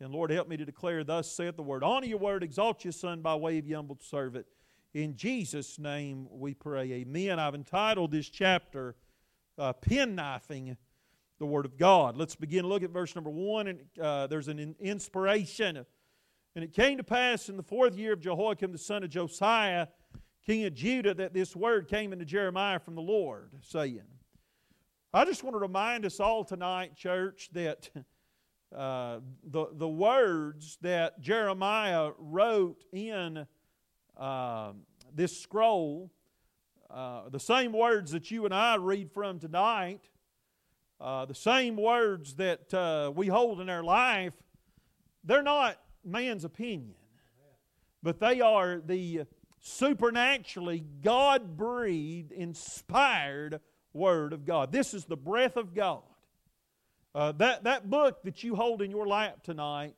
And 0.00 0.12
Lord, 0.12 0.30
help 0.30 0.46
me 0.46 0.56
to 0.56 0.64
declare, 0.64 1.02
Thus 1.02 1.32
saith 1.32 1.56
the 1.56 1.62
Word. 1.62 1.82
Honor 1.82 2.06
your 2.06 2.18
Word. 2.18 2.44
Exalt 2.44 2.84
your 2.84 2.92
Son 2.92 3.20
by 3.20 3.34
way 3.34 3.58
of 3.58 3.66
your 3.66 3.78
humble 3.78 3.98
servant. 4.00 4.46
In 4.94 5.16
Jesus' 5.16 5.78
name 5.78 6.28
we 6.30 6.54
pray. 6.54 6.92
Amen. 6.92 7.40
I've 7.40 7.54
entitled 7.54 8.12
this 8.12 8.28
chapter 8.28 8.94
uh, 9.58 9.72
Penknifing 9.72 10.76
the 11.38 11.46
Word 11.46 11.64
of 11.64 11.76
God. 11.76 12.16
Let's 12.16 12.34
begin 12.34 12.66
look 12.66 12.82
at 12.82 12.90
verse 12.90 13.14
number 13.14 13.30
one, 13.30 13.68
and 13.68 13.80
uh, 14.00 14.26
there's 14.26 14.48
an 14.48 14.74
inspiration. 14.80 15.84
And 16.54 16.64
it 16.64 16.72
came 16.72 16.96
to 16.96 17.04
pass 17.04 17.48
in 17.48 17.56
the 17.56 17.62
fourth 17.62 17.96
year 17.96 18.12
of 18.12 18.20
Jehoiakim, 18.20 18.72
the 18.72 18.78
son 18.78 19.04
of 19.04 19.10
Josiah, 19.10 19.86
king 20.44 20.64
of 20.64 20.74
Judah, 20.74 21.14
that 21.14 21.32
this 21.32 21.54
word 21.54 21.88
came 21.88 22.12
into 22.12 22.24
Jeremiah 22.24 22.80
from 22.80 22.94
the 22.94 23.02
Lord, 23.02 23.52
saying, 23.60 24.02
I 25.14 25.24
just 25.24 25.44
want 25.44 25.54
to 25.54 25.60
remind 25.60 26.04
us 26.04 26.20
all 26.20 26.44
tonight, 26.44 26.96
church, 26.96 27.50
that 27.52 27.88
uh, 28.76 29.20
the, 29.44 29.66
the 29.72 29.88
words 29.88 30.78
that 30.82 31.20
Jeremiah 31.20 32.10
wrote 32.18 32.84
in 32.92 33.46
uh, 34.16 34.72
this 35.14 35.40
scroll, 35.40 36.10
uh, 36.90 37.28
the 37.28 37.40
same 37.40 37.72
words 37.72 38.10
that 38.12 38.30
you 38.30 38.44
and 38.44 38.52
I 38.52 38.76
read 38.76 39.12
from 39.12 39.38
tonight, 39.38 40.10
uh, 41.00 41.24
the 41.24 41.34
same 41.34 41.76
words 41.76 42.34
that 42.34 42.72
uh, 42.74 43.12
we 43.14 43.28
hold 43.28 43.60
in 43.60 43.70
our 43.70 43.84
life, 43.84 44.34
they're 45.24 45.42
not 45.42 45.78
man's 46.04 46.44
opinion, 46.44 46.94
but 48.02 48.18
they 48.18 48.40
are 48.40 48.80
the 48.84 49.22
supernaturally 49.60 50.84
God 51.02 51.56
breathed, 51.56 52.32
inspired 52.32 53.60
Word 53.92 54.32
of 54.32 54.44
God. 54.44 54.72
This 54.72 54.94
is 54.94 55.04
the 55.04 55.16
breath 55.16 55.56
of 55.56 55.74
God. 55.74 56.02
Uh, 57.14 57.32
that, 57.32 57.64
that 57.64 57.88
book 57.88 58.22
that 58.22 58.44
you 58.44 58.54
hold 58.54 58.82
in 58.82 58.90
your 58.90 59.06
lap 59.06 59.42
tonight 59.42 59.94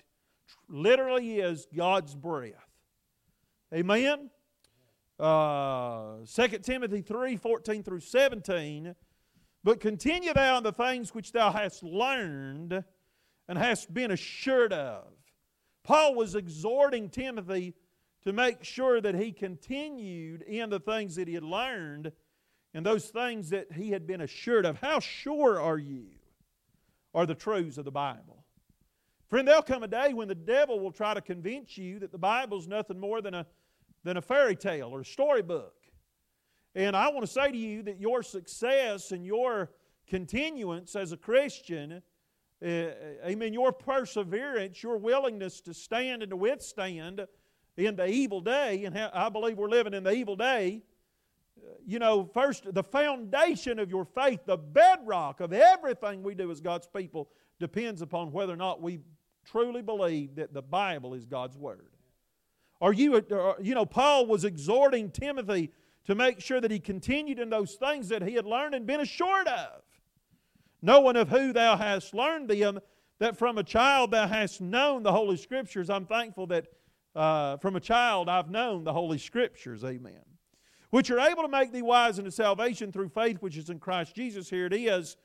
literally 0.69 1.39
is 1.41 1.67
God's 1.75 2.15
breath. 2.15 2.55
Amen? 3.75 4.31
Uh, 5.19 6.17
2 6.33 6.49
Timothy 6.59 7.03
3 7.03 7.37
14 7.37 7.83
through 7.83 8.01
17 8.01 8.95
but 9.63 9.81
continue 9.81 10.33
thou 10.33 10.59
in 10.59 10.63
the 10.63 10.73
things 10.73 11.15
which 11.15 11.33
thou 11.33 11.51
hast 11.51 11.83
learned 11.83 12.85
and 13.49 13.59
hast 13.59 13.93
been 13.93 14.11
assured 14.11 14.73
of. 14.73 15.05
Paul 15.83 16.15
was 16.15 16.35
exhorting 16.35 17.09
Timothy 17.09 17.75
to 18.23 18.33
make 18.33 18.65
sure 18.65 19.01
that 19.01 19.15
he 19.15 19.33
continued 19.33 20.43
in 20.43 20.71
the 20.71 20.81
things 20.81 21.17
that 21.17 21.27
he 21.27 21.35
had 21.35 21.43
learned 21.43 22.13
and 22.75 22.87
those 22.87 23.09
things 23.09 23.51
that 23.51 23.73
he 23.73 23.91
had 23.91 24.07
been 24.07 24.21
assured 24.21 24.65
of. 24.65 24.79
How 24.79 25.01
sure 25.01 25.61
are 25.61 25.79
you 25.79 26.07
are 27.15 27.27
the 27.27 27.35
truths 27.35 27.79
of 27.79 27.85
the 27.85 27.91
Bible? 27.91 28.45
Friend, 29.29 29.47
there'll 29.47 29.63
come 29.63 29.83
a 29.83 29.89
day 29.89 30.13
when 30.13 30.29
the 30.29 30.35
devil 30.35 30.81
will 30.81 30.93
try 30.93 31.15
to 31.15 31.21
convince 31.21 31.79
you 31.79 31.99
that 32.01 32.13
the 32.13 32.19
Bible's 32.19 32.67
nothing 32.67 32.99
more 32.99 33.21
than 33.21 33.35
a, 33.35 33.47
than 34.05 34.17
a 34.17 34.23
fairy 34.23 34.57
tale 34.57 34.89
or 34.89 35.01
a 35.01 35.05
storybook. 35.05 35.80
And 36.75 36.97
I 36.97 37.09
want 37.09 37.23
to 37.23 37.33
say 37.33 37.51
to 37.51 37.57
you 37.57 37.83
that 37.85 38.01
your 38.01 38.23
success 38.23 39.11
and 39.11 39.25
your 39.25 39.71
continuance 40.07 40.95
as 40.95 41.13
a 41.13 41.17
Christian, 41.17 42.03
uh, 42.63 42.67
uh 42.67 42.93
amen, 43.25 43.53
your 43.53 43.73
perseverance, 43.73 44.83
your 44.83 44.97
willingness 44.97 45.61
to 45.63 45.75
stand 45.75 46.23
and 46.23 46.31
to 46.31 46.37
withstand 46.37 47.27
in 47.77 47.97
the 47.97 48.07
evil 48.07 48.41
day, 48.41 48.85
and 48.85 48.97
I 48.97 49.29
believe 49.29 49.57
we're 49.57 49.69
living 49.69 49.95
in 49.95 50.05
the 50.05 50.13
evil 50.13 50.37
day. 50.37 50.83
Uh, 51.59 51.71
you 51.85 51.99
know, 51.99 52.29
first, 52.33 52.73
the 52.73 52.83
foundation 52.83 53.79
of 53.79 53.91
your 53.91 54.05
faith, 54.05 54.41
the 54.47 54.57
bedrock 54.57 55.41
of 55.41 55.53
everything 55.53 56.23
we 56.23 56.35
do 56.35 56.51
as 56.51 56.61
God's 56.61 56.87
people, 56.87 57.29
depends 57.59 58.03
upon 58.03 58.33
whether 58.33 58.53
or 58.53 58.57
not 58.57 58.81
we 58.81 59.01
truly 59.45 59.83
believe 59.83 60.37
that 60.37 60.53
the 60.53 60.63
Bible 60.63 61.15
is 61.15 61.27
God's 61.27 61.57
Word. 61.57 61.91
Are 62.81 62.93
you, 62.93 63.17
uh, 63.17 63.55
you 63.61 63.75
know, 63.75 63.85
Paul 63.85 64.27
was 64.27 64.45
exhorting 64.45 65.11
Timothy 65.11 65.71
to 66.07 66.15
make 66.15 66.41
sure 66.41 66.61
that 66.61 66.71
he 66.71 66.79
continued 66.79 67.39
in 67.39 67.51
those 67.51 67.75
things 67.75 68.09
that 68.09 68.23
he 68.23 68.35
had 68.35 68.47
learned 68.47 68.75
and 68.75 68.87
been 68.87 69.01
assured 69.01 69.49
of. 69.49 69.83
Knowing 70.83 71.17
of 71.17 71.29
who 71.29 71.53
thou 71.53 71.77
hast 71.77 72.15
learned 72.15 72.49
them, 72.49 72.81
that 73.19 73.37
from 73.37 73.59
a 73.59 73.63
child 73.63 74.11
thou 74.11 74.27
hast 74.27 74.61
known 74.61 75.03
the 75.03 75.13
Holy 75.13 75.37
Scriptures. 75.37 75.91
I'm 75.91 76.07
thankful 76.07 76.47
that 76.49 76.69
uh, 77.15 77.59
from 77.59 77.77
a 77.77 77.81
child 77.81 78.29
I've 78.29 78.51
known 78.51 78.85
the 78.85 78.93
Holy 78.93 79.19
Scriptures. 79.19 79.85
Amen. 79.85 80.23
Which 80.89 81.11
are 81.11 81.21
able 81.21 81.43
to 81.43 81.49
make 81.49 81.71
thee 81.73 81.83
wise 81.83 82.19
unto 82.19 82.31
salvation 82.31 82.91
through 82.93 83.11
faith 83.11 83.37
which 83.41 83.57
is 83.57 83.69
in 83.69 83.79
Christ 83.79 84.15
Jesus. 84.15 84.49
Here 84.49 84.67
it 84.67 84.73
is. 84.73 85.17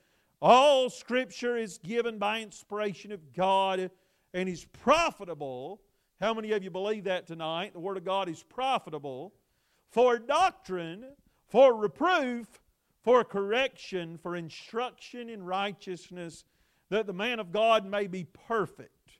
All 0.41 0.89
Scripture 0.89 1.57
is 1.57 1.77
given 1.77 2.19
by 2.19 2.41
inspiration 2.41 3.13
of 3.13 3.33
God 3.33 3.89
and 4.33 4.49
is 4.49 4.65
profitable. 4.65 5.81
How 6.19 6.33
many 6.33 6.51
of 6.51 6.63
you 6.63 6.69
believe 6.69 7.05
that 7.05 7.25
tonight? 7.27 7.73
The 7.73 7.79
Word 7.79 7.97
of 7.97 8.03
God 8.03 8.27
is 8.27 8.43
profitable 8.43 9.33
for 9.89 10.19
doctrine, 10.19 11.05
for 11.47 11.75
reproof, 11.75 12.47
for 13.03 13.23
correction, 13.23 14.17
for 14.17 14.35
instruction 14.35 15.29
in 15.29 15.43
righteousness, 15.43 16.43
that 16.89 17.07
the 17.07 17.13
man 17.13 17.39
of 17.39 17.51
God 17.51 17.85
may 17.85 18.07
be 18.07 18.25
perfect 18.47 19.11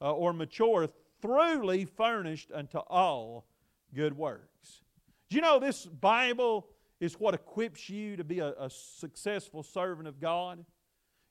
uh, 0.00 0.12
or 0.12 0.32
mature, 0.32 0.88
truly 1.20 1.84
furnished 1.84 2.50
unto 2.52 2.78
all 2.78 3.46
good 3.94 4.16
works. 4.16 4.82
Do 5.28 5.36
you 5.36 5.42
know 5.42 5.58
this 5.58 5.84
Bible 5.84 6.68
is 7.00 7.14
what 7.20 7.34
equips 7.34 7.88
you 7.88 8.16
to 8.16 8.24
be 8.24 8.40
a, 8.40 8.54
a 8.58 8.70
successful 8.70 9.62
servant 9.62 10.08
of 10.08 10.20
God? 10.20 10.64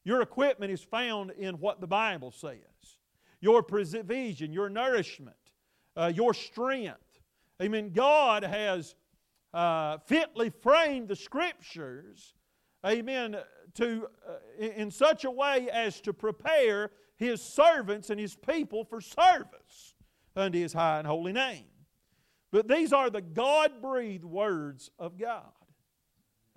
Your 0.03 0.21
equipment 0.21 0.71
is 0.71 0.81
found 0.81 1.31
in 1.31 1.55
what 1.55 1.81
the 1.81 1.87
Bible 1.87 2.31
says 2.31 2.57
your 3.39 3.61
provision, 3.61 4.51
your 4.51 4.69
nourishment, 4.69 5.35
uh, 5.95 6.11
your 6.13 6.33
strength. 6.33 6.97
Amen. 7.61 7.91
God 7.93 8.43
has 8.43 8.95
uh, 9.53 9.97
fitly 10.05 10.51
framed 10.61 11.07
the 11.07 11.15
Scriptures, 11.15 12.35
amen, 12.85 13.37
to, 13.75 14.07
uh, 14.27 14.63
in 14.63 14.91
such 14.91 15.25
a 15.25 15.31
way 15.31 15.67
as 15.71 15.99
to 16.01 16.13
prepare 16.13 16.91
His 17.15 17.41
servants 17.41 18.11
and 18.11 18.19
His 18.19 18.35
people 18.35 18.85
for 18.85 19.01
service 19.01 19.95
unto 20.35 20.59
His 20.59 20.73
high 20.73 20.99
and 20.99 21.07
holy 21.07 21.33
name. 21.33 21.65
But 22.51 22.67
these 22.67 22.93
are 22.93 23.09
the 23.09 23.21
God 23.21 23.81
breathed 23.81 24.23
words 24.23 24.91
of 24.99 25.17
God. 25.17 25.51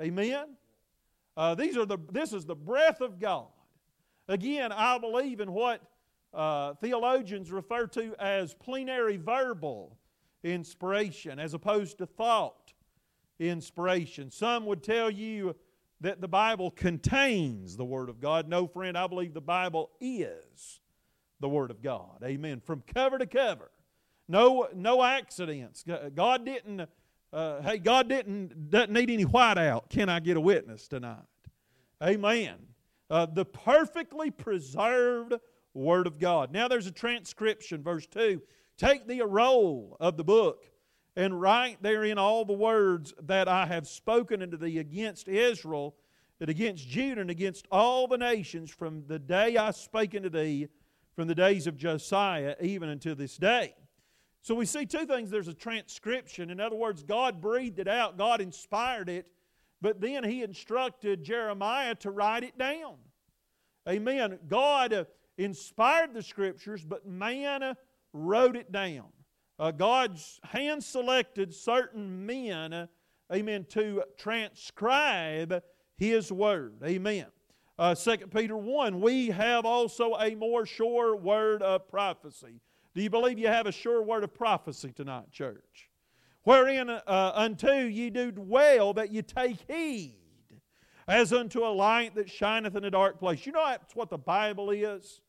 Amen? 0.01 0.57
Uh, 1.37 1.55
these 1.55 1.77
are 1.79 1.87
the, 1.87 1.99
this 2.13 2.35
is 2.35 2.45
the 2.45 2.55
breath 2.55 3.01
of 3.01 3.19
God. 3.19 3.49
Again, 4.29 4.71
I 4.71 4.99
believe 4.99 5.41
in 5.41 5.53
what 5.53 5.81
uh, 6.35 6.75
theologians 6.75 7.51
refer 7.51 7.87
to 7.89 8.15
as 8.21 8.55
plenary 8.55 9.17
verbal 9.17 9.97
inspiration 10.43 11.39
as 11.39 11.55
opposed 11.55 11.99
to 11.99 12.07
thought 12.07 12.73
inspiration. 13.39 14.31
Some 14.31 14.67
would 14.67 14.83
tell 14.83 15.11
you 15.11 15.57
that 16.01 16.21
the 16.21 16.29
Bible 16.29 16.71
contains 16.71 17.77
the 17.77 17.85
Word 17.85 18.09
of 18.09 18.21
God. 18.21 18.49
No, 18.49 18.67
friend, 18.67 18.97
I 18.97 19.07
believe 19.07 19.35
the 19.35 19.41
Bible 19.41 19.91
is 20.01 20.81
the 21.41 21.49
Word 21.49 21.71
of 21.71 21.83
God. 21.83 22.23
Amen. 22.25 22.61
From 22.61 22.83
cover 22.95 23.19
to 23.19 23.27
cover. 23.27 23.71
No, 24.29 24.69
no 24.75 25.03
accidents. 25.03 25.85
God 26.15 26.45
didn't, 26.45 26.89
uh, 27.33 27.63
hey, 27.63 27.79
God 27.79 28.09
didn't, 28.09 28.71
doesn't 28.71 28.93
need 28.93 29.11
any 29.11 29.25
whiteout. 29.25 29.91
Can 29.91 30.09
I 30.09 30.21
get 30.21 30.37
a 30.37 30.41
witness 30.41 30.87
tonight? 30.89 31.19
Amen. 32.03 32.57
Uh, 33.11 33.27
the 33.27 33.45
perfectly 33.45 34.31
preserved 34.31 35.35
Word 35.75 36.07
of 36.07 36.19
God. 36.19 36.53
Now 36.53 36.69
there's 36.69 36.87
a 36.87 36.93
transcription, 36.93 37.83
verse 37.83 38.07
2. 38.07 38.41
Take 38.81 39.07
thee 39.07 39.21
a 39.21 39.27
roll 39.27 39.99
of 40.01 40.17
the 40.17 40.25
book 40.25 40.65
and 41.15 41.39
write 41.39 41.83
therein 41.83 42.17
all 42.17 42.47
the 42.47 42.55
words 42.55 43.13
that 43.25 43.47
I 43.47 43.67
have 43.67 43.87
spoken 43.87 44.41
unto 44.41 44.57
thee 44.57 44.79
against 44.79 45.29
Israel, 45.29 45.97
and 46.41 46.49
against 46.49 46.89
Judah, 46.89 47.21
and 47.21 47.31
against 47.31 47.67
all 47.71 48.09
the 48.09 48.17
nations 48.17 48.71
from 48.71 49.05
the 49.07 49.19
day 49.19 49.59
I 49.59 49.73
spake 49.73 50.15
unto 50.15 50.31
thee, 50.31 50.69
from 51.15 51.29
the 51.29 51.35
days 51.35 51.67
of 51.67 51.77
Josiah, 51.77 52.57
even 52.59 52.89
unto 52.89 53.15
this 53.15 53.37
day. 53.37 53.75
So 54.41 54.55
we 54.55 54.65
see 54.65 54.87
two 54.87 55.05
things. 55.05 55.29
There's 55.29 55.49
a 55.49 55.53
transcription. 55.53 56.49
In 56.49 56.59
other 56.59 56.77
words, 56.77 57.03
God 57.03 57.43
breathed 57.43 57.81
it 57.81 57.89
out, 57.89 58.17
God 58.17 58.41
inspired 58.41 59.11
it, 59.11 59.27
but 59.83 60.01
then 60.01 60.25
He 60.25 60.43
instructed 60.43 61.23
Jeremiah 61.23 61.97
to 61.97 62.11
write 62.11 62.45
it 62.45 62.57
down. 62.57 62.95
Amen. 63.87 64.39
God 64.49 64.95
uh, 64.95 65.05
inspired 65.37 66.15
the 66.15 66.23
Scriptures, 66.23 66.83
but 66.83 67.07
man 67.07 67.63
uh, 67.63 67.75
wrote 68.13 68.57
it 68.57 68.73
down. 68.73 69.07
Uh, 69.59 69.71
God's 69.71 70.41
hand 70.45 70.83
selected 70.83 71.55
certain 71.55 72.25
men, 72.25 72.73
uh, 72.73 72.87
amen, 73.33 73.67
to 73.71 74.03
transcribe 74.17 75.63
His 75.97 76.33
Word. 76.33 76.77
Amen. 76.85 77.27
Uh, 77.79 77.95
2 77.95 78.27
Peter 78.27 78.57
1, 78.57 79.01
we 79.01 79.29
have 79.29 79.65
also 79.65 80.15
a 80.17 80.35
more 80.35 80.67
sure 80.67 81.17
word 81.17 81.63
of 81.63 81.89
prophecy. 81.89 82.61
Do 82.95 83.03
you 83.03 83.09
believe 83.09 83.39
you 83.39 83.47
have 83.47 83.67
a 83.67 83.73
sure 83.73 84.03
word 84.03 84.23
of 84.23 84.35
prophecy 84.35 84.93
tonight, 84.93 85.31
church? 85.31 85.89
Wherein 86.43 86.91
uh, 86.91 87.33
unto 87.35 87.71
ye 87.71 88.11
do 88.11 88.33
well 88.37 88.93
that 88.95 89.11
ye 89.13 89.23
take 89.23 89.59
heed, 89.67 90.17
as 91.07 91.33
unto 91.33 91.65
a 91.65 91.73
light 91.73 92.15
that 92.17 92.31
shineth 92.31 92.77
in 92.77 92.85
a 92.85 92.91
dark 92.91 93.19
place. 93.19 93.47
You 93.47 93.53
know 93.53 93.65
that's 93.67 93.97
what 93.97 94.11
the 94.11 94.19
Bible 94.19 94.71
is? 94.71 95.21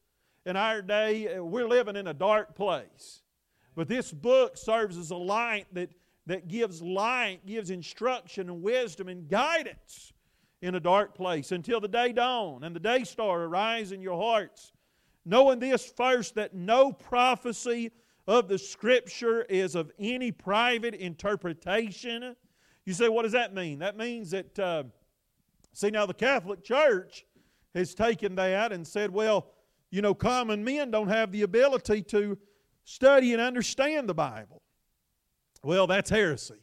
In 0.45 0.56
our 0.56 0.82
day, 0.82 1.36
uh, 1.36 1.43
we're 1.43 1.67
living 1.67 1.95
in 1.95 2.08
a 2.08 2.13
dark 2.13 2.56
place. 2.56 3.21
But 3.75 3.88
this 3.88 4.12
book 4.12 4.58
serves 4.58 4.97
as 4.97 5.12
a 5.12 5.15
light 5.15 5.67
that, 5.73 5.91
that 6.25 6.47
gives 6.47 6.82
light, 6.82 7.45
gives 7.45 7.69
instruction 7.69 8.49
and 8.49 8.62
wisdom 8.62 9.08
and 9.08 9.30
guidance 9.30 10.13
in 10.62 10.75
a 10.75 10.80
dark 10.80 11.15
place 11.15 11.51
until 11.51 11.80
the 11.80 11.88
day 11.88 12.12
dawn 12.12 12.63
and 12.63 12.75
the 12.75 12.80
day 12.80 13.04
star 13.04 13.43
arise 13.43 13.91
in 13.91 14.01
your 14.01 14.21
hearts. 14.21 14.73
Knowing 15.25 15.60
this 15.60 15.93
first, 15.95 16.36
that 16.36 16.56
no 16.56 16.91
prophecy 16.91 17.91
of 18.27 18.47
the 18.47 18.58
Scripture 18.58 19.43
is 19.43 19.75
of 19.75 19.91
any 19.99 20.32
private 20.32 20.95
interpretation. 20.95 22.36
You 22.86 22.93
say, 22.93 23.10
what 23.10 23.23
does 23.23 23.32
that 23.34 23.54
mean? 23.54 23.80
That 23.80 23.95
means 23.95 24.32
that, 24.32 24.58
uh, 24.58 24.84
see, 25.73 25.91
now 25.91 26.08
the 26.08 26.13
Catholic 26.15 26.63
Church 26.63 27.25
has 27.75 27.93
taken 27.93 28.36
that 28.36 28.71
and 28.71 28.86
said, 28.86 29.12
well, 29.12 29.51
you 29.91 30.01
know, 30.01 30.13
common 30.13 30.63
men 30.63 30.89
don't 30.89 31.10
have 31.10 31.32
the 31.32 31.43
ability 31.43 32.01
to 32.04 32.38
study 32.86 33.34
and 33.34 33.41
understand 33.41 34.10
the 34.10 34.13
Bible. 34.13 34.62
Well, 35.63 35.86
that's 35.86 36.10
heresy. 36.10 36.56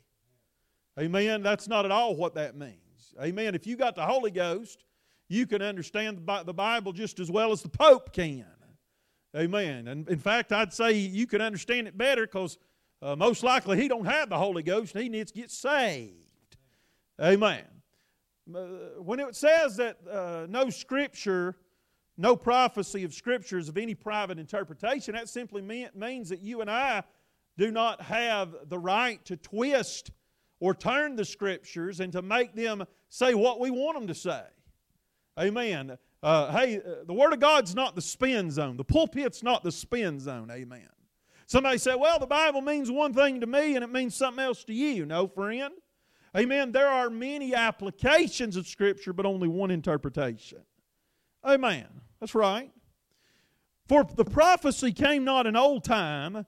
Amen. 0.98 1.42
That's 1.42 1.68
not 1.68 1.84
at 1.84 1.92
all 1.92 2.16
what 2.16 2.34
that 2.34 2.56
means. 2.56 3.14
Amen. 3.22 3.54
If 3.54 3.66
you 3.66 3.76
got 3.76 3.94
the 3.94 4.04
Holy 4.04 4.30
Ghost, 4.30 4.84
you 5.28 5.46
can 5.46 5.62
understand 5.62 6.26
the 6.26 6.54
Bible 6.54 6.92
just 6.92 7.20
as 7.20 7.30
well 7.30 7.52
as 7.52 7.62
the 7.62 7.68
Pope 7.68 8.12
can. 8.12 8.46
Amen. 9.36 9.88
And 9.88 10.08
in 10.08 10.18
fact, 10.18 10.52
I'd 10.52 10.72
say 10.72 10.92
you 10.92 11.26
can 11.26 11.42
understand 11.42 11.86
it 11.86 11.96
better 11.96 12.26
because 12.26 12.58
uh, 13.02 13.14
most 13.14 13.44
likely 13.44 13.80
he 13.80 13.86
don't 13.86 14.06
have 14.06 14.30
the 14.30 14.38
Holy 14.38 14.62
Ghost 14.62 14.94
and 14.94 15.02
he 15.02 15.08
needs 15.08 15.30
to 15.32 15.38
get 15.38 15.50
saved. 15.50 16.56
Amen. 17.20 17.64
Uh, 18.52 18.60
when 19.02 19.20
it 19.20 19.36
says 19.36 19.76
that 19.76 19.98
uh, 20.10 20.46
no 20.48 20.70
scripture 20.70 21.56
no 22.18 22.37
prophecy 22.37 23.04
of 23.04 23.14
scriptures 23.14 23.68
of 23.68 23.78
any 23.78 23.94
private 23.94 24.38
interpretation. 24.38 25.14
That 25.14 25.28
simply 25.28 25.62
means 25.62 26.28
that 26.28 26.40
you 26.42 26.61
and 26.61 26.70
I 26.70 27.04
do 27.57 27.70
not 27.70 28.02
have 28.02 28.54
the 28.68 28.78
right 28.78 29.24
to 29.26 29.37
twist 29.37 30.11
or 30.61 30.74
turn 30.74 31.14
the 31.14 31.24
scriptures 31.24 32.00
and 32.00 32.12
to 32.12 32.20
make 32.20 32.54
them 32.54 32.85
say 33.09 33.35
what 33.35 33.61
we 33.61 33.70
want 33.70 33.96
them 33.96 34.09
to 34.09 34.14
say. 34.14 34.42
Amen. 35.38 35.96
Uh, 36.20 36.50
hey, 36.50 36.78
uh, 36.78 37.04
the 37.07 37.14
Word 37.14 37.33
of 37.33 37.38
God's 37.38 37.76
not 37.76 37.94
the 37.94 38.02
spin 38.02 38.50
zone. 38.50 38.76
The 38.76 38.85
pulpit's 38.85 39.44
not 39.44 39.62
the 39.62 39.70
spin 39.70 40.18
zone. 40.18 40.50
Amen. 40.50 40.88
Somebody 41.46 41.78
said, 41.78 41.94
well, 41.94 42.18
the 42.18 42.26
Bible 42.26 42.61
means 42.61 42.90
one 42.90 43.14
thing 43.14 43.40
to 43.40 43.46
me 43.46 43.76
and 43.76 43.85
it 43.85 43.90
means 43.90 44.16
something 44.16 44.44
else 44.44 44.64
to 44.64 44.74
you. 44.74 45.07
No, 45.07 45.28
friend. 45.28 45.72
Amen. 46.37 46.72
There 46.72 46.88
are 46.88 47.09
many 47.09 47.54
applications 47.54 48.57
of 48.57 48.66
Scripture, 48.66 49.12
but 49.12 49.24
only 49.24 49.48
one 49.48 49.70
interpretation. 49.70 50.59
Amen. 51.48 51.87
That's 52.20 52.34
right. 52.34 52.70
For 53.88 54.04
the 54.04 54.24
prophecy 54.24 54.92
came 54.92 55.24
not 55.24 55.46
in 55.46 55.56
old 55.56 55.82
time 55.82 56.44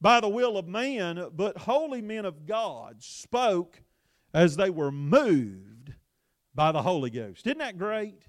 by 0.00 0.18
the 0.18 0.28
will 0.28 0.58
of 0.58 0.66
man, 0.66 1.28
but 1.32 1.56
holy 1.56 2.02
men 2.02 2.24
of 2.24 2.44
God 2.44 3.02
spoke 3.02 3.80
as 4.34 4.56
they 4.56 4.68
were 4.68 4.90
moved 4.90 5.92
by 6.54 6.72
the 6.72 6.82
Holy 6.82 7.08
Ghost. 7.08 7.46
Isn't 7.46 7.58
that 7.58 7.78
great? 7.78 8.26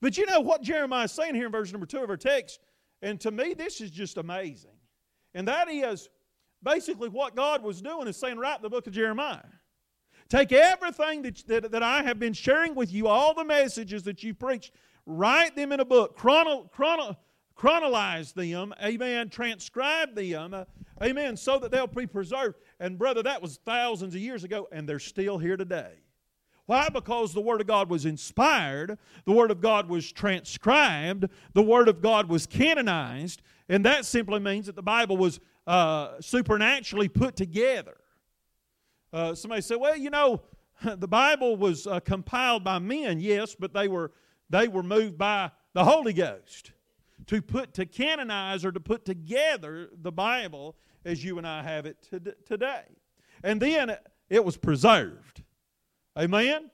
But 0.00 0.18
you 0.18 0.26
know 0.26 0.40
what 0.40 0.62
Jeremiah 0.62 1.04
is 1.04 1.12
saying 1.12 1.36
here 1.36 1.46
in 1.46 1.52
verse 1.52 1.70
number 1.70 1.86
two 1.86 2.02
of 2.02 2.10
our 2.10 2.16
text, 2.16 2.58
and 3.00 3.20
to 3.20 3.30
me 3.30 3.54
this 3.54 3.80
is 3.80 3.92
just 3.92 4.16
amazing. 4.16 4.70
And 5.32 5.46
that 5.46 5.68
is 5.70 6.08
basically 6.60 7.08
what 7.08 7.36
God 7.36 7.62
was 7.62 7.80
doing 7.80 8.08
is 8.08 8.16
saying, 8.16 8.38
write 8.38 8.62
the 8.62 8.68
book 8.68 8.88
of 8.88 8.92
Jeremiah. 8.92 9.42
Take 10.28 10.52
everything 10.52 11.22
that, 11.22 11.46
that, 11.46 11.70
that 11.70 11.82
I 11.82 12.02
have 12.02 12.18
been 12.18 12.32
sharing 12.32 12.74
with 12.74 12.92
you, 12.92 13.06
all 13.06 13.34
the 13.34 13.44
messages 13.44 14.02
that 14.04 14.22
you 14.22 14.34
preached, 14.34 14.72
write 15.06 15.56
them 15.56 15.72
in 15.72 15.80
a 15.80 15.84
book, 15.84 16.16
chrono, 16.16 16.70
chrono, 16.72 17.16
chronologize 17.54 18.32
them, 18.32 18.74
amen, 18.82 19.28
transcribe 19.28 20.14
them, 20.14 20.66
amen, 21.02 21.36
so 21.36 21.58
that 21.58 21.70
they'll 21.70 21.86
be 21.86 22.06
preserved. 22.06 22.56
And 22.80 22.98
brother, 22.98 23.22
that 23.22 23.40
was 23.40 23.58
thousands 23.64 24.14
of 24.14 24.20
years 24.20 24.44
ago, 24.44 24.68
and 24.72 24.88
they're 24.88 24.98
still 24.98 25.38
here 25.38 25.56
today. 25.56 25.94
Why? 26.66 26.88
Because 26.88 27.34
the 27.34 27.42
Word 27.42 27.60
of 27.60 27.66
God 27.66 27.90
was 27.90 28.06
inspired, 28.06 28.98
the 29.26 29.32
Word 29.32 29.50
of 29.50 29.60
God 29.60 29.88
was 29.88 30.10
transcribed, 30.10 31.28
the 31.52 31.62
Word 31.62 31.88
of 31.88 32.00
God 32.00 32.28
was 32.28 32.46
canonized, 32.46 33.42
and 33.68 33.84
that 33.84 34.06
simply 34.06 34.40
means 34.40 34.66
that 34.66 34.76
the 34.76 34.82
Bible 34.82 35.16
was 35.16 35.40
uh, 35.66 36.20
supernaturally 36.20 37.08
put 37.08 37.36
together. 37.36 37.96
Uh, 39.12 39.34
somebody 39.34 39.60
said, 39.62 39.76
well, 39.76 39.96
you 39.96 40.10
know, 40.10 40.42
the 40.84 41.08
Bible 41.08 41.56
was 41.56 41.86
uh, 41.86 42.00
compiled 42.00 42.64
by 42.64 42.78
men, 42.78 43.20
yes, 43.20 43.54
but 43.54 43.74
they 43.74 43.88
were, 43.88 44.12
they 44.50 44.68
were 44.68 44.82
moved 44.82 45.18
by 45.18 45.50
the 45.72 45.84
Holy 45.84 46.12
Ghost 46.12 46.72
to 47.26 47.40
put 47.40 47.74
to 47.74 47.86
canonize 47.86 48.64
or 48.64 48.72
to 48.72 48.80
put 48.80 49.04
together 49.04 49.90
the 50.02 50.12
Bible 50.12 50.76
as 51.04 51.24
you 51.24 51.38
and 51.38 51.46
I 51.46 51.62
have 51.62 51.86
it 51.86 52.08
today. 52.46 52.84
And 53.42 53.60
then 53.60 53.96
it 54.28 54.44
was 54.44 54.56
preserved. 54.56 55.42
Amen? 56.18 56.70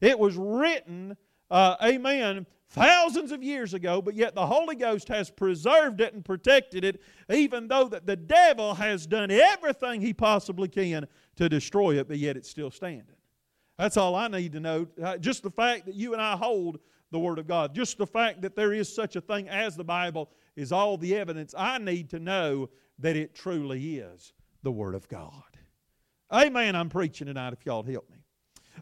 It 0.00 0.18
was 0.18 0.36
written, 0.36 1.16
uh, 1.50 1.76
amen, 1.82 2.46
thousands 2.68 3.30
of 3.30 3.42
years 3.42 3.72
ago, 3.72 4.02
but 4.02 4.14
yet 4.14 4.34
the 4.34 4.46
Holy 4.46 4.74
Ghost 4.74 5.08
has 5.08 5.30
preserved 5.30 6.00
it 6.00 6.12
and 6.12 6.24
protected 6.24 6.84
it, 6.84 7.00
even 7.32 7.68
though 7.68 7.88
that 7.88 8.06
the 8.06 8.16
devil 8.16 8.74
has 8.74 9.06
done 9.06 9.30
everything 9.30 10.00
he 10.00 10.12
possibly 10.12 10.68
can 10.68 11.06
to 11.36 11.48
destroy 11.48 11.98
it, 11.98 12.08
but 12.08 12.18
yet 12.18 12.36
it's 12.36 12.50
still 12.50 12.70
standing. 12.70 13.16
That's 13.78 13.96
all 13.96 14.14
I 14.14 14.28
need 14.28 14.52
to 14.52 14.60
know. 14.60 14.86
Uh, 15.02 15.16
just 15.16 15.42
the 15.42 15.50
fact 15.50 15.86
that 15.86 15.94
you 15.94 16.12
and 16.12 16.22
I 16.22 16.36
hold 16.36 16.78
the 17.14 17.20
Word 17.20 17.38
of 17.38 17.46
God, 17.46 17.76
just 17.76 17.96
the 17.96 18.06
fact 18.08 18.42
that 18.42 18.56
there 18.56 18.72
is 18.72 18.92
such 18.92 19.14
a 19.14 19.20
thing 19.20 19.48
as 19.48 19.76
the 19.76 19.84
Bible 19.84 20.30
is 20.56 20.72
all 20.72 20.98
the 20.98 21.14
evidence 21.14 21.54
I 21.56 21.78
need 21.78 22.10
to 22.10 22.18
know 22.18 22.68
that 22.98 23.14
it 23.14 23.36
truly 23.36 23.98
is 23.98 24.32
the 24.64 24.72
Word 24.72 24.96
of 24.96 25.08
God. 25.08 25.44
Amen. 26.32 26.74
I'm 26.74 26.88
preaching 26.88 27.28
tonight 27.28 27.52
if 27.52 27.64
y'all 27.64 27.84
help 27.84 28.10
me. 28.10 28.16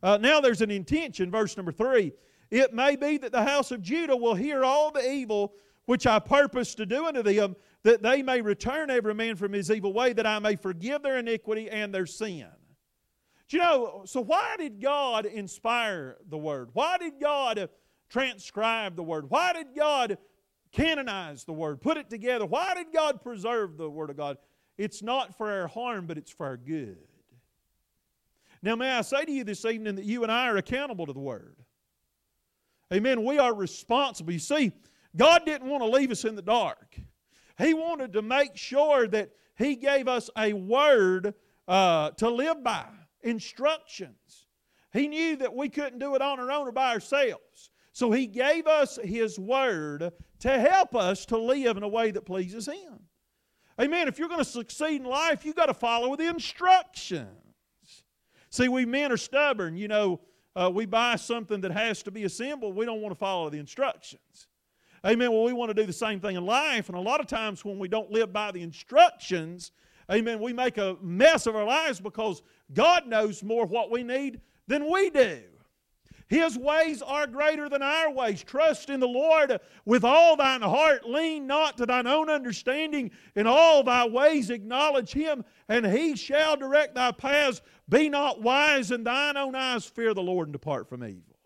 Uh, 0.03 0.17
now 0.17 0.41
there's 0.41 0.63
an 0.63 0.71
intention, 0.71 1.31
verse 1.31 1.59
number 1.59 1.73
three. 1.73 2.15
It 2.51 2.73
may 2.73 2.97
be 2.97 3.19
that 3.19 3.33
the 3.33 3.45
house 3.45 3.71
of 3.71 3.83
Judah 3.83 4.17
will 4.17 4.35
hear 4.35 4.65
all 4.65 4.91
the 4.91 5.07
evil 5.07 5.53
which 5.85 6.07
I 6.07 6.19
purpose 6.19 6.75
to 6.77 6.87
do 6.87 7.05
unto 7.05 7.23
them, 7.23 7.55
that 7.83 8.03
they 8.03 8.23
may 8.23 8.41
return 8.41 8.89
every 8.89 9.15
man 9.15 9.37
from 9.37 9.53
his 9.53 9.71
evil 9.71 9.93
way, 9.93 10.15
that 10.15 10.27
I 10.27 10.39
may 10.39 10.57
forgive 10.57 11.03
their 11.03 11.19
iniquity 11.19 11.69
and 11.69 11.93
their 11.93 12.07
sin. 12.07 12.47
Do 13.49 13.59
you 13.59 13.63
know, 13.63 14.03
so 14.07 14.23
why 14.23 14.57
did 14.57 14.81
God 14.81 15.27
inspire 15.27 16.17
the 16.31 16.39
Word? 16.39 16.71
Why 16.73 16.97
did 16.97 17.21
God 17.21 17.69
transcribe 18.13 18.95
the 18.95 19.03
Word? 19.03 19.31
Why 19.31 19.53
did 19.53 19.69
God 19.77 20.19
canonize 20.71 21.45
the 21.45 21.53
Word, 21.53 21.81
put 21.81 21.97
it 21.97 22.11
together? 22.11 22.47
Why 22.47 22.75
did 22.75 22.93
God 22.93 23.23
preserve 23.23 23.77
the 23.77 23.91
Word 23.91 24.11
of 24.11 24.17
God? 24.17 24.37
It's 24.79 25.03
not 25.03 25.37
for 25.37 25.51
our 25.51 25.67
harm, 25.67 26.07
but 26.07 26.19
it's 26.19 26.31
for 26.31 26.47
our 26.47 26.57
good. 26.57 26.99
Now, 28.63 28.77
may 28.77 28.91
I 28.91 29.03
say 29.03 29.25
to 29.25 29.33
you 29.33 29.45
this 29.45 29.65
evening 29.65 29.97
that 29.97 30.05
you 30.05 30.23
and 30.23 30.31
I 30.31 30.49
are 30.49 30.57
accountable 30.57 31.07
to 31.07 31.13
the 31.13 31.21
Word. 31.21 31.57
Amen. 32.93 33.25
We 33.25 33.39
are 33.39 33.55
responsible. 33.55 34.33
You 34.33 34.39
see, 34.39 34.73
God 35.17 35.43
didn't 35.45 35.69
want 35.69 35.83
to 35.83 35.89
leave 35.89 36.11
us 36.11 36.25
in 36.25 36.37
the 36.37 36.43
dark. 36.43 36.97
He 37.59 37.75
wanted 37.75 38.13
to 38.13 38.23
make 38.23 38.57
sure 38.57 39.09
that 39.09 39.31
He 39.57 39.77
gave 39.77 40.09
us 40.09 40.31
a 40.37 40.53
Word 40.53 41.35
uh, 41.67 42.11
to 42.11 42.29
live 42.31 42.63
by, 42.63 42.87
instructions. 43.23 44.47
He 44.93 45.09
knew 45.09 45.37
that 45.37 45.55
we 45.55 45.69
couldn't 45.69 45.99
do 45.99 46.15
it 46.15 46.23
on 46.23 46.39
our 46.39 46.51
own 46.51 46.69
or 46.69 46.73
by 46.73 46.93
ourselves. 46.93 47.71
So 47.93 48.11
He 48.11 48.27
gave 48.27 48.67
us 48.67 48.99
His 49.03 49.39
Word 49.39 50.13
to 50.41 50.59
help 50.59 50.95
us 50.95 51.27
to 51.27 51.39
live 51.39 51.77
in 51.77 51.83
a 51.83 51.89
way 51.89 52.11
that 52.11 52.25
pleases 52.25 52.67
Him. 52.67 53.01
Amen. 53.81 54.09
If 54.09 54.19
you're 54.19 54.29
going 54.29 54.39
to 54.39 54.45
succeed 54.45 55.01
in 55.01 55.07
life, 55.07 55.45
you've 55.45 55.57
got 55.57 55.67
to 55.67 55.75
follow 55.75 56.15
the 56.17 56.29
instructions. 56.29 57.29
See, 58.51 58.69
we 58.69 58.85
men 58.85 59.13
are 59.13 59.17
stubborn. 59.17 59.77
You 59.77 59.89
know, 59.89 60.21
uh, 60.55 60.71
we 60.73 60.85
buy 60.85 61.17
something 61.17 61.61
that 61.63 61.73
has 61.73 62.03
to 62.03 62.11
be 62.11 62.25
assembled, 62.25 62.77
we 62.77 62.85
don't 62.85 63.01
want 63.01 63.13
to 63.13 63.19
follow 63.19 63.49
the 63.49 63.59
instructions. 63.59 64.49
Amen. 65.05 65.33
Well, 65.33 65.43
we 65.43 65.53
want 65.53 65.71
to 65.71 65.75
do 65.75 65.85
the 65.85 65.93
same 65.93 66.21
thing 66.21 66.37
in 66.37 66.47
life, 66.47 66.89
and 66.89 66.97
a 66.97 67.01
lot 67.01 67.21
of 67.21 67.27
times 67.27 67.65
when 67.65 67.79
we 67.79 67.89
don't 67.89 68.11
live 68.13 68.33
by 68.33 68.53
the 68.53 68.63
instructions, 68.63 69.73
amen, 70.11 70.39
we 70.39 70.53
make 70.53 70.79
a 70.79 70.97
mess 71.03 71.47
of 71.47 71.57
our 71.57 71.65
lives 71.65 72.01
because 72.01 72.43
God 72.73 73.09
knows 73.09 73.43
more 73.43 73.67
what 73.67 73.91
we 73.91 74.05
need 74.05 74.41
than 74.69 74.91
we 74.91 75.11
do. 75.11 75.43
His 76.33 76.57
ways 76.57 77.03
are 77.03 77.27
greater 77.27 77.69
than 77.69 77.83
our 77.83 78.11
ways. 78.11 78.43
Trust 78.43 78.89
in 78.89 79.01
the 79.01 79.07
Lord 79.07 79.61
with 79.85 80.03
all 80.03 80.35
thine 80.35 80.63
heart. 80.63 81.07
Lean 81.07 81.47
not 81.47 81.77
to 81.77 81.85
thine 81.85 82.07
own 82.07 82.31
understanding. 82.31 83.11
In 83.37 83.47
all 83.47 83.83
thy 83.83 84.09
ways 84.09 84.49
acknowledge 84.49 85.13
him, 85.13 85.45
and 85.69 85.85
he 85.85 86.17
shall 86.17 86.57
direct 86.57 86.95
thy 86.95 87.13
paths. 87.13 87.61
Be 87.87 88.09
not 88.09 88.41
wise 88.41 88.91
in 88.91 89.05
thine 89.05 89.37
own 89.37 89.55
eyes. 89.55 89.85
Fear 89.85 90.15
the 90.15 90.23
Lord 90.23 90.49
and 90.49 90.55
depart 90.55 90.89
from 90.89 91.05
evil. 91.05 91.37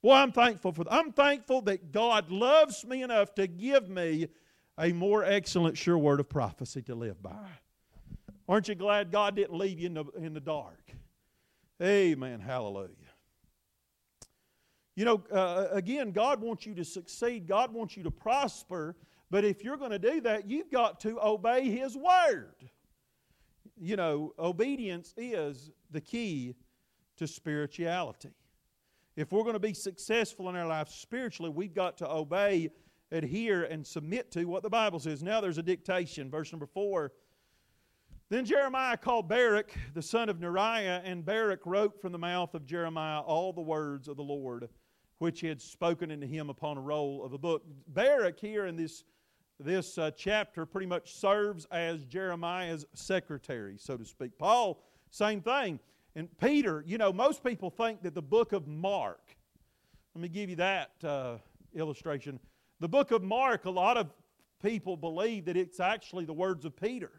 Boy, 0.00 0.14
I'm 0.14 0.32
thankful 0.32 0.72
for 0.72 0.84
that. 0.84 0.94
I'm 0.94 1.12
thankful 1.12 1.60
that 1.62 1.92
God 1.92 2.30
loves 2.30 2.86
me 2.86 3.02
enough 3.02 3.34
to 3.34 3.46
give 3.46 3.90
me 3.90 4.28
a 4.78 4.94
more 4.94 5.24
excellent, 5.24 5.76
sure 5.76 5.98
word 5.98 6.20
of 6.20 6.28
prophecy 6.30 6.80
to 6.84 6.94
live 6.94 7.22
by. 7.22 7.50
Aren't 8.48 8.68
you 8.68 8.76
glad 8.76 9.12
God 9.12 9.36
didn't 9.36 9.58
leave 9.58 9.78
you 9.78 9.88
in 9.88 9.94
the, 9.94 10.04
in 10.16 10.32
the 10.32 10.40
dark? 10.40 10.90
Amen. 11.82 12.40
Hallelujah. 12.40 12.94
You 15.00 15.06
know, 15.06 15.22
uh, 15.32 15.68
again, 15.72 16.12
God 16.12 16.42
wants 16.42 16.66
you 16.66 16.74
to 16.74 16.84
succeed, 16.84 17.46
God 17.46 17.72
wants 17.72 17.96
you 17.96 18.02
to 18.02 18.10
prosper, 18.10 18.96
but 19.30 19.46
if 19.46 19.64
you're 19.64 19.78
going 19.78 19.92
to 19.92 19.98
do 19.98 20.20
that, 20.20 20.46
you've 20.46 20.70
got 20.70 21.00
to 21.00 21.18
obey 21.24 21.70
His 21.70 21.96
Word. 21.96 22.68
You 23.80 23.96
know, 23.96 24.34
obedience 24.38 25.14
is 25.16 25.70
the 25.90 26.02
key 26.02 26.54
to 27.16 27.26
spirituality. 27.26 28.28
If 29.16 29.32
we're 29.32 29.40
going 29.40 29.54
to 29.54 29.58
be 29.58 29.72
successful 29.72 30.50
in 30.50 30.54
our 30.54 30.66
life 30.66 30.90
spiritually, 30.90 31.50
we've 31.50 31.72
got 31.72 31.96
to 31.96 32.10
obey, 32.12 32.68
adhere, 33.10 33.64
and 33.64 33.86
submit 33.86 34.30
to 34.32 34.44
what 34.44 34.62
the 34.62 34.68
Bible 34.68 34.98
says. 34.98 35.22
Now 35.22 35.40
there's 35.40 35.56
a 35.56 35.62
dictation, 35.62 36.30
verse 36.30 36.52
number 36.52 36.66
four. 36.66 37.12
Then 38.28 38.44
Jeremiah 38.44 38.98
called 38.98 39.30
Baruch, 39.30 39.72
the 39.94 40.02
son 40.02 40.28
of 40.28 40.40
Neriah, 40.40 41.00
and 41.06 41.24
Baruch 41.24 41.64
wrote 41.64 42.02
from 42.02 42.12
the 42.12 42.18
mouth 42.18 42.54
of 42.54 42.66
Jeremiah 42.66 43.20
all 43.20 43.54
the 43.54 43.62
words 43.62 44.06
of 44.06 44.18
the 44.18 44.22
Lord 44.22 44.68
which 45.20 45.40
he 45.40 45.46
had 45.46 45.60
spoken 45.60 46.10
unto 46.10 46.26
him 46.26 46.48
upon 46.48 46.78
a 46.78 46.80
roll 46.80 47.22
of 47.22 47.34
a 47.34 47.38
book. 47.38 47.62
Baruch 47.88 48.40
here 48.40 48.64
in 48.64 48.74
this, 48.74 49.04
this 49.58 49.98
uh, 49.98 50.10
chapter 50.16 50.64
pretty 50.64 50.86
much 50.86 51.14
serves 51.14 51.66
as 51.66 52.06
Jeremiah's 52.06 52.86
secretary, 52.94 53.76
so 53.78 53.98
to 53.98 54.04
speak. 54.06 54.38
Paul, 54.38 54.82
same 55.10 55.42
thing. 55.42 55.78
And 56.16 56.26
Peter, 56.38 56.82
you 56.86 56.96
know, 56.96 57.12
most 57.12 57.44
people 57.44 57.68
think 57.68 58.02
that 58.02 58.14
the 58.14 58.22
book 58.22 58.54
of 58.54 58.66
Mark, 58.66 59.36
let 60.14 60.22
me 60.22 60.28
give 60.30 60.48
you 60.48 60.56
that 60.56 60.92
uh, 61.04 61.36
illustration. 61.74 62.40
The 62.80 62.88
book 62.88 63.10
of 63.10 63.22
Mark, 63.22 63.66
a 63.66 63.70
lot 63.70 63.98
of 63.98 64.08
people 64.62 64.96
believe 64.96 65.44
that 65.44 65.56
it's 65.56 65.80
actually 65.80 66.24
the 66.24 66.32
words 66.32 66.64
of 66.64 66.74
Peter 66.74 67.12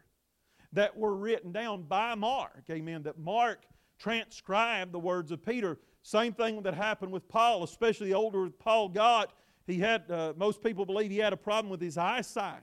that 0.72 0.96
were 0.96 1.14
written 1.14 1.52
down 1.52 1.82
by 1.82 2.16
Mark. 2.16 2.64
Amen. 2.68 3.04
That 3.04 3.16
Mark 3.16 3.62
transcribed 4.00 4.90
the 4.90 4.98
words 4.98 5.30
of 5.30 5.44
Peter. 5.46 5.78
Same 6.02 6.32
thing 6.32 6.62
that 6.62 6.74
happened 6.74 7.12
with 7.12 7.28
Paul, 7.28 7.62
especially 7.62 8.08
the 8.08 8.14
older 8.14 8.50
Paul 8.50 8.88
got. 8.88 9.32
He 9.66 9.78
had, 9.78 10.10
uh, 10.10 10.32
most 10.36 10.62
people 10.62 10.84
believe 10.84 11.10
he 11.10 11.18
had 11.18 11.32
a 11.32 11.36
problem 11.36 11.70
with 11.70 11.80
his 11.80 11.96
eyesight. 11.96 12.62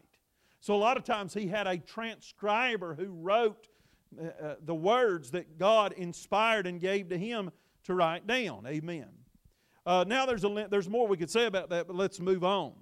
So 0.59 0.75
a 0.75 0.77
lot 0.77 0.97
of 0.97 1.05
times 1.05 1.33
he 1.33 1.47
had 1.47 1.65
a 1.67 1.77
transcriber 1.77 2.93
who 2.93 3.13
wrote 3.13 3.67
uh, 4.19 4.25
uh, 4.43 4.55
the 4.65 4.75
words 4.75 5.31
that 5.31 5.57
God 5.57 5.93
inspired 5.93 6.67
and 6.67 6.81
gave 6.81 7.09
to 7.09 7.17
him 7.17 7.51
to 7.85 7.93
write 7.93 8.27
down. 8.27 8.65
Amen. 8.67 9.07
Uh, 9.85 10.03
now 10.05 10.25
there's, 10.25 10.43
a, 10.43 10.67
there's 10.69 10.89
more 10.89 11.07
we 11.07 11.15
could 11.15 11.31
say 11.31 11.45
about 11.45 11.69
that, 11.69 11.87
but 11.87 11.95
let's 11.95 12.19
move 12.19 12.43
on. 12.43 12.73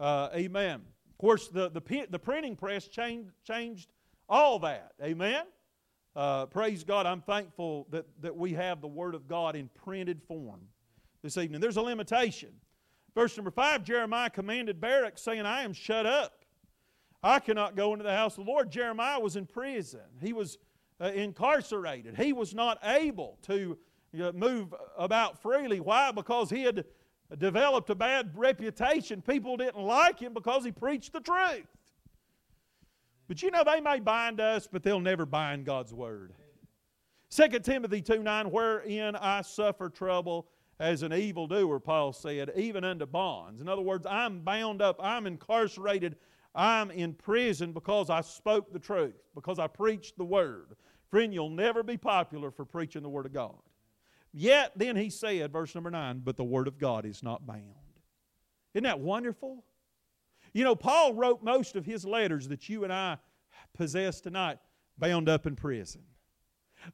Uh, 0.00 0.28
amen. 0.34 0.82
Of 1.10 1.18
course, 1.18 1.48
the, 1.48 1.70
the, 1.70 2.06
the 2.10 2.18
printing 2.18 2.56
press 2.56 2.88
changed, 2.88 3.30
changed 3.46 3.88
all 4.28 4.58
that. 4.58 4.92
Amen. 5.02 5.44
Uh, 6.16 6.46
praise 6.46 6.82
God, 6.82 7.04
I'm 7.04 7.20
thankful 7.20 7.86
that, 7.90 8.06
that 8.22 8.34
we 8.34 8.54
have 8.54 8.80
the 8.80 8.88
Word 8.88 9.14
of 9.14 9.28
God 9.28 9.54
in 9.54 9.68
printed 9.84 10.22
form 10.22 10.60
this 11.22 11.36
evening. 11.36 11.60
There's 11.60 11.76
a 11.76 11.82
limitation. 11.82 12.48
Verse 13.14 13.36
number 13.36 13.50
five 13.50 13.84
Jeremiah 13.84 14.30
commanded 14.30 14.80
Baruch, 14.80 15.18
saying, 15.18 15.44
I 15.44 15.60
am 15.60 15.74
shut 15.74 16.06
up. 16.06 16.46
I 17.22 17.38
cannot 17.38 17.76
go 17.76 17.92
into 17.92 18.02
the 18.02 18.14
house 18.14 18.38
of 18.38 18.46
the 18.46 18.50
Lord. 18.50 18.70
Jeremiah 18.70 19.20
was 19.20 19.36
in 19.36 19.44
prison, 19.44 20.00
he 20.22 20.32
was 20.32 20.56
uh, 21.02 21.12
incarcerated. 21.14 22.16
He 22.16 22.32
was 22.32 22.54
not 22.54 22.78
able 22.82 23.36
to 23.42 23.76
uh, 24.18 24.32
move 24.32 24.74
about 24.96 25.42
freely. 25.42 25.80
Why? 25.80 26.12
Because 26.12 26.48
he 26.48 26.62
had 26.62 26.86
developed 27.36 27.90
a 27.90 27.94
bad 27.94 28.30
reputation. 28.34 29.20
People 29.20 29.58
didn't 29.58 29.82
like 29.82 30.18
him 30.18 30.32
because 30.32 30.64
he 30.64 30.72
preached 30.72 31.12
the 31.12 31.20
truth. 31.20 31.66
But 33.28 33.42
you 33.42 33.50
know, 33.50 33.64
they 33.64 33.80
may 33.80 34.00
bind 34.00 34.40
us, 34.40 34.68
but 34.70 34.82
they'll 34.82 35.00
never 35.00 35.26
bind 35.26 35.64
God's 35.64 35.92
word. 35.92 36.32
2 37.30 37.48
Timothy 37.60 38.00
2 38.00 38.22
9, 38.22 38.50
wherein 38.50 39.16
I 39.16 39.42
suffer 39.42 39.88
trouble 39.88 40.48
as 40.78 41.02
an 41.02 41.12
evildoer, 41.12 41.80
Paul 41.80 42.12
said, 42.12 42.52
even 42.54 42.84
unto 42.84 43.06
bonds. 43.06 43.60
In 43.60 43.68
other 43.68 43.82
words, 43.82 44.06
I'm 44.06 44.40
bound 44.40 44.82
up, 44.82 44.96
I'm 45.02 45.26
incarcerated, 45.26 46.16
I'm 46.54 46.90
in 46.90 47.14
prison 47.14 47.72
because 47.72 48.10
I 48.10 48.20
spoke 48.20 48.72
the 48.72 48.78
truth, 48.78 49.14
because 49.34 49.58
I 49.58 49.66
preached 49.66 50.16
the 50.18 50.24
word. 50.24 50.76
Friend, 51.10 51.32
you'll 51.32 51.50
never 51.50 51.82
be 51.82 51.96
popular 51.96 52.50
for 52.50 52.64
preaching 52.64 53.02
the 53.02 53.08
word 53.08 53.26
of 53.26 53.32
God. 53.32 53.56
Yet 54.32 54.72
then 54.76 54.96
he 54.96 55.08
said, 55.08 55.52
verse 55.52 55.74
number 55.74 55.90
9, 55.90 56.20
but 56.24 56.36
the 56.36 56.44
word 56.44 56.68
of 56.68 56.78
God 56.78 57.06
is 57.06 57.22
not 57.22 57.46
bound. 57.46 57.62
Isn't 58.74 58.84
that 58.84 59.00
wonderful? 59.00 59.64
You 60.56 60.64
know, 60.64 60.74
Paul 60.74 61.12
wrote 61.12 61.42
most 61.42 61.76
of 61.76 61.84
his 61.84 62.06
letters 62.06 62.48
that 62.48 62.66
you 62.66 62.84
and 62.84 62.90
I 62.90 63.18
possess 63.74 64.22
tonight 64.22 64.56
bound 64.96 65.28
up 65.28 65.46
in 65.46 65.54
prison. 65.54 66.00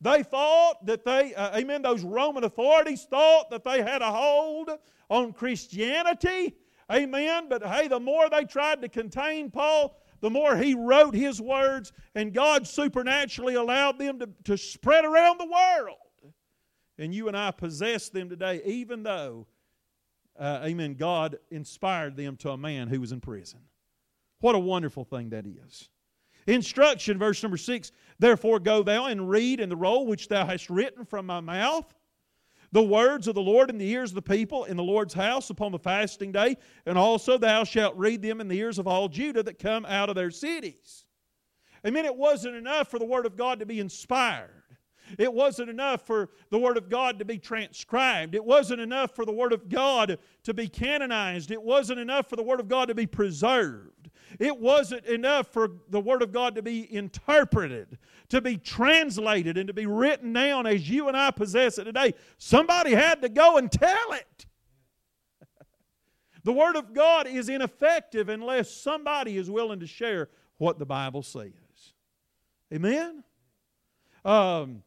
They 0.00 0.24
thought 0.24 0.84
that 0.86 1.04
they, 1.04 1.32
uh, 1.36 1.56
amen, 1.56 1.82
those 1.82 2.02
Roman 2.02 2.42
authorities 2.42 3.06
thought 3.08 3.50
that 3.50 3.62
they 3.62 3.80
had 3.80 4.02
a 4.02 4.10
hold 4.10 4.68
on 5.08 5.32
Christianity, 5.32 6.56
amen. 6.90 7.46
But 7.48 7.64
hey, 7.64 7.86
the 7.86 8.00
more 8.00 8.28
they 8.28 8.46
tried 8.46 8.82
to 8.82 8.88
contain 8.88 9.48
Paul, 9.48 9.96
the 10.20 10.30
more 10.30 10.56
he 10.56 10.74
wrote 10.74 11.14
his 11.14 11.40
words, 11.40 11.92
and 12.16 12.34
God 12.34 12.66
supernaturally 12.66 13.54
allowed 13.54 13.96
them 13.96 14.18
to, 14.18 14.28
to 14.42 14.58
spread 14.58 15.04
around 15.04 15.38
the 15.38 15.46
world. 15.46 15.98
And 16.98 17.14
you 17.14 17.28
and 17.28 17.36
I 17.36 17.52
possess 17.52 18.08
them 18.08 18.28
today, 18.28 18.60
even 18.64 19.04
though, 19.04 19.46
uh, 20.38 20.60
amen, 20.64 20.94
God 20.94 21.38
inspired 21.50 22.16
them 22.16 22.36
to 22.38 22.50
a 22.50 22.56
man 22.56 22.88
who 22.88 23.00
was 23.00 23.12
in 23.12 23.20
prison. 23.20 23.60
What 24.40 24.54
a 24.54 24.58
wonderful 24.58 25.04
thing 25.04 25.30
that 25.30 25.46
is. 25.46 25.88
Instruction, 26.46 27.18
verse 27.18 27.42
number 27.42 27.56
six 27.56 27.92
Therefore 28.18 28.58
go 28.58 28.82
thou 28.82 29.06
and 29.06 29.28
read 29.28 29.60
in 29.60 29.68
the 29.68 29.76
roll 29.76 30.06
which 30.06 30.28
thou 30.28 30.44
hast 30.44 30.70
written 30.70 31.04
from 31.04 31.26
my 31.26 31.40
mouth 31.40 31.94
the 32.72 32.82
words 32.82 33.28
of 33.28 33.34
the 33.34 33.42
Lord 33.42 33.68
in 33.68 33.76
the 33.76 33.88
ears 33.88 34.10
of 34.10 34.14
the 34.14 34.22
people 34.22 34.64
in 34.64 34.78
the 34.78 34.82
Lord's 34.82 35.12
house 35.12 35.50
upon 35.50 35.72
the 35.72 35.78
fasting 35.78 36.32
day, 36.32 36.56
and 36.86 36.96
also 36.96 37.36
thou 37.36 37.64
shalt 37.64 37.96
read 37.96 38.22
them 38.22 38.40
in 38.40 38.48
the 38.48 38.58
ears 38.58 38.78
of 38.78 38.88
all 38.88 39.08
Judah 39.08 39.42
that 39.42 39.58
come 39.58 39.84
out 39.84 40.08
of 40.08 40.16
their 40.16 40.30
cities. 40.30 41.04
I 41.84 41.90
mean, 41.90 42.06
it 42.06 42.16
wasn't 42.16 42.56
enough 42.56 42.88
for 42.88 42.98
the 42.98 43.04
Word 43.04 43.26
of 43.26 43.36
God 43.36 43.60
to 43.60 43.66
be 43.66 43.78
inspired. 43.78 44.61
It 45.18 45.32
wasn't 45.32 45.70
enough 45.70 46.06
for 46.06 46.30
the 46.50 46.58
Word 46.58 46.76
of 46.76 46.88
God 46.88 47.18
to 47.18 47.24
be 47.24 47.38
transcribed. 47.38 48.34
It 48.34 48.44
wasn't 48.44 48.80
enough 48.80 49.14
for 49.14 49.24
the 49.24 49.32
Word 49.32 49.52
of 49.52 49.68
God 49.68 50.18
to 50.44 50.54
be 50.54 50.68
canonized. 50.68 51.50
It 51.50 51.62
wasn't 51.62 52.00
enough 52.00 52.28
for 52.28 52.36
the 52.36 52.42
Word 52.42 52.60
of 52.60 52.68
God 52.68 52.88
to 52.88 52.94
be 52.94 53.06
preserved. 53.06 54.10
It 54.38 54.58
wasn't 54.58 55.06
enough 55.06 55.48
for 55.48 55.68
the 55.90 56.00
Word 56.00 56.22
of 56.22 56.32
God 56.32 56.54
to 56.54 56.62
be 56.62 56.92
interpreted, 56.94 57.98
to 58.30 58.40
be 58.40 58.56
translated, 58.56 59.58
and 59.58 59.66
to 59.66 59.74
be 59.74 59.86
written 59.86 60.32
down 60.32 60.66
as 60.66 60.88
you 60.88 61.08
and 61.08 61.16
I 61.16 61.30
possess 61.30 61.78
it 61.78 61.84
today. 61.84 62.14
Somebody 62.38 62.92
had 62.92 63.22
to 63.22 63.28
go 63.28 63.56
and 63.56 63.70
tell 63.70 64.12
it. 64.12 64.46
the 66.44 66.52
Word 66.52 66.76
of 66.76 66.94
God 66.94 67.26
is 67.26 67.48
ineffective 67.48 68.28
unless 68.28 68.70
somebody 68.70 69.36
is 69.36 69.50
willing 69.50 69.80
to 69.80 69.86
share 69.86 70.28
what 70.58 70.78
the 70.78 70.86
Bible 70.86 71.22
says. 71.22 71.52
Amen? 72.72 73.24
Um, 74.24 74.82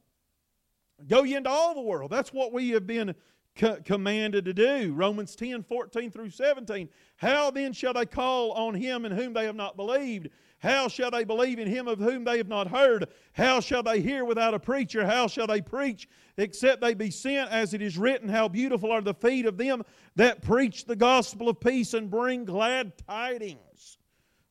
go 1.07 1.23
ye 1.23 1.35
into 1.35 1.49
all 1.49 1.73
the 1.73 1.81
world. 1.81 2.11
That's 2.11 2.33
what 2.33 2.53
we 2.53 2.69
have 2.69 2.87
been 2.87 3.15
co- 3.55 3.77
commanded 3.83 4.45
to 4.45 4.53
do. 4.53 4.93
Romans 4.93 5.35
10 5.35 5.63
14 5.63 6.11
through 6.11 6.29
17. 6.29 6.89
How 7.17 7.51
then 7.51 7.73
shall 7.73 7.93
they 7.93 8.05
call 8.05 8.51
on 8.51 8.75
him 8.75 9.05
in 9.05 9.11
whom 9.11 9.33
they 9.33 9.45
have 9.45 9.55
not 9.55 9.77
believed? 9.77 10.29
How 10.59 10.87
shall 10.87 11.11
they 11.11 11.23
believe 11.23 11.59
in 11.59 11.67
him 11.67 11.87
of 11.87 11.99
whom 11.99 12.23
they 12.23 12.37
have 12.37 12.47
not 12.47 12.67
heard? 12.67 13.07
How 13.33 13.59
shall 13.59 13.83
they 13.83 14.01
hear 14.01 14.25
without 14.25 14.53
a 14.53 14.59
preacher? 14.59 15.05
How 15.05 15.27
shall 15.27 15.47
they 15.47 15.61
preach 15.61 16.07
except 16.37 16.81
they 16.81 16.93
be 16.93 17.11
sent? 17.11 17.51
As 17.51 17.73
it 17.73 17.81
is 17.81 17.97
written, 17.97 18.29
How 18.29 18.47
beautiful 18.47 18.91
are 18.91 19.01
the 19.01 19.13
feet 19.13 19.45
of 19.45 19.57
them 19.57 19.83
that 20.15 20.41
preach 20.41 20.85
the 20.85 20.95
gospel 20.95 21.49
of 21.49 21.59
peace 21.59 21.93
and 21.93 22.09
bring 22.09 22.45
glad 22.45 22.97
tidings 22.97 23.97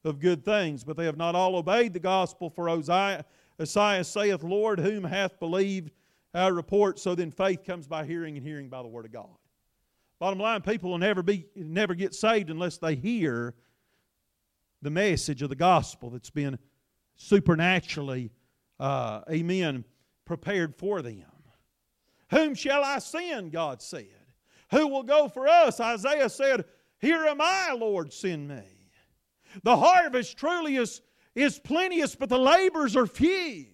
of 0.04 0.20
good 0.20 0.44
things. 0.44 0.84
But 0.84 0.96
they 0.96 1.06
have 1.06 1.16
not 1.16 1.34
all 1.34 1.56
obeyed 1.56 1.94
the 1.94 2.00
gospel, 2.00 2.50
for 2.50 2.68
Isaiah, 2.68 3.24
Isaiah 3.60 4.04
saith, 4.04 4.42
Lord, 4.42 4.78
whom 4.78 5.04
hath 5.04 5.40
believed 5.40 5.90
our 6.34 6.52
report? 6.52 6.98
So 6.98 7.14
then 7.14 7.30
faith 7.30 7.64
comes 7.64 7.86
by 7.86 8.04
hearing, 8.04 8.36
and 8.36 8.46
hearing 8.46 8.68
by 8.68 8.82
the 8.82 8.88
word 8.88 9.04
of 9.04 9.12
God. 9.12 9.28
Bottom 10.18 10.38
line, 10.38 10.62
people 10.62 10.90
will 10.90 10.98
never 10.98 11.22
be 11.22 11.46
never 11.54 11.94
get 11.94 12.14
saved 12.14 12.50
unless 12.50 12.78
they 12.78 12.94
hear 12.94 13.54
the 14.80 14.90
message 14.90 15.42
of 15.42 15.48
the 15.48 15.56
gospel 15.56 16.10
that's 16.10 16.30
been 16.30 16.58
supernaturally, 17.16 18.30
uh, 18.78 19.22
amen, 19.30 19.84
prepared 20.24 20.76
for 20.76 21.02
them. 21.02 21.24
Whom 22.30 22.54
shall 22.54 22.82
I 22.84 22.98
send? 22.98 23.52
God 23.52 23.82
said. 23.82 24.08
Who 24.70 24.88
will 24.88 25.02
go 25.02 25.28
for 25.28 25.46
us? 25.46 25.78
Isaiah 25.78 26.28
said, 26.28 26.64
Here 26.98 27.24
am 27.26 27.40
I, 27.40 27.72
Lord, 27.72 28.12
send 28.12 28.48
me. 28.48 28.62
The 29.62 29.76
harvest 29.76 30.36
truly 30.36 30.76
is, 30.76 31.00
is 31.34 31.58
plenteous, 31.58 32.16
but 32.16 32.28
the 32.28 32.38
labors 32.38 32.96
are 32.96 33.06
few. 33.06 33.66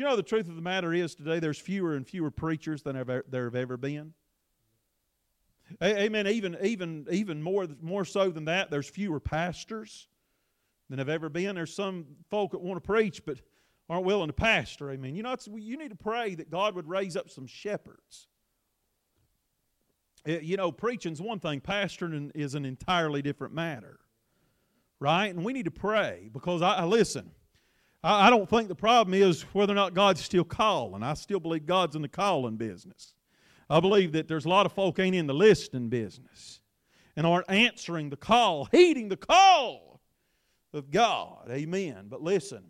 You 0.00 0.06
know, 0.06 0.16
the 0.16 0.22
truth 0.22 0.48
of 0.48 0.56
the 0.56 0.62
matter 0.62 0.94
is 0.94 1.14
today 1.14 1.40
there's 1.40 1.58
fewer 1.58 1.94
and 1.94 2.08
fewer 2.08 2.30
preachers 2.30 2.80
than 2.80 2.96
ever, 2.96 3.22
there 3.28 3.44
have 3.44 3.54
ever 3.54 3.76
been. 3.76 4.14
Amen. 5.82 6.26
Even, 6.26 6.56
even, 6.62 7.06
even 7.10 7.42
more, 7.42 7.66
more 7.82 8.06
so 8.06 8.30
than 8.30 8.46
that, 8.46 8.70
there's 8.70 8.88
fewer 8.88 9.20
pastors 9.20 10.08
than 10.88 11.00
have 11.00 11.10
ever 11.10 11.28
been. 11.28 11.54
There's 11.54 11.74
some 11.74 12.06
folk 12.30 12.52
that 12.52 12.62
want 12.62 12.82
to 12.82 12.86
preach 12.86 13.26
but 13.26 13.42
aren't 13.90 14.06
willing 14.06 14.28
to 14.28 14.32
pastor. 14.32 14.90
Amen. 14.90 15.14
You 15.16 15.22
know, 15.22 15.36
you 15.54 15.76
need 15.76 15.90
to 15.90 15.96
pray 15.96 16.34
that 16.34 16.50
God 16.50 16.76
would 16.76 16.88
raise 16.88 17.14
up 17.14 17.28
some 17.28 17.46
shepherds. 17.46 18.28
Eh, 20.24 20.38
you 20.40 20.56
know, 20.56 20.72
preaching's 20.72 21.20
one 21.20 21.40
thing, 21.40 21.60
pastoring 21.60 22.30
is 22.34 22.54
an 22.54 22.64
entirely 22.64 23.20
different 23.20 23.52
matter. 23.52 24.00
Right? 24.98 25.26
And 25.26 25.44
we 25.44 25.52
need 25.52 25.66
to 25.66 25.70
pray 25.70 26.30
because 26.32 26.62
I, 26.62 26.76
I 26.76 26.84
listen. 26.84 27.32
I, 28.02 28.26
I 28.26 28.30
don't 28.30 28.48
think 28.48 28.68
the 28.68 28.74
problem 28.74 29.14
is 29.14 29.42
whether 29.54 29.72
or 29.72 29.76
not 29.76 29.94
God's 29.94 30.22
still 30.22 30.44
calling. 30.44 31.02
I 31.02 31.14
still 31.14 31.40
believe 31.40 31.66
God's 31.66 31.96
in 31.96 32.02
the 32.02 32.08
calling 32.08 32.56
business. 32.56 33.14
I 33.68 33.80
believe 33.80 34.12
that 34.12 34.26
there's 34.26 34.46
a 34.46 34.48
lot 34.48 34.66
of 34.66 34.72
folk 34.72 34.98
ain't 34.98 35.14
in 35.14 35.26
the 35.26 35.34
listening 35.34 35.88
business 35.88 36.60
and 37.16 37.26
aren't 37.26 37.50
answering 37.50 38.10
the 38.10 38.16
call, 38.16 38.64
heeding 38.72 39.08
the 39.08 39.16
call 39.16 40.00
of 40.72 40.90
God. 40.90 41.48
Amen. 41.50 42.06
But 42.08 42.22
listen, 42.22 42.64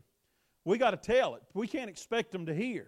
we 0.65 0.79
got 0.79 0.91
to 0.91 0.97
tell 0.97 1.35
it. 1.37 1.43
We 1.55 1.67
can't 1.67 1.89
expect 1.89 2.33
them 2.33 2.47
to 2.47 2.55
hear. 2.55 2.87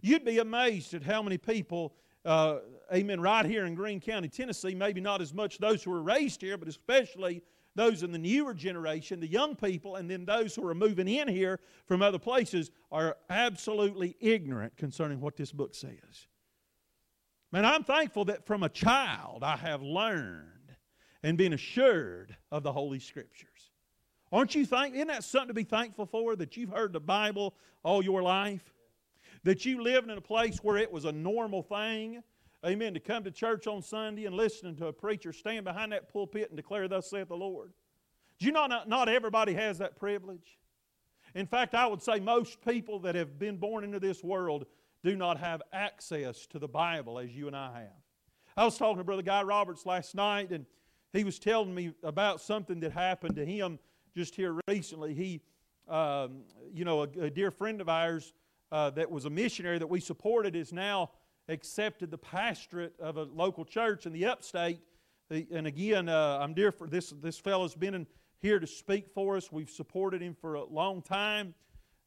You'd 0.00 0.24
be 0.24 0.38
amazed 0.38 0.94
at 0.94 1.02
how 1.02 1.22
many 1.22 1.36
people, 1.36 1.94
uh, 2.24 2.58
amen, 2.92 3.20
right 3.20 3.44
here 3.44 3.66
in 3.66 3.74
Greene 3.74 4.00
County, 4.00 4.28
Tennessee, 4.28 4.74
maybe 4.74 5.00
not 5.00 5.20
as 5.20 5.34
much 5.34 5.58
those 5.58 5.82
who 5.82 5.90
were 5.90 6.02
raised 6.02 6.40
here, 6.40 6.56
but 6.56 6.68
especially 6.68 7.42
those 7.74 8.02
in 8.02 8.12
the 8.12 8.18
newer 8.18 8.54
generation, 8.54 9.20
the 9.20 9.26
young 9.26 9.56
people, 9.56 9.96
and 9.96 10.10
then 10.10 10.24
those 10.24 10.54
who 10.54 10.66
are 10.66 10.74
moving 10.74 11.08
in 11.08 11.28
here 11.28 11.58
from 11.86 12.02
other 12.02 12.18
places 12.18 12.70
are 12.90 13.16
absolutely 13.30 14.16
ignorant 14.20 14.76
concerning 14.76 15.20
what 15.20 15.36
this 15.36 15.52
book 15.52 15.74
says. 15.74 16.26
Man, 17.50 17.64
I'm 17.64 17.84
thankful 17.84 18.26
that 18.26 18.46
from 18.46 18.62
a 18.62 18.68
child 18.68 19.42
I 19.42 19.56
have 19.56 19.82
learned 19.82 20.76
and 21.22 21.38
been 21.38 21.52
assured 21.52 22.36
of 22.50 22.62
the 22.62 22.72
Holy 22.72 22.98
Scriptures. 22.98 23.70
Aren't 24.32 24.54
you 24.54 24.64
thankful? 24.64 24.96
Isn't 24.96 25.08
that 25.08 25.24
something 25.24 25.48
to 25.48 25.54
be 25.54 25.64
thankful 25.64 26.06
for 26.06 26.34
that 26.36 26.56
you've 26.56 26.70
heard 26.70 26.92
the 26.92 27.00
Bible 27.00 27.54
all 27.82 28.02
your 28.02 28.22
life? 28.22 28.72
That 29.44 29.64
you 29.64 29.82
lived 29.82 30.10
in 30.10 30.16
a 30.16 30.22
place 30.22 30.58
where 30.58 30.76
it 30.76 30.90
was 30.90 31.04
a 31.04 31.12
normal 31.12 31.62
thing, 31.62 32.22
amen, 32.64 32.94
to 32.94 33.00
come 33.00 33.24
to 33.24 33.30
church 33.30 33.66
on 33.66 33.82
Sunday 33.82 34.24
and 34.24 34.34
listen 34.34 34.76
to 34.76 34.86
a 34.86 34.92
preacher 34.92 35.32
stand 35.32 35.64
behind 35.64 35.92
that 35.92 36.12
pulpit 36.12 36.48
and 36.48 36.56
declare, 36.56 36.88
Thus 36.88 37.10
saith 37.10 37.28
the 37.28 37.36
Lord. 37.36 37.72
Do 38.38 38.46
you 38.46 38.52
know 38.52 38.66
not, 38.66 38.88
not 38.88 39.08
everybody 39.08 39.54
has 39.54 39.78
that 39.78 39.96
privilege? 39.96 40.58
In 41.34 41.46
fact, 41.46 41.74
I 41.74 41.86
would 41.86 42.02
say 42.02 42.20
most 42.20 42.60
people 42.60 42.98
that 43.00 43.14
have 43.14 43.38
been 43.38 43.56
born 43.56 43.84
into 43.84 43.98
this 43.98 44.22
world 44.22 44.66
do 45.02 45.16
not 45.16 45.38
have 45.38 45.62
access 45.72 46.46
to 46.48 46.58
the 46.58 46.68
Bible 46.68 47.18
as 47.18 47.34
you 47.34 47.46
and 47.46 47.56
I 47.56 47.72
have. 47.72 48.02
I 48.56 48.64
was 48.64 48.76
talking 48.76 48.98
to 48.98 49.04
Brother 49.04 49.22
Guy 49.22 49.42
Roberts 49.42 49.86
last 49.86 50.14
night, 50.14 50.50
and 50.50 50.66
he 51.12 51.24
was 51.24 51.38
telling 51.38 51.74
me 51.74 51.92
about 52.02 52.40
something 52.40 52.80
that 52.80 52.92
happened 52.92 53.36
to 53.36 53.46
him 53.46 53.78
just 54.14 54.34
here 54.34 54.58
recently. 54.68 55.14
He, 55.14 55.40
um, 55.88 56.42
you 56.72 56.84
know, 56.84 57.02
a, 57.02 57.08
a, 57.22 57.30
dear 57.30 57.50
friend 57.50 57.80
of 57.80 57.88
ours 57.88 58.34
uh, 58.70 58.90
that 58.90 59.10
was 59.10 59.24
a 59.24 59.30
missionary 59.30 59.78
that 59.78 59.86
we 59.86 60.00
supported 60.00 60.54
is 60.54 60.72
now 60.72 61.10
accepted 61.48 62.10
the 62.10 62.18
pastorate 62.18 62.94
of 63.00 63.16
a 63.16 63.24
local 63.24 63.64
church 63.64 64.06
in 64.06 64.12
the 64.12 64.26
upstate. 64.26 64.80
And 65.30 65.66
again, 65.66 66.08
uh, 66.08 66.38
I'm 66.40 66.54
dear 66.54 66.72
for 66.72 66.86
this. 66.86 67.10
This 67.22 67.38
fellow's 67.38 67.74
been 67.74 67.94
in, 67.94 68.06
here 68.38 68.58
to 68.58 68.66
speak 68.66 69.08
for 69.14 69.36
us. 69.36 69.50
We've 69.50 69.70
supported 69.70 70.20
him 70.20 70.36
for 70.40 70.54
a 70.54 70.64
long 70.64 71.00
time. 71.00 71.54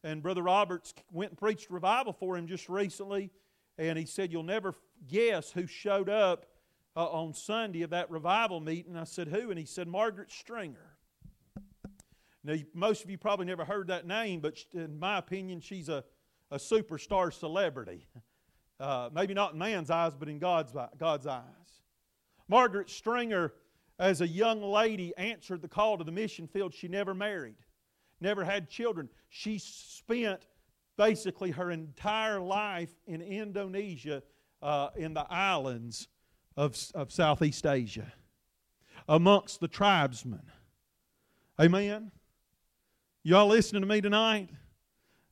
And 0.03 0.21
Brother 0.21 0.43
Roberts 0.43 0.93
went 1.11 1.31
and 1.31 1.37
preached 1.37 1.71
revival 1.71 2.13
for 2.13 2.37
him 2.37 2.45
just 2.45 2.69
recently. 2.69 3.31
And 3.77 3.97
he 3.97 4.05
said, 4.05 4.31
You'll 4.31 4.43
never 4.43 4.75
guess 5.07 5.51
who 5.51 5.65
showed 5.65 6.09
up 6.09 6.45
uh, 6.95 7.07
on 7.07 7.33
Sunday 7.33 7.81
of 7.81 7.89
that 7.89 8.11
revival 8.11 8.59
meeting. 8.59 8.95
I 8.95 9.05
said, 9.05 9.29
Who? 9.29 9.49
And 9.49 9.57
he 9.57 9.65
said, 9.65 9.87
Margaret 9.87 10.31
Stringer. 10.31 10.95
Now, 12.43 12.55
most 12.75 13.03
of 13.03 13.09
you 13.09 13.17
probably 13.17 13.47
never 13.47 13.65
heard 13.65 13.87
that 13.87 14.05
name, 14.05 14.39
but 14.39 14.59
in 14.73 14.99
my 14.99 15.17
opinion, 15.17 15.61
she's 15.61 15.89
a, 15.89 16.03
a 16.51 16.57
superstar 16.57 17.33
celebrity. 17.33 18.07
Uh, 18.79 19.09
maybe 19.13 19.33
not 19.33 19.53
in 19.53 19.59
man's 19.59 19.89
eyes, 19.89 20.13
but 20.17 20.27
in 20.27 20.39
God's, 20.39 20.73
God's 20.97 21.27
eyes. 21.27 21.43
Margaret 22.47 22.89
Stringer, 22.89 23.53
as 23.99 24.21
a 24.21 24.27
young 24.27 24.61
lady, 24.61 25.15
answered 25.17 25.61
the 25.61 25.67
call 25.67 25.97
to 25.97 26.03
the 26.03 26.11
mission 26.11 26.47
field. 26.47 26.73
She 26.73 26.87
never 26.87 27.13
married 27.13 27.55
never 28.21 28.43
had 28.43 28.69
children. 28.69 29.09
She 29.29 29.59
spent 29.59 30.47
basically 30.97 31.51
her 31.51 31.71
entire 31.71 32.39
life 32.39 32.93
in 33.05 33.21
Indonesia 33.21 34.23
uh, 34.61 34.89
in 34.95 35.13
the 35.13 35.25
islands 35.29 36.07
of, 36.57 36.77
of 36.95 37.11
Southeast 37.11 37.65
Asia, 37.65 38.11
amongst 39.07 39.59
the 39.59 39.67
tribesmen. 39.67 40.41
Amen. 41.59 42.11
Y'all 43.23 43.47
listening 43.47 43.81
to 43.81 43.87
me 43.87 44.01
tonight? 44.01 44.49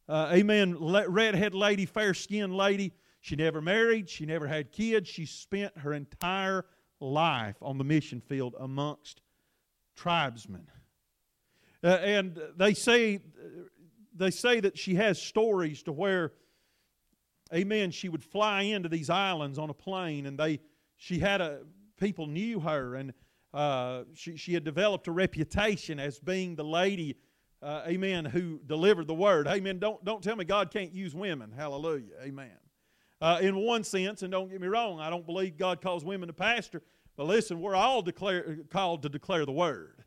Uh, 0.07 0.31
amen. 0.33 0.77
Redhead 0.79 1.53
lady, 1.53 1.85
fair 1.85 2.13
skinned 2.13 2.55
lady. 2.55 2.91
She 3.23 3.37
never 3.37 3.61
married. 3.61 4.09
She 4.09 4.25
never 4.25 4.47
had 4.47 4.73
kids. 4.73 5.07
She 5.07 5.25
spent 5.25 5.77
her 5.77 5.93
entire 5.93 6.65
life 6.99 7.55
on 7.61 7.77
the 7.77 7.85
mission 7.85 8.19
field 8.19 8.53
amongst 8.59 9.21
tribesmen. 9.95 10.67
Uh, 11.81 11.87
and 11.87 12.37
they 12.57 12.73
say, 12.73 13.21
they 14.13 14.29
say 14.29 14.59
that 14.59 14.77
she 14.77 14.95
has 14.95 15.21
stories 15.21 15.83
to 15.83 15.93
where, 15.93 16.33
amen, 17.53 17.91
she 17.91 18.09
would 18.09 18.25
fly 18.25 18.63
into 18.63 18.89
these 18.89 19.09
islands 19.09 19.57
on 19.57 19.69
a 19.69 19.73
plane 19.73 20.25
and 20.25 20.37
they, 20.37 20.59
she 20.97 21.17
had 21.19 21.39
a, 21.39 21.61
people 21.97 22.27
knew 22.27 22.59
her 22.59 22.95
and 22.95 23.13
uh, 23.53 24.03
she, 24.13 24.35
she 24.35 24.53
had 24.53 24.65
developed 24.65 25.07
a 25.07 25.13
reputation 25.13 25.97
as 25.97 26.19
being 26.19 26.57
the 26.57 26.65
lady, 26.65 27.15
uh, 27.61 27.83
amen, 27.87 28.25
who 28.25 28.59
delivered 28.65 29.07
the 29.07 29.13
word. 29.13 29.47
Amen. 29.47 29.79
Don't, 29.79 30.03
don't 30.03 30.21
tell 30.21 30.35
me 30.35 30.43
God 30.43 30.71
can't 30.71 30.91
use 30.91 31.15
women. 31.15 31.53
Hallelujah. 31.53 32.15
Amen. 32.21 32.51
Uh, 33.23 33.39
in 33.39 33.55
one 33.55 33.85
sense, 33.85 34.21
and 34.21 34.33
don't 34.33 34.51
get 34.51 34.59
me 34.59 34.67
wrong, 34.67 34.99
I 34.99 35.09
don't 35.09 35.25
believe 35.25 35.55
God 35.55 35.79
calls 35.79 36.03
women 36.03 36.27
to 36.27 36.33
pastor, 36.33 36.81
but 37.15 37.25
listen, 37.25 37.61
we're 37.61 37.73
all 37.73 38.01
declare, 38.01 38.57
called 38.69 39.01
to 39.03 39.07
declare 39.07 39.45
the 39.45 39.53
word, 39.53 40.03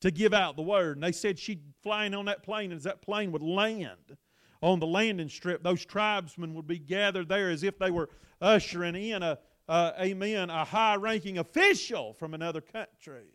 to 0.00 0.10
give 0.10 0.34
out 0.34 0.56
the 0.56 0.62
word. 0.62 0.96
And 0.96 1.04
they 1.04 1.12
said 1.12 1.38
she'd 1.38 1.62
flying 1.84 2.12
on 2.12 2.24
that 2.24 2.42
plane, 2.42 2.72
and 2.72 2.78
as 2.78 2.82
that 2.82 3.02
plane 3.02 3.30
would 3.30 3.42
land 3.44 4.16
on 4.62 4.80
the 4.80 4.86
landing 4.86 5.28
strip, 5.28 5.62
those 5.62 5.84
tribesmen 5.84 6.54
would 6.54 6.66
be 6.66 6.80
gathered 6.80 7.28
there 7.28 7.50
as 7.50 7.62
if 7.62 7.78
they 7.78 7.92
were 7.92 8.08
ushering 8.40 8.96
in 8.96 9.22
a, 9.22 9.38
uh, 9.68 9.92
amen, 10.00 10.50
a 10.50 10.64
high 10.64 10.96
ranking 10.96 11.38
official 11.38 12.14
from 12.14 12.34
another 12.34 12.60
country. 12.60 13.28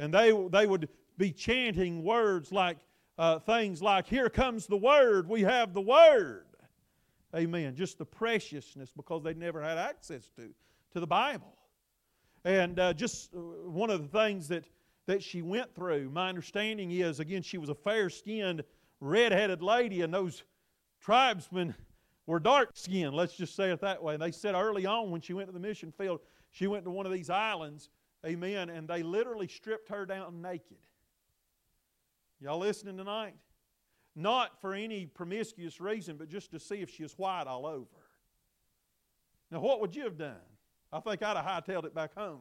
And 0.00 0.12
they, 0.12 0.32
they 0.50 0.66
would 0.66 0.88
be 1.16 1.30
chanting 1.30 2.02
words 2.02 2.50
like, 2.50 2.78
uh, 3.16 3.38
things 3.38 3.80
like, 3.80 4.08
Here 4.08 4.28
comes 4.28 4.66
the 4.66 4.76
Word, 4.76 5.28
we 5.28 5.42
have 5.42 5.72
the 5.72 5.80
Word. 5.80 6.46
Amen. 7.36 7.74
Just 7.74 7.98
the 7.98 8.06
preciousness 8.06 8.90
because 8.96 9.22
they 9.22 9.34
never 9.34 9.62
had 9.62 9.76
access 9.76 10.30
to, 10.36 10.48
to 10.92 11.00
the 11.00 11.06
Bible. 11.06 11.54
And 12.44 12.78
uh, 12.78 12.94
just 12.94 13.34
uh, 13.34 13.38
one 13.38 13.90
of 13.90 14.00
the 14.00 14.08
things 14.08 14.48
that, 14.48 14.64
that 15.06 15.22
she 15.22 15.42
went 15.42 15.74
through, 15.74 16.10
my 16.10 16.28
understanding 16.28 16.90
is, 16.90 17.20
again, 17.20 17.42
she 17.42 17.58
was 17.58 17.68
a 17.68 17.74
fair 17.74 18.08
skinned, 18.08 18.62
red 19.00 19.32
headed 19.32 19.62
lady, 19.62 20.00
and 20.00 20.14
those 20.14 20.44
tribesmen 21.00 21.74
were 22.26 22.40
dark 22.40 22.70
skinned, 22.74 23.14
let's 23.14 23.36
just 23.36 23.54
say 23.54 23.70
it 23.70 23.80
that 23.80 24.02
way. 24.02 24.14
And 24.14 24.22
they 24.22 24.32
said 24.32 24.54
early 24.54 24.86
on 24.86 25.10
when 25.10 25.20
she 25.20 25.32
went 25.32 25.48
to 25.48 25.52
the 25.52 25.60
mission 25.60 25.92
field, 25.92 26.20
she 26.50 26.66
went 26.66 26.84
to 26.84 26.90
one 26.90 27.06
of 27.06 27.12
these 27.12 27.30
islands, 27.30 27.90
amen, 28.24 28.70
and 28.70 28.88
they 28.88 29.02
literally 29.02 29.46
stripped 29.46 29.88
her 29.90 30.06
down 30.06 30.40
naked. 30.40 30.78
Y'all 32.40 32.58
listening 32.58 32.96
tonight? 32.96 33.34
Not 34.16 34.60
for 34.60 34.74
any 34.74 35.06
promiscuous 35.06 35.80
reason, 35.80 36.16
but 36.16 36.28
just 36.28 36.50
to 36.52 36.58
see 36.58 36.76
if 36.76 36.90
she 36.90 37.02
was 37.02 37.12
white 37.12 37.46
all 37.46 37.66
over. 37.66 37.86
Now, 39.50 39.60
what 39.60 39.80
would 39.80 39.94
you 39.94 40.04
have 40.04 40.16
done? 40.16 40.34
I 40.92 41.00
think 41.00 41.22
I'd 41.22 41.36
have 41.36 41.64
hightailed 41.64 41.84
it 41.84 41.94
back 41.94 42.14
home. 42.16 42.40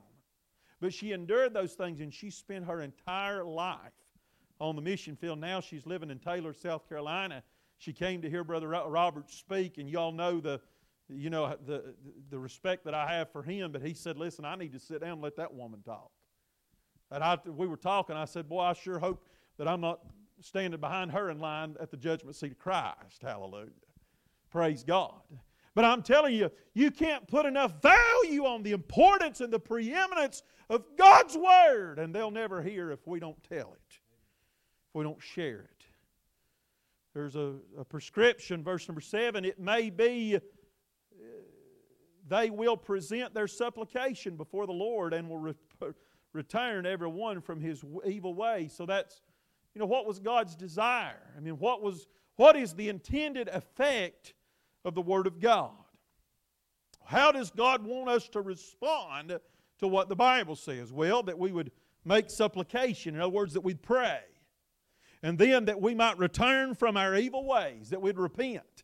But 0.79 0.93
she 0.93 1.11
endured 1.11 1.53
those 1.53 1.73
things 1.73 1.99
and 1.99 2.13
she 2.13 2.29
spent 2.29 2.65
her 2.65 2.81
entire 2.81 3.43
life 3.43 3.77
on 4.59 4.75
the 4.75 4.81
mission 4.81 5.15
field. 5.15 5.39
Now 5.39 5.59
she's 5.59 5.85
living 5.85 6.09
in 6.09 6.19
Taylor, 6.19 6.53
South 6.53 6.87
Carolina 6.87 7.43
she 7.77 7.93
came 7.93 8.21
to 8.21 8.29
hear 8.29 8.43
Brother 8.43 8.67
Robert 8.67 9.29
speak, 9.29 9.77
and 9.77 9.89
y'all 9.89 10.11
know 10.11 10.39
the, 10.39 10.61
you 11.09 11.29
know, 11.29 11.55
the, 11.65 11.95
the 12.29 12.39
respect 12.39 12.85
that 12.85 12.93
I 12.93 13.13
have 13.13 13.31
for 13.31 13.43
him. 13.43 13.71
But 13.71 13.81
he 13.81 13.93
said, 13.93 14.17
Listen, 14.17 14.45
I 14.45 14.55
need 14.55 14.73
to 14.73 14.79
sit 14.79 15.01
down 15.01 15.13
and 15.13 15.21
let 15.21 15.35
that 15.37 15.53
woman 15.53 15.81
talk. 15.83 16.11
And 17.11 17.23
I, 17.23 17.37
we 17.45 17.67
were 17.67 17.77
talking. 17.77 18.15
I 18.15 18.25
said, 18.25 18.47
Boy, 18.47 18.61
I 18.61 18.73
sure 18.73 18.99
hope 18.99 19.27
that 19.57 19.67
I'm 19.67 19.81
not 19.81 19.99
standing 20.41 20.79
behind 20.79 21.11
her 21.11 21.29
in 21.29 21.39
line 21.39 21.75
at 21.79 21.91
the 21.91 21.97
judgment 21.97 22.35
seat 22.35 22.51
of 22.51 22.59
Christ. 22.59 23.21
Hallelujah. 23.21 23.69
Praise 24.51 24.83
God. 24.83 25.21
But 25.73 25.85
I'm 25.85 26.01
telling 26.01 26.33
you, 26.33 26.49
you 26.73 26.89
can't 26.89 27.27
put 27.27 27.45
enough 27.45 27.81
value 27.81 28.45
on 28.45 28.63
the 28.63 28.71
importance 28.71 29.41
and 29.41 29.51
the 29.51 29.59
preeminence 29.59 30.43
of 30.69 30.85
God's 30.97 31.35
Word, 31.35 31.99
and 31.99 32.15
they'll 32.15 32.31
never 32.31 32.61
hear 32.61 32.91
if 32.91 33.05
we 33.05 33.19
don't 33.19 33.41
tell 33.43 33.73
it, 33.73 33.99
if 34.89 34.95
we 34.95 35.03
don't 35.03 35.21
share 35.21 35.59
it. 35.59 35.85
There's 37.13 37.35
a, 37.35 37.55
a 37.77 37.83
prescription, 37.83 38.63
verse 38.63 38.87
number 38.87 39.01
seven. 39.01 39.45
It 39.45 39.59
may 39.59 39.89
be 39.89 40.35
uh, 40.35 40.39
they 42.27 42.49
will 42.49 42.77
present 42.77 43.33
their 43.33 43.47
supplication 43.47 44.35
before 44.35 44.65
the 44.65 44.73
Lord 44.73 45.13
and 45.13 45.29
will 45.29 45.37
re- 45.37 45.53
return 46.33 46.85
every 46.85 47.07
one 47.07 47.41
from 47.41 47.61
his 47.61 47.83
evil 48.05 48.33
way. 48.33 48.67
So 48.67 48.85
that's, 48.85 49.21
you 49.75 49.79
know, 49.79 49.85
what 49.85 50.07
was 50.07 50.19
God's 50.19 50.55
desire? 50.55 51.21
I 51.37 51.41
mean, 51.41 51.59
what 51.59 51.83
was 51.83 52.07
what 52.37 52.55
is 52.55 52.73
the 52.73 52.89
intended 52.89 53.49
effect 53.49 54.33
of 54.83 54.95
the 54.95 55.01
Word 55.01 55.27
of 55.27 55.39
God? 55.39 55.71
How 57.03 57.31
does 57.31 57.51
God 57.51 57.85
want 57.85 58.09
us 58.09 58.27
to 58.29 58.41
respond 58.41 59.37
to 59.79 59.87
what 59.87 60.09
the 60.09 60.15
Bible 60.15 60.55
says? 60.55 60.91
Well, 60.91 61.23
that 61.23 61.37
we 61.37 61.51
would 61.51 61.71
make 62.03 62.29
supplication. 62.29 63.15
In 63.15 63.21
other 63.21 63.29
words, 63.29 63.53
that 63.53 63.61
we'd 63.61 63.83
pray 63.83 64.19
and 65.25 65.37
then 65.37 65.65
that 65.65 65.81
we 65.81 65.95
might 65.95 66.17
return 66.17 66.75
from 66.75 66.97
our 66.97 67.15
evil 67.15 67.45
ways, 67.45 67.89
that 67.89 68.01
we'd 68.01 68.17
repent. 68.17 68.83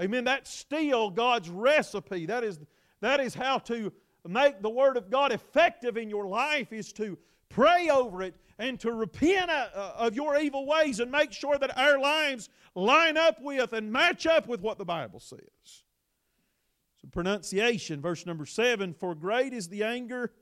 Amen. 0.00 0.24
That's 0.24 0.52
still 0.52 1.10
God's 1.10 1.48
recipe. 1.48 2.26
That 2.26 2.44
is, 2.44 2.58
that 3.00 3.20
is 3.20 3.34
how 3.34 3.58
to 3.60 3.92
make 4.26 4.60
the 4.60 4.70
Word 4.70 4.96
of 4.96 5.08
God 5.08 5.32
effective 5.32 5.96
in 5.96 6.10
your 6.10 6.26
life, 6.26 6.72
is 6.72 6.92
to 6.94 7.16
pray 7.48 7.88
over 7.88 8.22
it 8.22 8.34
and 8.58 8.80
to 8.80 8.92
repent 8.92 9.50
uh, 9.50 9.68
uh, 9.74 9.92
of 9.98 10.14
your 10.14 10.38
evil 10.38 10.66
ways 10.66 11.00
and 11.00 11.10
make 11.10 11.32
sure 11.32 11.58
that 11.58 11.76
our 11.76 11.98
lives 11.98 12.48
line 12.74 13.16
up 13.16 13.40
with 13.40 13.72
and 13.72 13.92
match 13.92 14.26
up 14.26 14.48
with 14.48 14.60
what 14.60 14.78
the 14.78 14.84
Bible 14.84 15.20
says. 15.20 15.40
So, 17.00 17.08
pronunciation, 17.10 18.00
verse 18.00 18.26
number 18.26 18.46
seven 18.46 18.94
For 18.94 19.14
great 19.14 19.52
is 19.52 19.68
the 19.68 19.82
anger 19.82 20.32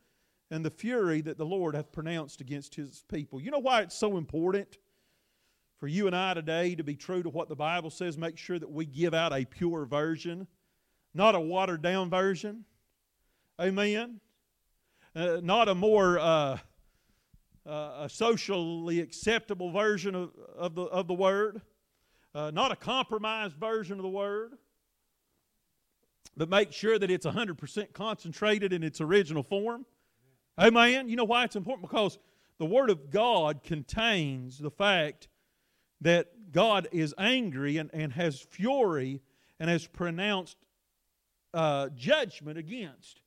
and 0.50 0.64
the 0.64 0.70
fury 0.70 1.20
that 1.22 1.38
the 1.38 1.46
Lord 1.46 1.74
hath 1.74 1.90
pronounced 1.92 2.40
against 2.40 2.74
his 2.74 3.04
people. 3.08 3.40
You 3.40 3.50
know 3.50 3.58
why 3.58 3.82
it's 3.82 3.96
so 3.96 4.16
important? 4.16 4.78
for 5.84 5.88
you 5.88 6.06
and 6.06 6.16
I 6.16 6.32
today 6.32 6.74
to 6.76 6.82
be 6.82 6.96
true 6.96 7.22
to 7.22 7.28
what 7.28 7.50
the 7.50 7.54
Bible 7.54 7.90
says, 7.90 8.16
make 8.16 8.38
sure 8.38 8.58
that 8.58 8.70
we 8.70 8.86
give 8.86 9.12
out 9.12 9.34
a 9.34 9.44
pure 9.44 9.84
version, 9.84 10.46
not 11.12 11.34
a 11.34 11.40
watered 11.40 11.82
down 11.82 12.08
version. 12.08 12.64
Amen. 13.60 14.18
Uh, 15.14 15.40
not 15.42 15.68
a 15.68 15.74
more 15.74 16.18
uh, 16.18 16.56
uh, 17.66 18.02
a 18.02 18.08
socially 18.08 19.00
acceptable 19.00 19.70
version 19.70 20.14
of, 20.14 20.30
of, 20.56 20.74
the, 20.74 20.82
of 20.82 21.08
the 21.08 21.14
Word, 21.14 21.62
uh, 22.34 22.50
not 22.52 22.72
a 22.72 22.76
compromised 22.76 23.56
version 23.56 23.98
of 23.98 24.02
the 24.02 24.08
Word, 24.08 24.54
but 26.36 26.48
make 26.48 26.72
sure 26.72 26.98
that 26.98 27.10
it's 27.10 27.26
100% 27.26 27.92
concentrated 27.92 28.72
in 28.72 28.82
its 28.82 29.00
original 29.00 29.42
form. 29.42 29.86
Amen. 30.58 31.08
You 31.08 31.16
know 31.16 31.24
why 31.24 31.44
it's 31.44 31.56
important? 31.56 31.88
Because 31.88 32.18
the 32.58 32.66
Word 32.66 32.90
of 32.90 33.10
God 33.10 33.62
contains 33.62 34.58
the 34.58 34.70
fact 34.70 35.28
that 36.00 36.52
God 36.52 36.88
is 36.92 37.14
angry 37.18 37.78
and, 37.78 37.90
and 37.92 38.12
has 38.12 38.40
fury 38.40 39.22
and 39.58 39.70
has 39.70 39.86
pronounced 39.86 40.56
uh, 41.54 41.88
judgment 41.96 42.58
against 42.58 43.22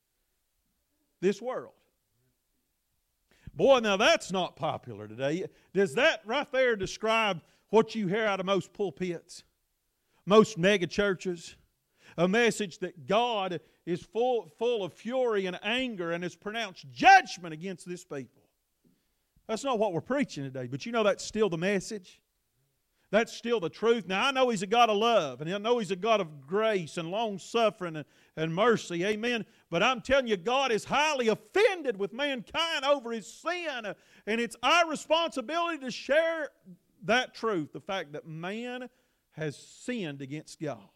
this 1.22 1.42
world. 1.42 1.74
Boy, 3.58 3.80
now 3.80 3.97
that's 3.97 4.32
not 4.32 4.55
popular 4.55 5.08
today. 5.08 5.45
Does 5.74 5.95
that 5.95 6.22
right 6.26 6.49
there 6.51 6.76
describe 6.76 7.41
what 7.70 7.95
you 7.95 8.08
hear 8.08 8.24
out 8.24 8.39
of 8.39 8.45
most 8.45 8.72
pulpits, 8.72 9.43
most 10.28 10.60
mega 10.60 10.86
churches? 10.86 11.55
A 12.20 12.28
message 12.28 12.78
that 12.80 13.08
God 13.08 13.60
is 13.88 14.03
full, 14.03 14.47
full 14.60 14.84
of 14.84 14.93
fury 14.93 15.47
and 15.47 15.60
anger 15.64 16.12
and 16.12 16.24
has 16.24 16.36
pronounced 16.36 16.86
judgment 16.91 17.51
against 17.51 17.89
this 17.89 18.05
people. 18.05 18.43
That's 19.47 19.64
not 19.64 19.80
what 19.80 19.91
we're 19.91 20.01
preaching 20.01 20.43
today, 20.43 20.68
but 20.68 20.86
you 20.86 20.91
know 20.91 21.01
that's 21.01 21.26
still 21.26 21.49
the 21.49 21.58
message. 21.58 22.22
That's 23.10 23.32
still 23.32 23.62
the 23.62 23.70
truth. 23.70 24.05
Now, 24.08 24.28
I 24.28 24.32
know 24.32 24.49
He's 24.49 24.64
a 24.64 24.68
God 24.68 24.89
of 24.89 24.97
love, 24.97 25.39
and 25.39 25.53
I 25.53 25.58
know 25.58 25.80
He's 25.80 25.91
a 25.91 25.95
God 25.95 26.20
of 26.20 26.45
grace 26.45 26.97
and 26.97 27.10
long 27.10 27.39
suffering 27.39 27.95
and, 27.95 28.05
and 28.36 28.53
mercy. 28.53 29.05
Amen. 29.05 29.45
But 29.70 29.82
I'm 29.82 30.01
telling 30.01 30.28
you, 30.28 30.36
God 30.36 30.72
is 30.72 30.84
highly 30.84 31.30
offended 31.30 31.97
with 31.97 32.12
mankind 32.12 32.84
over 32.86 33.12
his 33.12 33.28
sin, 33.28 33.93
and 34.26 34.41
it's 34.41 34.58
our 34.62 34.89
responsibility 34.89 35.80
to 35.80 35.91
share 35.91 36.49
that 37.05 37.34
truth 37.34 37.72
the 37.72 37.80
fact 37.80 38.14
that 38.14 38.28
man 38.28 38.89
has 39.32 39.55
sinned 39.55 40.22
against 40.22 40.60
God. 40.60 40.89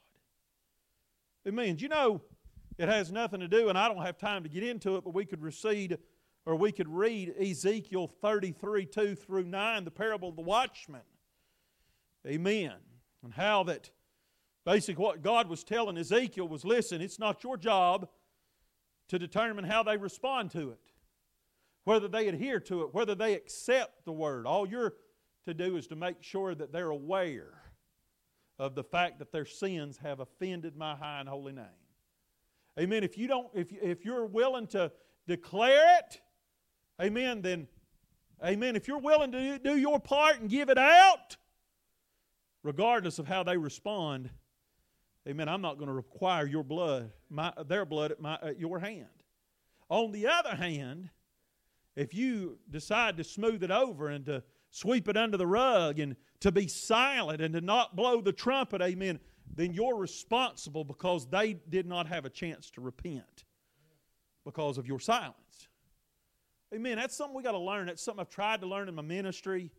It 1.45 1.53
means, 1.53 1.82
you 1.82 1.89
know, 1.89 2.22
it 2.78 2.89
has 2.89 3.12
nothing 3.12 3.39
to 3.39 3.47
do, 3.47 3.70
and 3.70 3.78
I 3.78 3.88
don't 3.88 4.03
have 4.03 4.18
time 4.18 4.43
to 4.43 4.49
get 4.49 4.64
into 4.64 4.95
it, 4.97 5.03
but 5.03 5.14
we 5.14 5.26
could 5.26 5.41
recede 5.41 5.97
or 6.45 6.55
we 6.55 6.72
could 6.72 6.88
read 6.88 7.36
Ezekiel 7.39 8.07
33 8.22 8.86
2 8.86 9.16
through 9.16 9.43
9, 9.43 9.86
the 9.86 9.91
parable 9.91 10.30
of 10.30 10.36
the 10.36 10.41
watchman. 10.41 11.01
Amen. 12.28 12.74
And 13.24 13.34
how 13.34 13.63
that 13.63 13.91
Basically, 14.65 15.03
what 15.03 15.24
God 15.24 15.49
was 15.49 15.63
telling 15.63 15.97
Ezekiel 15.97 16.47
was 16.47 16.63
listen, 16.63 17.01
it's 17.01 17.17
not 17.17 17.43
your 17.43 17.57
job 17.57 18.07
to 19.07 19.17
determine 19.17 19.65
how 19.65 19.82
they 19.82 19.97
respond 19.97 20.51
to 20.51 20.69
it, 20.69 20.80
whether 21.84 22.07
they 22.07 22.28
adhere 22.28 22.59
to 22.61 22.84
it, 22.84 22.93
whether 22.93 23.15
they 23.15 23.34
accept 23.34 24.05
the 24.05 24.11
word. 24.11 24.45
All 24.45 24.67
you're 24.67 24.93
to 25.45 25.53
do 25.55 25.78
is 25.78 25.88
to 25.88 25.95
make 25.95 26.22
sure 26.22 26.53
that 26.53 26.72
they're 26.72 26.91
aware 26.91 27.63
of 28.59 28.76
the 28.76 28.84
fact 28.84 29.17
that 29.17 29.32
their 29.32 29.45
sins 29.45 29.97
have 29.97 30.19
offended 30.19 30.78
my 30.78 30.95
high 30.95 31.19
and 31.19 31.28
holy 31.28 31.53
name. 31.53 31.65
Amen. 32.80 33.03
If 33.03 33.17
you 33.17 33.28
don't, 33.28 33.47
if, 33.55 33.72
if 33.72 34.05
you're 34.05 34.28
willing 34.28 34.67
to 34.67 34.91
declare 35.28 35.97
it, 35.97 36.22
amen, 37.01 37.41
then, 37.41 37.67
amen, 38.45 38.76
if 38.76 38.88
you're 38.88 38.99
willing 38.99 39.32
to 39.32 39.57
do 39.57 39.76
your 39.76 39.99
part 39.99 40.39
and 40.39 40.47
give 40.47 40.69
it 40.69 40.78
out, 40.78 41.38
regardless 42.64 43.20
of 43.20 43.28
how 43.28 43.43
they 43.43 43.57
respond, 43.57 44.30
amen, 45.28 45.49
I'm 45.49 45.62
not 45.62 45.78
going 45.78 45.88
to 45.88 45.93
require 45.93 46.45
your 46.45 46.64
blood, 46.64 47.12
my, 47.30 47.53
their 47.68 47.86
blood 47.86 48.12
at, 48.12 48.22
my, 48.22 48.38
at 48.41 48.59
your 48.59 48.80
hand. 48.80 49.07
On 49.89 50.12
the 50.12 50.28
other 50.28 50.55
hand, 50.55 51.09
if 51.95 52.14
you 52.14 52.57
decide 52.70 53.18
to 53.18 53.24
smooth 53.24 53.64
it 53.64 53.72
over 53.72 54.07
and 54.07 54.26
to 54.26 54.43
sweep 54.70 55.09
it 55.09 55.18
under 55.18 55.38
the 55.38 55.47
rug 55.47 55.99
and 55.99 56.16
to 56.39 56.51
be 56.51 56.68
silent 56.68 57.41
and 57.41 57.53
to 57.53 57.62
not 57.62 57.95
blow 57.95 58.22
the 58.22 58.32
trumpet, 58.32 58.82
amen, 58.82 59.20
then 59.53 59.74
you're 59.74 59.97
responsible 59.97 60.84
because 60.84 61.28
they 61.28 61.53
did 61.53 61.86
not 61.86 62.07
have 62.07 62.26
a 62.26 62.30
chance 62.30 62.70
to 62.72 62.82
repent 62.82 63.43
because 64.45 64.78
of 64.78 64.88
your 64.88 64.99
silence. 64.99 65.68
Amen. 66.74 66.97
That's 66.97 67.16
something 67.18 67.36
we 67.36 67.43
got 67.43 67.51
to 67.51 67.59
learn. 67.59 67.88
That's 67.88 68.01
something 68.01 68.22
I've 68.22 68.30
tried 68.30 68.62
to 68.62 68.68
learn 68.68 68.88
in 68.88 68.95
my 68.95 69.01
ministry, 69.01 69.72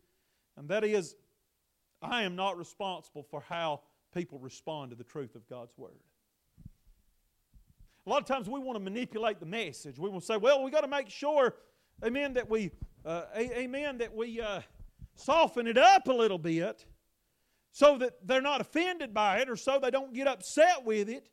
and 0.55 0.69
that 0.69 0.83
is 0.83 1.15
I 2.03 2.23
am 2.23 2.35
not 2.35 2.57
responsible 2.57 3.23
for 3.23 3.41
how 3.41 3.81
people 4.13 4.39
respond 4.39 4.91
to 4.91 4.97
the 4.97 5.03
truth 5.03 5.35
of 5.35 5.47
God's 5.47 5.77
Word. 5.77 5.99
A 8.05 8.09
lot 8.09 8.21
of 8.21 8.27
times 8.27 8.49
we 8.49 8.59
want 8.59 8.77
to 8.77 8.83
manipulate 8.83 9.39
the 9.39 9.45
message. 9.45 9.97
We 9.97 10.09
want 10.09 10.21
to 10.21 10.25
say, 10.25 10.37
well, 10.37 10.61
we 10.61 10.71
got 10.71 10.81
to 10.81 10.89
make 10.89 11.09
sure, 11.09 11.55
amen, 12.03 12.33
that 12.33 12.49
we, 12.49 12.71
uh, 13.05 13.23
amen, 13.37 13.99
that 13.99 14.13
we 14.13 14.41
uh, 14.41 14.61
soften 15.15 15.67
it 15.67 15.77
up 15.77 16.07
a 16.07 16.13
little 16.13 16.37
bit 16.37 16.85
so 17.71 17.97
that 17.99 18.27
they're 18.27 18.41
not 18.41 18.59
offended 18.59 19.13
by 19.13 19.39
it 19.39 19.49
or 19.49 19.55
so 19.55 19.79
they 19.79 19.89
don't 19.89 20.13
get 20.13 20.27
upset 20.27 20.83
with 20.83 21.07
it. 21.07 21.29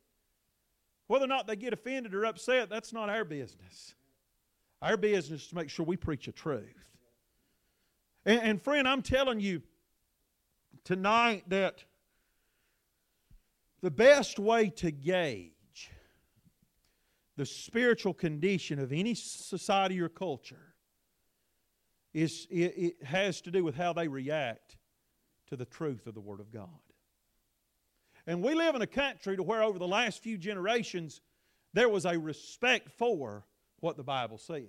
Whether 1.07 1.25
or 1.25 1.27
not 1.27 1.45
they 1.45 1.57
get 1.57 1.73
offended 1.73 2.13
or 2.13 2.23
upset, 2.25 2.69
that's 2.69 2.93
not 2.93 3.09
our 3.09 3.25
business. 3.25 3.95
Our 4.81 4.95
business 4.95 5.41
is 5.41 5.47
to 5.49 5.55
make 5.55 5.69
sure 5.69 5.85
we 5.85 5.97
preach 5.97 6.25
the 6.27 6.31
truth. 6.31 6.73
And, 8.25 8.41
and 8.41 8.61
friend, 8.61 8.87
I'm 8.87 9.01
telling 9.01 9.41
you 9.41 9.61
tonight 10.83 11.43
that 11.47 11.83
the 13.81 13.91
best 13.91 14.39
way 14.39 14.69
to 14.69 14.91
gauge 14.91 15.51
the 17.37 17.45
spiritual 17.45 18.13
condition 18.13 18.79
of 18.79 18.91
any 18.91 19.15
society 19.15 19.99
or 19.99 20.09
culture 20.09 20.75
is 22.13 22.45
it, 22.49 22.73
it 22.77 23.03
has 23.03 23.41
to 23.41 23.51
do 23.51 23.63
with 23.63 23.75
how 23.75 23.93
they 23.93 24.07
react 24.07 24.77
to 25.47 25.55
the 25.55 25.65
truth 25.65 26.07
of 26.07 26.13
the 26.13 26.19
Word 26.19 26.39
of 26.39 26.51
God. 26.51 26.67
And 28.27 28.43
we 28.43 28.53
live 28.53 28.75
in 28.75 28.81
a 28.81 28.87
country 28.87 29.35
to 29.35 29.43
where 29.43 29.63
over 29.63 29.79
the 29.79 29.87
last 29.87 30.21
few 30.21 30.37
generations 30.37 31.21
there 31.73 31.89
was 31.89 32.05
a 32.05 32.19
respect 32.19 32.91
for 32.91 33.45
what 33.79 33.97
the 33.97 34.03
Bible 34.03 34.37
says. 34.37 34.67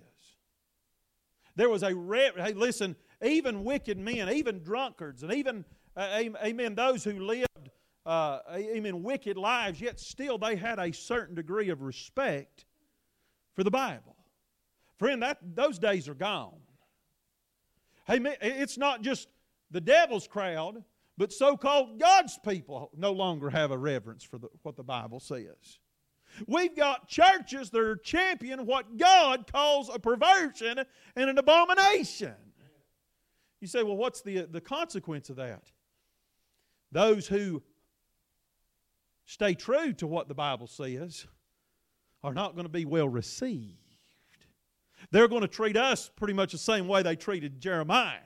There 1.55 1.69
was 1.69 1.83
a 1.83 1.93
re- 1.93 2.31
hey, 2.35 2.53
listen, 2.53 2.95
even 3.21 3.63
wicked 3.63 3.99
men, 3.99 4.29
even 4.29 4.63
drunkards, 4.63 5.21
and 5.21 5.31
even 5.33 5.65
amen, 5.97 6.75
those 6.75 7.03
who 7.03 7.19
lived 7.19 7.47
uh, 8.05 8.39
amen 8.51 9.03
wicked 9.03 9.37
lives, 9.37 9.79
yet 9.79 9.99
still 9.99 10.37
they 10.37 10.55
had 10.55 10.79
a 10.79 10.91
certain 10.91 11.35
degree 11.35 11.69
of 11.69 11.81
respect 11.81 12.65
for 13.53 13.63
the 13.63 13.71
Bible. 13.71 14.15
Friend, 14.97 15.21
that 15.21 15.37
those 15.55 15.79
days 15.79 16.07
are 16.07 16.13
gone. 16.13 16.59
Amen. 18.09 18.35
it's 18.41 18.77
not 18.77 19.01
just 19.01 19.27
the 19.71 19.81
devil's 19.81 20.27
crowd, 20.27 20.83
but 21.17 21.31
so 21.31 21.55
called 21.55 21.99
God's 21.99 22.37
people 22.39 22.91
no 22.97 23.11
longer 23.11 23.49
have 23.49 23.71
a 23.71 23.77
reverence 23.77 24.23
for 24.23 24.37
the, 24.37 24.49
what 24.63 24.75
the 24.75 24.83
Bible 24.83 25.19
says. 25.19 25.79
We've 26.47 26.75
got 26.75 27.07
churches 27.07 27.69
that 27.69 27.79
are 27.79 27.95
championing 27.95 28.65
what 28.65 28.97
God 28.97 29.45
calls 29.51 29.89
a 29.93 29.99
perversion 29.99 30.79
and 31.15 31.29
an 31.29 31.37
abomination. 31.37 32.33
You 33.61 33.67
say, 33.67 33.83
well, 33.83 33.95
what's 33.95 34.21
the, 34.21 34.41
the 34.41 34.59
consequence 34.59 35.29
of 35.29 35.37
that? 35.37 35.71
Those 36.93 37.27
who 37.27 37.63
stay 39.25 39.55
true 39.55 39.93
to 39.93 40.07
what 40.07 40.27
the 40.27 40.33
Bible 40.35 40.67
says 40.67 41.25
are 42.23 42.33
not 42.33 42.53
going 42.53 42.65
to 42.65 42.71
be 42.71 42.85
well 42.85 43.09
received. 43.09 43.77
They're 45.11 45.27
going 45.27 45.41
to 45.41 45.47
treat 45.47 45.75
us 45.75 46.09
pretty 46.15 46.33
much 46.33 46.51
the 46.51 46.57
same 46.57 46.87
way 46.87 47.03
they 47.03 47.15
treated 47.15 47.59
Jeremiah. 47.59 48.19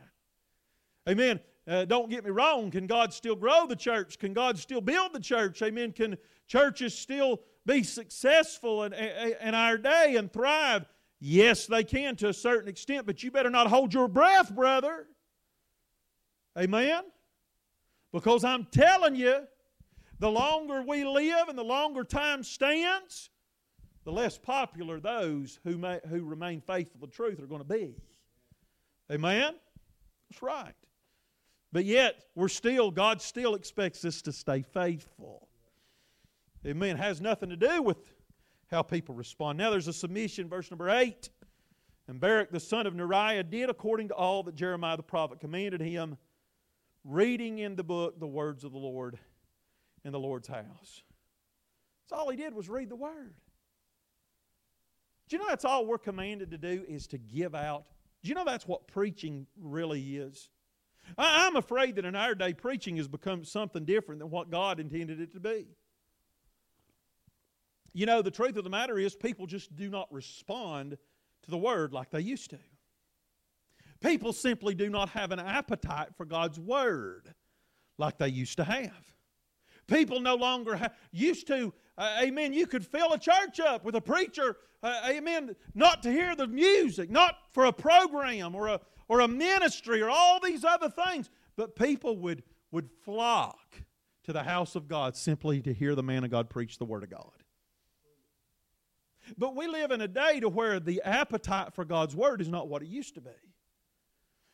Amen. 1.09 1.39
Uh, 1.67 1.85
don't 1.85 2.09
get 2.09 2.23
me 2.23 2.29
wrong. 2.29 2.69
Can 2.69 2.87
God 2.87 3.13
still 3.13 3.35
grow 3.35 3.65
the 3.67 3.75
church? 3.75 4.19
Can 4.19 4.33
God 4.33 4.57
still 4.57 4.81
build 4.81 5.13
the 5.13 5.19
church? 5.19 5.61
Amen. 5.61 5.91
Can 5.91 6.17
churches 6.47 6.97
still 6.97 7.41
be 7.65 7.83
successful 7.83 8.83
in, 8.83 8.93
in 8.93 9.55
our 9.55 9.77
day 9.77 10.15
and 10.17 10.31
thrive? 10.31 10.85
Yes, 11.19 11.65
they 11.65 11.83
can 11.83 12.15
to 12.17 12.29
a 12.29 12.33
certain 12.33 12.69
extent, 12.69 13.05
but 13.05 13.23
you 13.23 13.31
better 13.31 13.49
not 13.49 13.67
hold 13.67 13.93
your 13.93 14.07
breath, 14.07 14.53
brother. 14.53 15.07
Amen. 16.57 17.03
Because 18.17 18.43
I'm 18.43 18.65
telling 18.71 19.15
you, 19.15 19.41
the 20.17 20.31
longer 20.31 20.81
we 20.81 21.05
live 21.05 21.49
and 21.49 21.57
the 21.57 21.63
longer 21.63 22.03
time 22.03 22.41
stands, 22.41 23.29
the 24.05 24.11
less 24.11 24.39
popular 24.39 24.99
those 24.99 25.59
who, 25.63 25.77
may, 25.77 25.99
who 26.09 26.25
remain 26.25 26.59
faithful 26.59 26.99
to 27.05 27.13
truth 27.13 27.39
are 27.39 27.45
going 27.45 27.61
to 27.61 27.67
be. 27.67 27.93
Amen? 29.11 29.53
That's 30.31 30.41
right. 30.41 30.73
But 31.71 31.85
yet, 31.85 32.15
we're 32.33 32.47
still, 32.47 32.89
God 32.89 33.21
still 33.21 33.53
expects 33.53 34.03
us 34.03 34.23
to 34.23 34.31
stay 34.31 34.63
faithful. 34.63 35.47
Amen. 36.65 36.95
It 36.95 36.99
has 36.99 37.21
nothing 37.21 37.49
to 37.49 37.55
do 37.55 37.83
with 37.83 37.97
how 38.71 38.81
people 38.81 39.13
respond. 39.13 39.59
Now 39.59 39.69
there's 39.69 39.87
a 39.87 39.93
submission, 39.93 40.49
verse 40.49 40.71
number 40.71 40.89
8. 40.89 41.29
And 42.07 42.19
Baruch 42.19 42.49
the 42.49 42.59
son 42.59 42.87
of 42.87 42.95
Neriah 42.95 43.47
did 43.47 43.69
according 43.69 44.07
to 44.07 44.15
all 44.15 44.41
that 44.41 44.55
Jeremiah 44.55 44.97
the 44.97 45.03
prophet 45.03 45.39
commanded 45.39 45.81
him, 45.81 46.17
reading 47.03 47.59
in 47.59 47.75
the 47.75 47.83
book 47.83 48.19
the 48.19 48.27
words 48.27 48.63
of 48.63 48.71
the 48.71 48.77
Lord 48.77 49.17
in 50.03 50.11
the 50.11 50.19
Lord's 50.19 50.47
house. 50.47 51.03
That's 52.09 52.19
all 52.19 52.29
he 52.29 52.37
did 52.37 52.53
was 52.53 52.69
read 52.69 52.89
the 52.89 52.95
word. 52.95 53.35
Do 55.27 55.35
you 55.35 55.41
know 55.41 55.47
that's 55.49 55.65
all 55.65 55.85
we're 55.85 55.97
commanded 55.97 56.51
to 56.51 56.57
do 56.57 56.85
is 56.87 57.07
to 57.07 57.17
give 57.17 57.53
out? 57.53 57.85
Do 58.23 58.29
you 58.29 58.35
know 58.35 58.45
that's 58.45 58.67
what 58.67 58.87
preaching 58.87 59.47
really 59.59 60.17
is? 60.17 60.49
I, 61.17 61.47
am 61.47 61.55
afraid 61.55 61.95
that 61.95 62.05
in 62.05 62.15
our 62.15 62.35
day, 62.35 62.53
preaching 62.53 62.97
has 62.97 63.07
become 63.07 63.43
something 63.43 63.85
different 63.85 64.19
than 64.19 64.29
what 64.29 64.49
God 64.49 64.79
intended 64.79 65.21
it 65.21 65.33
to 65.33 65.39
be. 65.39 65.67
You 67.93 68.05
know, 68.05 68.21
the 68.21 68.31
truth 68.31 68.57
of 68.57 68.63
the 68.63 68.69
matter 68.69 68.97
is, 68.99 69.15
people 69.15 69.47
just 69.47 69.75
do 69.75 69.89
not 69.89 70.11
respond 70.11 70.97
to 71.43 71.49
the 71.49 71.57
Word 71.57 71.93
like 71.93 72.09
they 72.11 72.21
used 72.21 72.49
to. 72.51 72.59
People 73.99 74.33
simply 74.33 74.75
do 74.75 74.89
not 74.89 75.09
have 75.09 75.31
an 75.31 75.39
appetite 75.39 76.09
for 76.15 76.25
God's 76.25 76.59
Word 76.59 77.33
like 77.97 78.17
they 78.17 78.29
used 78.29 78.57
to 78.57 78.63
have. 78.63 79.15
People 79.87 80.19
no 80.19 80.35
longer 80.35 80.75
have, 80.75 80.93
used 81.11 81.47
to, 81.47 81.73
uh, 81.97 82.19
amen, 82.21 82.53
you 82.53 82.67
could 82.67 82.85
fill 82.85 83.13
a 83.13 83.17
church 83.17 83.59
up 83.59 83.83
with 83.83 83.95
a 83.95 84.01
preacher, 84.01 84.57
uh, 84.83 85.01
amen, 85.09 85.55
not 85.73 86.03
to 86.03 86.11
hear 86.11 86.35
the 86.35 86.47
music, 86.47 87.09
not 87.09 87.35
for 87.53 87.65
a 87.65 87.73
program 87.73 88.53
or 88.53 88.67
a, 88.67 88.81
or 89.07 89.21
a 89.21 89.27
ministry 89.27 90.01
or 90.01 90.09
all 90.09 90.39
these 90.39 90.63
other 90.63 90.89
things, 90.89 91.29
but 91.55 91.75
people 91.75 92.17
would, 92.17 92.43
would 92.71 92.89
flock 93.03 93.81
to 94.25 94.33
the 94.33 94.43
house 94.43 94.75
of 94.75 94.87
God 94.87 95.15
simply 95.15 95.61
to 95.61 95.73
hear 95.73 95.95
the 95.95 96.03
man 96.03 96.25
of 96.25 96.29
God 96.29 96.49
preach 96.49 96.77
the 96.77 96.85
Word 96.85 97.03
of 97.03 97.09
God. 97.09 97.31
But 99.37 99.55
we 99.55 99.67
live 99.67 99.91
in 99.91 100.01
a 100.01 100.07
day 100.07 100.39
to 100.41 100.49
where 100.49 100.79
the 100.79 101.01
appetite 101.03 101.73
for 101.73 101.85
God's 101.85 102.15
Word 102.15 102.41
is 102.41 102.49
not 102.49 102.67
what 102.67 102.81
it 102.81 102.87
used 102.87 103.15
to 103.15 103.21
be. 103.21 103.31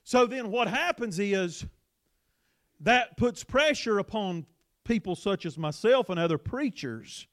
So 0.04 0.26
then 0.26 0.52
what 0.52 0.68
happens 0.68 1.20
is 1.20 1.66
that 2.82 3.16
puts 3.18 3.44
pressure 3.44 4.00
upon 4.00 4.46
people 4.84 5.16
such 5.16 5.46
as 5.46 5.58
myself 5.58 6.10
and 6.10 6.20
other 6.20 6.38
preachers 6.38 7.28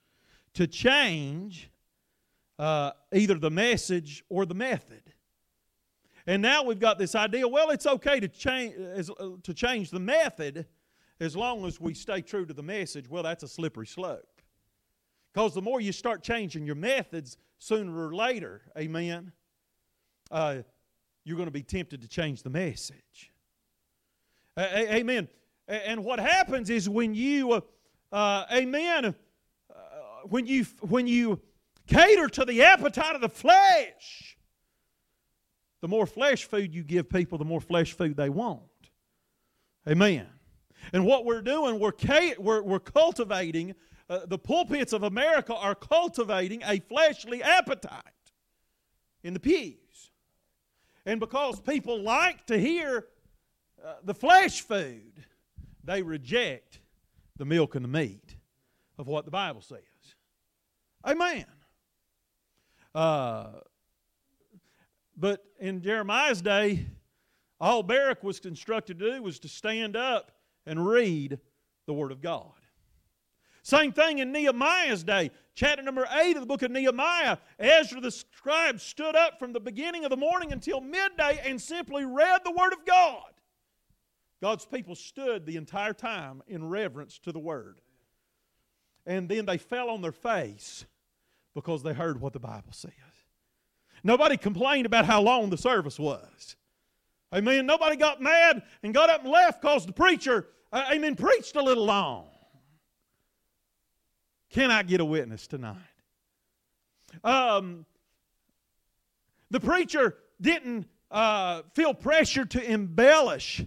to 0.55 0.67
change 0.67 1.71
uh, 2.59 2.93
either 3.13 3.35
the 3.35 3.51
message 3.51 4.25
or 4.29 4.47
the 4.47 4.55
method. 4.55 5.03
And 6.27 6.43
now 6.43 6.63
we've 6.63 6.79
got 6.79 6.99
this 6.99 7.15
idea 7.15 7.49
well, 7.49 7.71
it's 7.71 7.87
okay 7.87 8.21
to 8.21 8.29
change, 8.29 8.75
uh, 9.19 9.31
to 9.43 9.55
change 9.55 9.91
the 9.91 10.01
method 10.01 10.67
as 11.19 11.37
long 11.37 11.65
as 11.67 11.81
we 11.81 11.95
stay 11.95 12.21
true 12.21 12.47
to 12.47 12.55
the 12.55 12.63
message. 12.63 13.09
Well, 13.09 13.23
that's 13.23 13.43
a 13.43 13.49
slippery 13.49 13.87
slope. 13.87 14.43
Because 15.33 15.55
the 15.55 15.63
more 15.63 15.81
you 15.81 15.93
start 15.93 16.23
changing 16.23 16.67
your 16.67 16.75
methods, 16.75 17.37
sooner 17.59 18.09
or 18.09 18.15
later, 18.15 18.63
amen, 18.77 19.33
uh, 20.31 20.59
you're 21.25 21.37
going 21.37 21.49
to 21.49 21.53
be 21.53 21.63
tempted 21.63 22.03
to 22.03 22.09
change 22.09 22.43
the 22.43 22.51
message. 22.51 23.33
Uh, 24.57 24.67
amen. 24.75 25.29
And 25.69 26.05
what 26.05 26.19
happens 26.19 26.71
is 26.71 26.89
when 26.89 27.15
you, 27.15 27.53
uh, 27.53 27.61
uh, 28.13 28.45
amen, 28.53 29.05
uh, 29.07 29.15
when, 30.25 30.47
you, 30.47 30.65
when 30.81 31.07
you 31.07 31.41
cater 31.87 32.29
to 32.29 32.45
the 32.45 32.63
appetite 32.63 33.15
of 33.15 33.21
the 33.21 33.29
flesh, 33.29 34.37
the 35.81 35.89
more 35.89 36.07
flesh 36.07 36.45
food 36.45 36.75
you 36.75 36.83
give 36.83 37.09
people, 37.09 37.39
the 37.39 37.45
more 37.45 37.61
flesh 37.61 37.93
food 37.93 38.17
they 38.17 38.29
want. 38.29 38.61
Amen. 39.89 40.27
And 40.93 41.07
what 41.07 41.25
we're 41.25 41.43
doing, 41.43 41.79
we're, 41.79 41.93
we're, 42.39 42.63
we're 42.63 42.81
cultivating, 42.81 43.75
uh, 44.09 44.21
the 44.27 44.39
pulpits 44.39 44.93
of 44.93 45.05
America 45.05 45.55
are 45.55 45.75
cultivating 45.75 46.63
a 46.67 46.81
fleshly 46.81 47.43
appetite 47.43 48.03
in 49.23 49.35
the 49.35 49.41
pews. 49.41 49.80
And 51.11 51.19
because 51.19 51.59
people 51.59 52.01
like 52.01 52.47
to 52.47 52.57
hear 52.57 53.07
uh, 53.85 53.95
the 54.05 54.15
flesh 54.15 54.61
food, 54.61 55.25
they 55.83 56.03
reject 56.03 56.79
the 57.37 57.45
milk 57.45 57.75
and 57.75 57.85
the 57.85 57.89
meat 57.89 58.37
of 58.97 59.09
what 59.09 59.25
the 59.25 59.33
Bible 59.33 59.61
says. 59.61 59.81
Amen. 61.05 61.47
Uh, 62.95 63.49
but 65.17 65.43
in 65.59 65.83
Jeremiah's 65.83 66.43
day, 66.43 66.87
all 67.61 67.83
Baruch 67.83 68.23
was 68.23 68.39
instructed 68.39 69.01
to 69.01 69.11
do 69.11 69.21
was 69.21 69.41
to 69.41 69.49
stand 69.49 69.97
up 69.97 70.31
and 70.65 70.87
read 70.87 71.41
the 71.89 71.93
Word 71.93 72.13
of 72.13 72.21
God. 72.21 72.53
Same 73.63 73.93
thing 73.93 74.19
in 74.19 74.33
Nehemiah's 74.33 75.05
day. 75.05 75.31
Chapter 75.55 75.83
number 75.83 76.09
8 76.11 76.37
of 76.37 76.41
the 76.41 76.47
book 76.47 76.63
of 76.63 76.71
Nehemiah. 76.71 77.37
Ezra 77.59 78.01
the 78.01 78.11
scribe 78.11 78.81
stood 78.81 79.15
up 79.15 79.39
from 79.39 79.53
the 79.53 79.61
beginning 79.61 80.05
of 80.05 80.11
the 80.11 80.17
morning 80.17 80.53
until 80.53 80.81
midday 80.81 81.41
and 81.45 81.61
simply 81.61 82.05
read 82.05 82.41
the 82.45 82.53
Word 82.53 82.73
of 82.73 82.85
God. 82.87 83.31
God's 84.41 84.65
people 84.65 84.95
stood 84.95 85.45
the 85.45 85.57
entire 85.57 85.93
time 85.93 86.43
in 86.49 86.69
reverence 86.69 87.19
to 87.21 87.33
the 87.33 87.39
Word. 87.39 87.81
And 89.07 89.29
then 89.29 89.45
they 89.45 89.59
fell 89.59 89.91
on 89.91 90.01
their 90.01 90.13
face 90.13 90.87
because 91.55 91.83
they 91.83 91.93
heard 91.93 92.21
what 92.21 92.33
the 92.33 92.41
Bible 92.41 92.73
says. 92.73 92.93
Nobody 94.03 94.37
complained 94.39 94.87
about 94.87 95.05
how 95.05 95.21
long 95.21 95.51
the 95.51 95.59
service 95.59 95.99
was. 95.99 96.57
Amen. 97.35 97.67
Nobody 97.67 97.97
got 97.97 98.23
mad 98.23 98.63
and 98.83 98.95
got 98.95 99.11
up 99.11 99.23
and 99.23 99.31
left 99.31 99.61
because 99.61 99.85
the 99.85 99.93
preacher, 99.93 100.49
uh, 100.73 100.85
amen, 100.91 101.17
preached 101.17 101.55
a 101.57 101.63
little 101.63 101.85
long. 101.85 102.30
Can 104.51 104.71
I 104.71 104.83
get 104.83 105.01
a 105.01 105.05
witness 105.05 105.47
tonight? 105.47 105.77
Um, 107.23 107.87
the 109.51 109.61
preacher 109.61 110.17
didn't 110.41 110.87
uh, 111.11 111.63
feel 111.75 111.95
pressure 111.95 112.45
to 112.45 112.71
embellish 112.73 113.65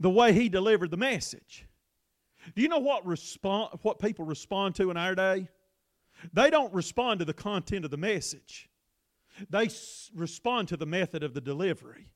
the 0.00 0.10
way 0.10 0.32
he 0.32 0.48
delivered 0.48 0.90
the 0.90 0.96
message. 0.96 1.66
Do 2.54 2.62
you 2.62 2.68
know 2.68 2.78
what 2.78 3.04
respond, 3.06 3.78
what 3.82 3.98
people 3.98 4.24
respond 4.24 4.74
to 4.76 4.90
in 4.90 4.96
our 4.96 5.14
day? 5.14 5.48
They 6.32 6.50
don't 6.50 6.72
respond 6.72 7.20
to 7.20 7.24
the 7.24 7.34
content 7.34 7.84
of 7.84 7.90
the 7.90 7.96
message. 7.96 8.68
They 9.50 9.66
s- 9.66 10.10
respond 10.14 10.68
to 10.68 10.76
the 10.76 10.86
method 10.86 11.22
of 11.22 11.34
the 11.34 11.40
delivery. 11.40 12.08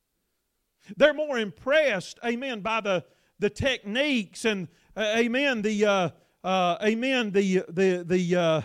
They're 0.97 1.15
more 1.15 1.39
impressed, 1.39 2.19
amen, 2.25 2.61
by 2.61 2.81
the, 2.81 3.05
the 3.39 3.51
techniques 3.51 4.45
and, 4.45 4.69
uh, 4.97 5.15
amen, 5.17 5.63
the, 5.63 5.85
uh, 5.87 6.09
uh, 6.45 6.77
amen, 6.83 7.31
the, 7.31 7.65
the, 7.69 8.05
the, 8.07 8.37
uh, 8.37 8.63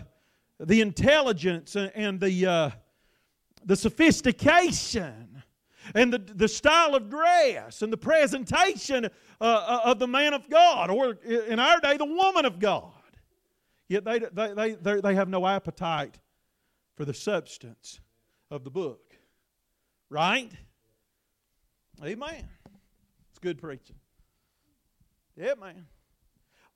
the 0.60 0.82
intelligence 0.82 1.76
and, 1.76 2.20
the, 2.20 2.46
uh, 2.46 2.70
the 3.66 3.76
sophistication 3.76 5.44
and 5.94 6.12
the, 6.12 6.18
the 6.18 6.48
style 6.48 6.96
of 6.96 7.10
dress 7.10 7.82
and 7.82 7.94
the 7.94 7.98
presentation 7.98 9.06
uh, 9.06 9.10
uh, 9.44 9.82
of 9.86 10.00
the 10.00 10.08
man 10.08 10.34
of 10.34 10.50
God, 10.50 10.90
or 10.90 11.14
in 11.24 11.60
our 11.60 11.80
day, 11.80 11.98
the 11.98 12.06
woman 12.06 12.46
of 12.46 12.60
God. 12.60 12.92
Yet 13.88 14.04
they, 14.04 14.20
they, 14.20 14.76
they, 14.82 15.02
they 15.02 15.16
have 15.16 15.30
no 15.30 15.48
appetite 15.48 16.20
for 16.96 17.06
the 17.06 17.14
substance 17.14 18.00
of 18.52 18.64
the 18.64 18.70
book. 18.70 19.14
Right? 20.10 20.52
Amen. 22.04 22.50
It's 23.30 23.40
good 23.40 23.62
preaching. 23.62 23.96
Yeah, 25.36 25.54
man. 25.60 25.86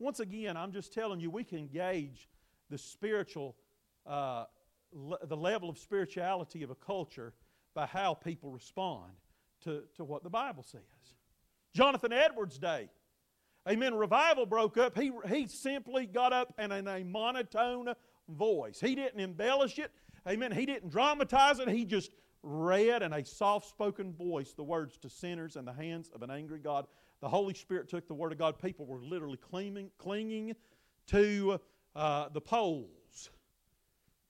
Once 0.02 0.20
again, 0.20 0.58
I'm 0.58 0.72
just 0.72 0.92
telling 0.92 1.20
you, 1.20 1.30
we 1.30 1.44
can 1.44 1.68
gauge 1.68 2.28
the 2.72 2.78
spiritual, 2.78 3.56
uh, 4.08 4.46
le- 4.92 5.24
the 5.28 5.38
level 5.38 5.70
of 5.70 5.78
spirituality 5.78 6.64
of 6.64 6.72
a 6.72 6.76
culture 6.76 7.34
by 7.76 7.86
how 7.86 8.16
people 8.16 8.50
respond 8.50 9.12
to, 9.64 9.84
to 9.96 10.04
what 10.04 10.24
the 10.24 10.30
Bible 10.30 10.64
says. 10.64 10.82
Jonathan 11.76 12.12
Edwards' 12.12 12.58
day, 12.58 12.90
amen, 13.70 13.94
revival 13.94 14.48
broke 14.48 14.76
up. 14.76 14.98
He, 14.98 15.12
he 15.30 15.46
simply 15.48 16.08
got 16.08 16.34
up 16.34 16.52
and 16.58 16.74
in 16.74 16.88
a 16.88 17.04
monotone 17.04 17.94
voice. 18.28 18.80
He 18.80 18.96
didn't 18.96 19.20
embellish 19.20 19.78
it, 19.78 19.92
amen. 20.28 20.52
He 20.52 20.66
didn't 20.66 20.90
dramatize 20.90 21.60
it. 21.60 21.70
He 21.70 21.86
just 21.86 22.10
read 22.42 23.04
in 23.04 23.14
a 23.14 23.24
soft 23.24 23.70
spoken 23.70 24.14
voice 24.14 24.54
the 24.54 24.64
words 24.64 24.98
to 24.98 25.10
sinners 25.10 25.58
in 25.58 25.66
the 25.66 25.74
hands 25.74 26.10
of 26.14 26.24
an 26.24 26.32
angry 26.32 26.58
God. 26.58 26.88
The 27.22 27.30
Holy 27.30 27.54
Spirit 27.54 27.88
took 27.88 28.08
the 28.08 28.14
Word 28.14 28.32
of 28.32 28.40
God. 28.40 28.60
People 28.60 28.86
were 28.86 29.00
literally 29.00 29.38
clinging, 29.38 29.92
clinging 29.98 30.56
to 31.08 31.60
uh, 31.96 32.30
the 32.30 32.42
poles 32.42 33.30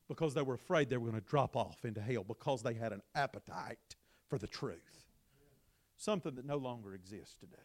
because 0.09 0.33
they 0.33 0.41
were 0.41 0.55
afraid 0.55 0.89
they 0.89 0.97
were 0.97 1.09
going 1.09 1.21
to 1.21 1.27
drop 1.27 1.55
off 1.55 1.85
into 1.85 2.01
hell 2.01 2.25
because 2.25 2.61
they 2.61 2.73
had 2.73 2.91
an 2.91 3.01
appetite 3.15 3.95
for 4.27 4.37
the 4.37 4.47
truth. 4.47 5.05
Something 5.95 6.35
that 6.35 6.45
no 6.45 6.57
longer 6.57 6.93
exists 6.93 7.35
today. 7.39 7.55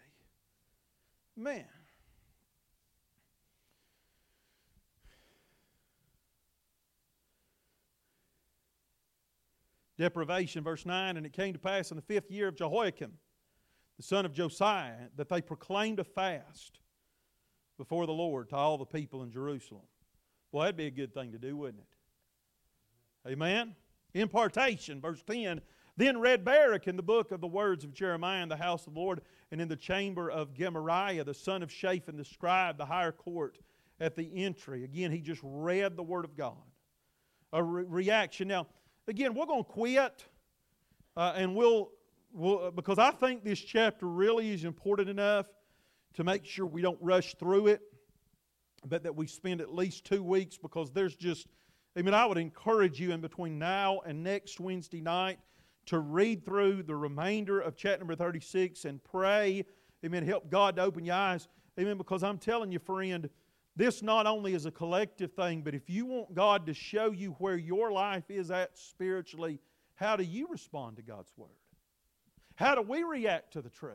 Man. 1.36 1.64
Deprivation, 9.98 10.62
verse 10.62 10.86
9, 10.86 11.16
and 11.16 11.26
it 11.26 11.32
came 11.32 11.52
to 11.52 11.58
pass 11.58 11.90
in 11.90 11.96
the 11.96 12.02
fifth 12.02 12.30
year 12.30 12.48
of 12.48 12.54
Jehoiakim, 12.54 13.12
the 13.96 14.02
son 14.02 14.26
of 14.26 14.32
Josiah, 14.32 15.08
that 15.16 15.28
they 15.28 15.40
proclaimed 15.40 15.98
a 15.98 16.04
fast 16.04 16.80
before 17.78 18.06
the 18.06 18.12
Lord 18.12 18.48
to 18.50 18.56
all 18.56 18.78
the 18.78 18.84
people 18.84 19.22
in 19.22 19.30
Jerusalem. 19.30 19.82
Well, 20.52 20.62
that'd 20.62 20.76
be 20.76 20.86
a 20.86 20.90
good 20.90 21.12
thing 21.12 21.32
to 21.32 21.38
do, 21.38 21.56
wouldn't 21.56 21.82
it? 21.82 23.30
Amen? 23.32 23.74
Impartation, 24.14 25.00
verse 25.00 25.22
10. 25.26 25.60
Then 25.96 26.18
read 26.18 26.44
Baruch 26.44 26.88
in 26.88 26.96
the 26.96 27.02
book 27.02 27.32
of 27.32 27.40
the 27.40 27.46
words 27.46 27.84
of 27.84 27.94
Jeremiah 27.94 28.42
in 28.42 28.48
the 28.48 28.56
house 28.56 28.86
of 28.86 28.94
the 28.94 29.00
Lord, 29.00 29.22
and 29.50 29.60
in 29.60 29.68
the 29.68 29.76
chamber 29.76 30.30
of 30.30 30.52
Gemariah, 30.52 31.24
the 31.24 31.34
son 31.34 31.62
of 31.62 31.72
Shaphan, 31.72 32.16
the 32.16 32.24
scribe, 32.24 32.76
the 32.76 32.84
higher 32.84 33.12
court 33.12 33.58
at 33.98 34.14
the 34.14 34.44
entry. 34.44 34.84
Again, 34.84 35.10
he 35.10 35.20
just 35.20 35.40
read 35.42 35.96
the 35.96 36.02
word 36.02 36.24
of 36.24 36.36
God. 36.36 36.56
A 37.52 37.62
re- 37.62 37.84
reaction. 37.86 38.48
Now, 38.48 38.66
again, 39.08 39.34
we're 39.34 39.46
going 39.46 39.64
to 39.64 39.70
quit, 39.70 40.26
uh, 41.16 41.32
and 41.34 41.54
we'll, 41.54 41.90
we'll, 42.36 42.66
uh, 42.66 42.70
because 42.70 42.98
I 42.98 43.10
think 43.10 43.44
this 43.44 43.58
chapter 43.58 44.06
really 44.06 44.52
is 44.52 44.64
important 44.64 45.08
enough 45.08 45.46
to 46.14 46.24
make 46.24 46.44
sure 46.44 46.66
we 46.66 46.82
don't 46.82 46.98
rush 47.00 47.34
through 47.34 47.68
it, 47.68 47.80
but 48.84 49.02
that 49.02 49.16
we 49.16 49.26
spend 49.26 49.60
at 49.60 49.74
least 49.74 50.04
two 50.04 50.22
weeks 50.22 50.56
because 50.56 50.92
there's 50.92 51.16
just, 51.16 51.46
I 51.96 52.02
mean, 52.02 52.14
I 52.14 52.26
would 52.26 52.38
encourage 52.38 53.00
you 53.00 53.12
in 53.12 53.20
between 53.20 53.58
now 53.58 54.00
and 54.06 54.22
next 54.22 54.60
Wednesday 54.60 55.00
night 55.00 55.38
to 55.86 55.98
read 55.98 56.44
through 56.44 56.82
the 56.82 56.94
remainder 56.94 57.60
of 57.60 57.76
chapter 57.76 57.98
number 58.00 58.16
36 58.16 58.84
and 58.84 59.02
pray, 59.02 59.64
amen, 60.04 60.24
help 60.24 60.50
God 60.50 60.76
to 60.76 60.82
open 60.82 61.04
your 61.04 61.16
eyes, 61.16 61.48
amen, 61.78 61.96
because 61.96 62.22
I'm 62.22 62.38
telling 62.38 62.70
you, 62.70 62.78
friend, 62.78 63.28
this 63.76 64.02
not 64.02 64.26
only 64.26 64.54
is 64.54 64.66
a 64.66 64.70
collective 64.70 65.32
thing, 65.32 65.62
but 65.62 65.74
if 65.74 65.88
you 65.88 66.06
want 66.06 66.34
God 66.34 66.66
to 66.66 66.74
show 66.74 67.10
you 67.10 67.32
where 67.38 67.56
your 67.56 67.92
life 67.92 68.30
is 68.30 68.50
at 68.50 68.76
spiritually, 68.76 69.60
how 69.94 70.16
do 70.16 70.24
you 70.24 70.48
respond 70.50 70.96
to 70.96 71.02
God's 71.02 71.32
Word? 71.36 71.50
How 72.56 72.74
do 72.74 72.82
we 72.82 73.04
react 73.04 73.52
to 73.52 73.62
the 73.62 73.70
truth? 73.70 73.94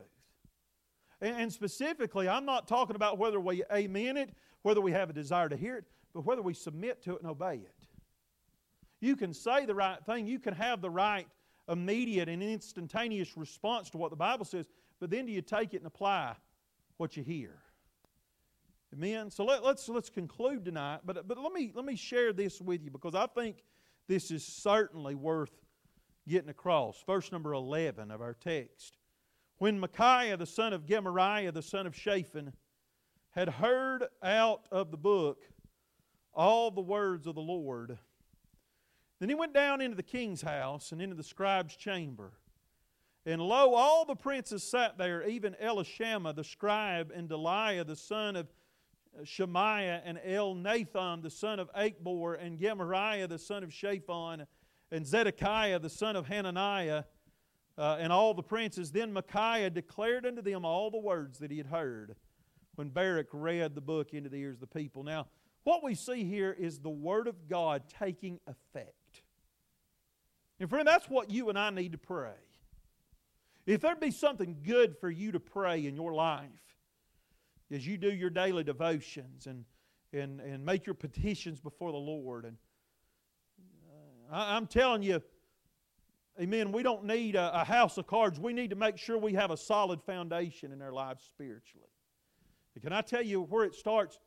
And 1.20 1.52
specifically, 1.52 2.28
I'm 2.28 2.44
not 2.44 2.66
talking 2.66 2.96
about 2.96 3.18
whether 3.18 3.38
we 3.38 3.62
amen 3.72 4.16
it, 4.16 4.30
whether 4.62 4.80
we 4.80 4.90
have 4.92 5.10
a 5.10 5.12
desire 5.12 5.48
to 5.48 5.56
hear 5.56 5.76
it, 5.76 5.84
but 6.12 6.24
whether 6.24 6.42
we 6.42 6.54
submit 6.54 7.02
to 7.02 7.14
it 7.14 7.22
and 7.22 7.30
obey 7.30 7.56
it. 7.56 7.86
You 9.00 9.14
can 9.16 9.32
say 9.32 9.66
the 9.66 9.74
right 9.74 9.98
thing, 10.04 10.26
you 10.26 10.38
can 10.38 10.54
have 10.54 10.80
the 10.80 10.90
right 10.90 11.26
immediate 11.68 12.28
and 12.28 12.42
instantaneous 12.42 13.36
response 13.36 13.90
to 13.90 13.98
what 13.98 14.10
the 14.10 14.16
Bible 14.16 14.44
says, 14.44 14.66
but 15.00 15.10
then 15.10 15.26
do 15.26 15.32
you 15.32 15.42
take 15.42 15.74
it 15.74 15.78
and 15.78 15.86
apply 15.86 16.34
what 16.96 17.16
you 17.16 17.22
hear? 17.22 17.58
Amen. 18.92 19.30
So 19.30 19.44
let, 19.44 19.60
us 19.60 19.64
let's, 19.64 19.88
let's 19.88 20.10
conclude 20.10 20.64
tonight, 20.64 21.00
but 21.04 21.26
but 21.26 21.38
let 21.38 21.52
me 21.52 21.72
let 21.74 21.84
me 21.84 21.96
share 21.96 22.32
this 22.32 22.60
with 22.60 22.84
you 22.84 22.90
because 22.90 23.14
I 23.14 23.26
think 23.26 23.64
this 24.06 24.30
is 24.30 24.44
certainly 24.44 25.14
worth 25.14 25.50
getting 26.28 26.50
across. 26.50 27.02
Verse 27.06 27.32
number 27.32 27.52
eleven 27.52 28.10
of 28.10 28.20
our 28.20 28.34
text. 28.34 28.98
When 29.58 29.78
Micaiah 29.78 30.36
the 30.36 30.46
son 30.46 30.72
of 30.72 30.86
Gemariah 30.86 31.52
the 31.52 31.62
son 31.62 31.86
of 31.86 31.96
Shaphan 31.96 32.52
had 33.30 33.48
heard 33.48 34.04
out 34.22 34.66
of 34.70 34.90
the 34.90 34.96
book 34.96 35.38
all 36.34 36.70
the 36.70 36.80
words 36.80 37.26
of 37.26 37.34
the 37.34 37.40
Lord, 37.40 37.98
then 39.20 39.28
he 39.28 39.34
went 39.34 39.54
down 39.54 39.80
into 39.80 39.96
the 39.96 40.02
king's 40.02 40.42
house 40.42 40.92
and 40.92 41.00
into 41.00 41.14
the 41.14 41.22
scribe's 41.22 41.76
chamber. 41.76 42.32
And 43.24 43.40
lo, 43.40 43.74
all 43.74 44.04
the 44.04 44.16
princes 44.16 44.64
sat 44.64 44.98
there, 44.98 45.22
even 45.28 45.54
Elishama 45.62 46.34
the 46.34 46.42
scribe 46.42 47.12
and 47.14 47.28
Delaiah 47.28 47.86
the 47.86 47.94
son 47.94 48.34
of 48.34 48.48
Shemaiah 49.22 50.02
and 50.04 50.18
Elnathan 50.18 51.22
the 51.22 51.30
son 51.30 51.60
of 51.60 51.72
Achbor 51.72 52.36
and 52.44 52.58
Gemariah 52.58 53.28
the 53.28 53.38
son 53.38 53.62
of 53.62 53.72
Shaphan 53.72 54.46
and 54.92 55.06
Zedekiah 55.06 55.80
the 55.80 55.90
son 55.90 56.14
of 56.14 56.28
Hananiah 56.28 57.04
uh, 57.76 57.96
and 57.98 58.12
all 58.12 58.34
the 58.34 58.42
princes. 58.42 58.92
Then 58.92 59.12
Micaiah 59.12 59.70
declared 59.70 60.26
unto 60.26 60.42
them 60.42 60.64
all 60.64 60.90
the 60.90 60.98
words 60.98 61.38
that 61.38 61.50
he 61.50 61.56
had 61.56 61.66
heard 61.66 62.14
when 62.76 62.90
Baruch 62.90 63.28
read 63.32 63.74
the 63.74 63.80
book 63.80 64.14
into 64.14 64.28
the 64.28 64.36
ears 64.36 64.56
of 64.56 64.60
the 64.60 64.66
people. 64.78 65.02
Now, 65.02 65.26
what 65.64 65.82
we 65.82 65.94
see 65.94 66.24
here 66.24 66.54
is 66.58 66.78
the 66.78 66.90
Word 66.90 67.26
of 67.26 67.48
God 67.48 67.84
taking 67.98 68.38
effect. 68.46 69.22
And 70.60 70.68
friend, 70.68 70.86
that's 70.86 71.08
what 71.08 71.30
you 71.30 71.48
and 71.48 71.58
I 71.58 71.70
need 71.70 71.92
to 71.92 71.98
pray. 71.98 72.34
If 73.66 73.80
there 73.80 73.96
be 73.96 74.10
something 74.10 74.56
good 74.64 74.96
for 74.98 75.10
you 75.10 75.32
to 75.32 75.40
pray 75.40 75.86
in 75.86 75.94
your 75.94 76.12
life, 76.12 76.48
as 77.70 77.86
you 77.86 77.96
do 77.96 78.12
your 78.12 78.30
daily 78.30 78.64
devotions 78.64 79.46
and, 79.46 79.64
and, 80.12 80.40
and 80.40 80.64
make 80.64 80.84
your 80.84 80.94
petitions 80.94 81.60
before 81.60 81.92
the 81.92 81.98
Lord, 81.98 82.44
and 82.44 82.56
I, 84.32 84.56
I'm 84.56 84.66
telling 84.66 85.02
you, 85.02 85.22
Amen. 86.40 86.72
We 86.72 86.82
don't 86.82 87.04
need 87.04 87.36
a, 87.36 87.60
a, 87.60 87.64
house 87.64 87.98
of 87.98 88.06
cards. 88.06 88.40
We 88.40 88.54
need 88.54 88.70
to 88.70 88.76
make 88.76 88.96
sure 88.96 89.18
we 89.18 89.34
have 89.34 89.50
a 89.50 89.56
solid 89.56 90.02
foundation 90.02 90.72
in 90.72 90.80
our 90.80 90.92
lives 90.92 91.22
spiritually. 91.28 91.90
And 92.74 92.82
can 92.82 92.92
I 92.92 93.02
tell 93.02 93.22
you 93.22 93.42
where 93.42 93.64
it 93.64 93.74
starts? 93.74 94.18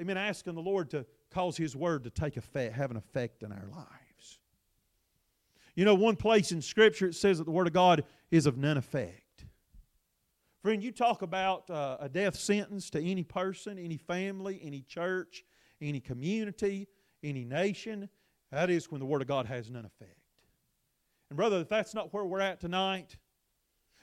Amen. 0.00 0.16
Asking 0.16 0.54
the 0.54 0.62
Lord 0.62 0.90
to 0.92 1.04
cause 1.30 1.58
His 1.58 1.76
Word 1.76 2.04
to 2.04 2.10
take 2.10 2.38
effect, 2.38 2.74
have 2.74 2.90
an 2.90 2.96
effect 2.96 3.42
in 3.42 3.52
our 3.52 3.66
lives. 3.70 4.38
You 5.74 5.84
know, 5.84 5.94
one 5.94 6.16
place 6.16 6.52
in 6.52 6.62
Scripture 6.62 7.06
it 7.08 7.14
says 7.14 7.36
that 7.36 7.44
the 7.44 7.50
Word 7.50 7.66
of 7.66 7.74
God 7.74 8.04
is 8.30 8.46
of 8.46 8.56
none 8.56 8.78
effect. 8.78 9.44
Friend, 10.62 10.82
you 10.82 10.92
talk 10.92 11.22
about 11.22 11.68
uh, 11.68 11.98
a 12.00 12.08
death 12.08 12.36
sentence 12.36 12.88
to 12.90 13.02
any 13.02 13.24
person, 13.24 13.78
any 13.78 13.98
family, 13.98 14.60
any 14.62 14.82
church, 14.82 15.44
any 15.82 16.00
community, 16.00 16.88
any 17.22 17.44
nation. 17.44 18.08
That 18.52 18.70
is 18.70 18.90
when 18.90 19.00
the 19.00 19.06
Word 19.06 19.22
of 19.22 19.28
God 19.28 19.46
has 19.46 19.70
none 19.70 19.84
effect. 19.84 20.18
And, 21.30 21.36
brother, 21.36 21.60
if 21.60 21.68
that's 21.68 21.94
not 21.94 22.12
where 22.12 22.24
we're 22.24 22.40
at 22.40 22.60
tonight, 22.60 23.16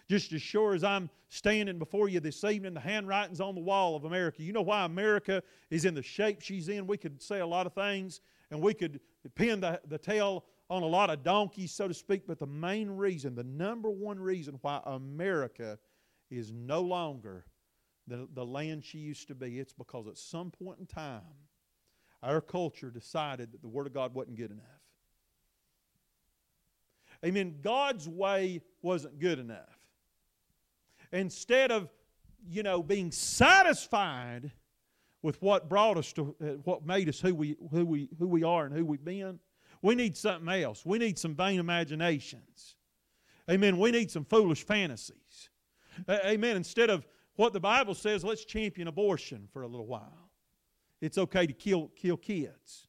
just 0.10 0.34
as 0.34 0.42
sure 0.42 0.74
as 0.74 0.84
I'm 0.84 1.10
standing 1.30 1.78
before 1.78 2.10
you 2.10 2.20
this 2.20 2.44
evening, 2.44 2.74
the 2.74 2.80
handwriting's 2.80 3.40
on 3.40 3.54
the 3.54 3.62
wall 3.62 3.96
of 3.96 4.06
America. 4.06 4.42
You 4.42 4.52
know 4.52 4.64
why 4.64 4.84
America 4.84 5.44
is 5.70 5.86
in 5.86 5.94
the 5.94 6.02
shape 6.02 6.42
she's 6.42 6.68
in? 6.68 6.88
We 6.88 6.98
could 6.98 7.22
say 7.22 7.40
a 7.40 7.46
lot 7.46 7.68
of 7.68 7.74
things, 7.74 8.22
and 8.50 8.60
we 8.60 8.74
could 8.74 9.00
pin 9.36 9.60
the, 9.62 9.80
the 9.88 10.00
tail 10.00 10.46
on 10.72 10.82
a 10.82 10.88
lot 10.88 11.12
of 11.12 11.24
donkeys, 11.24 11.72
so 11.72 11.88
to 11.88 11.94
speak, 11.94 12.24
but 12.28 12.40
the 12.40 12.48
main 12.48 12.90
reason, 12.90 13.36
the 13.36 13.44
number 13.44 13.90
one 13.90 14.20
reason 14.20 14.58
why 14.62 14.82
America 14.86 15.78
is 16.32 16.52
no 16.52 16.82
longer 16.82 17.46
the, 18.08 18.28
the 18.34 18.46
land 18.46 18.84
she 18.84 18.98
used 18.98 19.28
to 19.28 19.36
be, 19.36 19.60
it's 19.60 19.74
because 19.74 20.08
at 20.08 20.18
some 20.18 20.50
point 20.50 20.80
in 20.80 20.88
time, 20.88 21.22
our 22.22 22.42
culture 22.42 22.90
decided 22.90 23.52
that 23.52 23.62
the 23.62 23.68
Word 23.68 23.88
of 23.88 23.94
God 23.94 24.14
wasn't 24.14 24.38
good 24.38 24.52
enough. 24.52 24.66
Amen. 27.26 27.56
God's 27.62 28.08
way 28.08 28.62
wasn't 28.82 29.20
good 29.20 29.40
enough. 29.40 29.78
Instead 31.12 31.72
of, 31.72 31.90
you 32.48 32.64
know, 32.64 32.82
being 32.82 33.12
satisfied 33.12 34.52
with 35.22 35.42
what 35.42 35.68
brought 35.68 35.98
us 35.98 36.14
to 36.14 36.36
uh, 36.42 36.46
what 36.64 36.86
made 36.86 37.10
us 37.10 37.20
who 37.20 37.36
we 37.36 37.58
who 37.72 37.86
we 37.86 38.10
who 38.20 38.28
we 38.28 38.44
are 38.44 38.66
and 38.66 38.74
who 38.74 38.86
we've 38.86 39.04
been, 39.04 39.40
we 39.82 39.96
need 39.96 40.16
something 40.16 40.48
else. 40.50 40.86
We 40.86 40.98
need 40.98 41.20
some 41.20 41.36
vain 41.36 41.60
imaginations. 41.60 42.76
Amen. 43.50 43.80
We 43.80 43.92
need 43.92 44.12
some 44.12 44.24
foolish 44.24 44.64
fantasies. 44.64 45.50
Amen. 46.08 46.56
Instead 46.56 46.90
of 46.90 47.06
what 47.36 47.52
the 47.52 47.60
Bible 47.60 47.96
says, 47.96 48.24
let's 48.24 48.46
champion 48.46 48.88
abortion 48.88 49.48
for 49.52 49.64
a 49.64 49.68
little 49.68 49.88
while. 49.88 50.29
It's 51.02 51.18
okay 51.18 51.48
to 51.48 51.54
kill 51.54 51.90
kill 51.96 52.18
kids. 52.18 52.88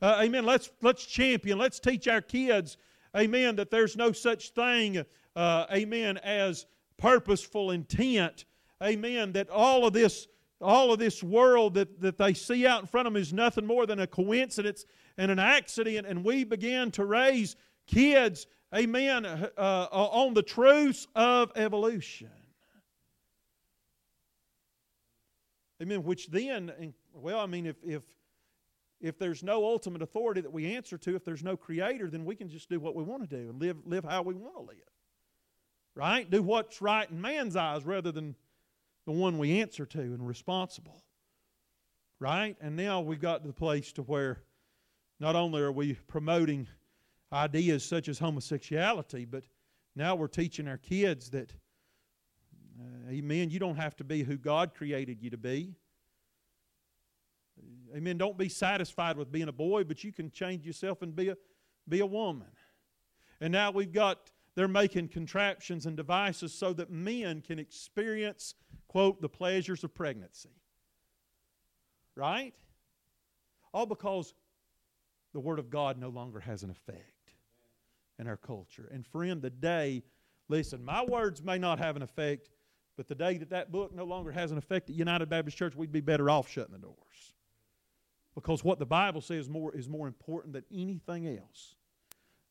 Uh, 0.00 0.20
amen. 0.22 0.44
Let's 0.44 0.70
let's 0.82 1.04
champion. 1.04 1.58
Let's 1.58 1.78
teach 1.78 2.08
our 2.08 2.20
kids 2.20 2.76
amen, 3.14 3.56
that 3.56 3.70
there's 3.70 3.96
no 3.96 4.12
such 4.12 4.50
thing, 4.50 5.04
uh, 5.36 5.66
amen, 5.72 6.18
as 6.18 6.66
purposeful 6.98 7.70
intent, 7.70 8.44
amen, 8.82 9.32
that 9.32 9.48
all 9.50 9.86
of 9.86 9.92
this 9.92 10.26
all 10.60 10.92
of 10.92 10.98
this 10.98 11.22
world 11.22 11.74
that, 11.74 12.00
that 12.00 12.16
they 12.16 12.32
see 12.32 12.66
out 12.66 12.80
in 12.80 12.86
front 12.86 13.06
of 13.06 13.12
them 13.12 13.20
is 13.20 13.34
nothing 13.34 13.66
more 13.66 13.84
than 13.84 13.98
a 13.98 14.06
coincidence 14.06 14.86
and 15.18 15.30
an 15.30 15.38
accident, 15.38 16.06
and 16.06 16.24
we 16.24 16.42
begin 16.42 16.90
to 16.90 17.04
raise 17.04 17.54
kids, 17.86 18.46
amen, 18.74 19.26
uh, 19.26 19.50
uh, 19.58 19.88
on 19.90 20.32
the 20.32 20.42
truths 20.42 21.06
of 21.14 21.52
evolution. 21.54 22.30
Amen, 25.82 26.02
which 26.02 26.28
then, 26.28 26.94
well, 27.14 27.40
I 27.40 27.46
mean, 27.46 27.66
if, 27.66 27.76
if 27.84 28.02
if 29.04 29.18
there's 29.18 29.42
no 29.42 29.64
ultimate 29.66 30.00
authority 30.00 30.40
that 30.40 30.52
we 30.52 30.74
answer 30.74 30.96
to, 30.96 31.14
if 31.14 31.26
there's 31.26 31.44
no 31.44 31.58
creator, 31.58 32.08
then 32.08 32.24
we 32.24 32.34
can 32.34 32.48
just 32.48 32.70
do 32.70 32.80
what 32.80 32.94
we 32.94 33.02
want 33.02 33.28
to 33.28 33.36
do 33.36 33.50
and 33.50 33.60
live, 33.60 33.76
live 33.84 34.02
how 34.02 34.22
we 34.22 34.32
want 34.32 34.54
to 34.54 34.62
live. 34.62 34.78
Right? 35.94 36.28
Do 36.28 36.42
what's 36.42 36.80
right 36.80 37.08
in 37.10 37.20
man's 37.20 37.54
eyes 37.54 37.84
rather 37.84 38.10
than 38.10 38.34
the 39.04 39.12
one 39.12 39.38
we 39.38 39.60
answer 39.60 39.84
to 39.84 40.00
and 40.00 40.26
responsible. 40.26 41.02
Right? 42.18 42.56
And 42.62 42.76
now 42.76 43.02
we've 43.02 43.20
got 43.20 43.42
to 43.42 43.46
the 43.46 43.52
place 43.52 43.92
to 43.92 44.02
where 44.02 44.40
not 45.20 45.36
only 45.36 45.60
are 45.60 45.70
we 45.70 45.94
promoting 46.08 46.66
ideas 47.30 47.84
such 47.84 48.08
as 48.08 48.18
homosexuality, 48.18 49.26
but 49.26 49.44
now 49.94 50.14
we're 50.14 50.28
teaching 50.28 50.66
our 50.66 50.78
kids 50.78 51.28
that, 51.30 51.52
uh, 52.80 53.10
amen, 53.10 53.50
you 53.50 53.58
don't 53.58 53.76
have 53.76 53.96
to 53.96 54.04
be 54.04 54.22
who 54.22 54.38
God 54.38 54.74
created 54.74 55.20
you 55.20 55.28
to 55.28 55.36
be. 55.36 55.74
Amen. 57.94 58.18
Don't 58.18 58.36
be 58.36 58.48
satisfied 58.48 59.16
with 59.16 59.30
being 59.30 59.48
a 59.48 59.52
boy, 59.52 59.84
but 59.84 60.02
you 60.02 60.12
can 60.12 60.30
change 60.30 60.66
yourself 60.66 61.02
and 61.02 61.14
be 61.14 61.28
a, 61.28 61.36
be 61.88 62.00
a 62.00 62.06
woman. 62.06 62.48
And 63.40 63.52
now 63.52 63.70
we've 63.70 63.92
got, 63.92 64.30
they're 64.54 64.66
making 64.66 65.08
contraptions 65.08 65.86
and 65.86 65.96
devices 65.96 66.52
so 66.52 66.72
that 66.72 66.90
men 66.90 67.40
can 67.40 67.58
experience, 67.58 68.54
quote, 68.88 69.20
the 69.20 69.28
pleasures 69.28 69.84
of 69.84 69.94
pregnancy. 69.94 70.50
Right? 72.16 72.54
All 73.72 73.86
because 73.86 74.34
the 75.32 75.40
Word 75.40 75.58
of 75.58 75.70
God 75.70 75.98
no 75.98 76.08
longer 76.08 76.40
has 76.40 76.62
an 76.62 76.70
effect 76.70 77.32
in 78.18 78.26
our 78.26 78.36
culture. 78.36 78.88
And 78.92 79.06
friend, 79.06 79.42
the 79.42 79.50
day, 79.50 80.02
listen, 80.48 80.84
my 80.84 81.04
words 81.04 81.42
may 81.42 81.58
not 81.58 81.78
have 81.78 81.96
an 81.96 82.02
effect, 82.02 82.50
but 82.96 83.08
the 83.08 83.14
day 83.14 83.38
that 83.38 83.50
that 83.50 83.72
book 83.72 83.94
no 83.94 84.04
longer 84.04 84.30
has 84.30 84.52
an 84.52 84.58
effect 84.58 84.90
at 84.90 84.96
United 84.96 85.28
Baptist 85.28 85.56
Church, 85.56 85.74
we'd 85.74 85.92
be 85.92 86.00
better 86.00 86.30
off 86.30 86.48
shutting 86.48 86.72
the 86.72 86.78
doors. 86.78 87.34
Because 88.34 88.64
what 88.64 88.78
the 88.78 88.86
Bible 88.86 89.20
says 89.20 89.48
more 89.48 89.74
is 89.74 89.88
more 89.88 90.06
important 90.06 90.54
than 90.54 90.64
anything 90.72 91.28
else. 91.28 91.76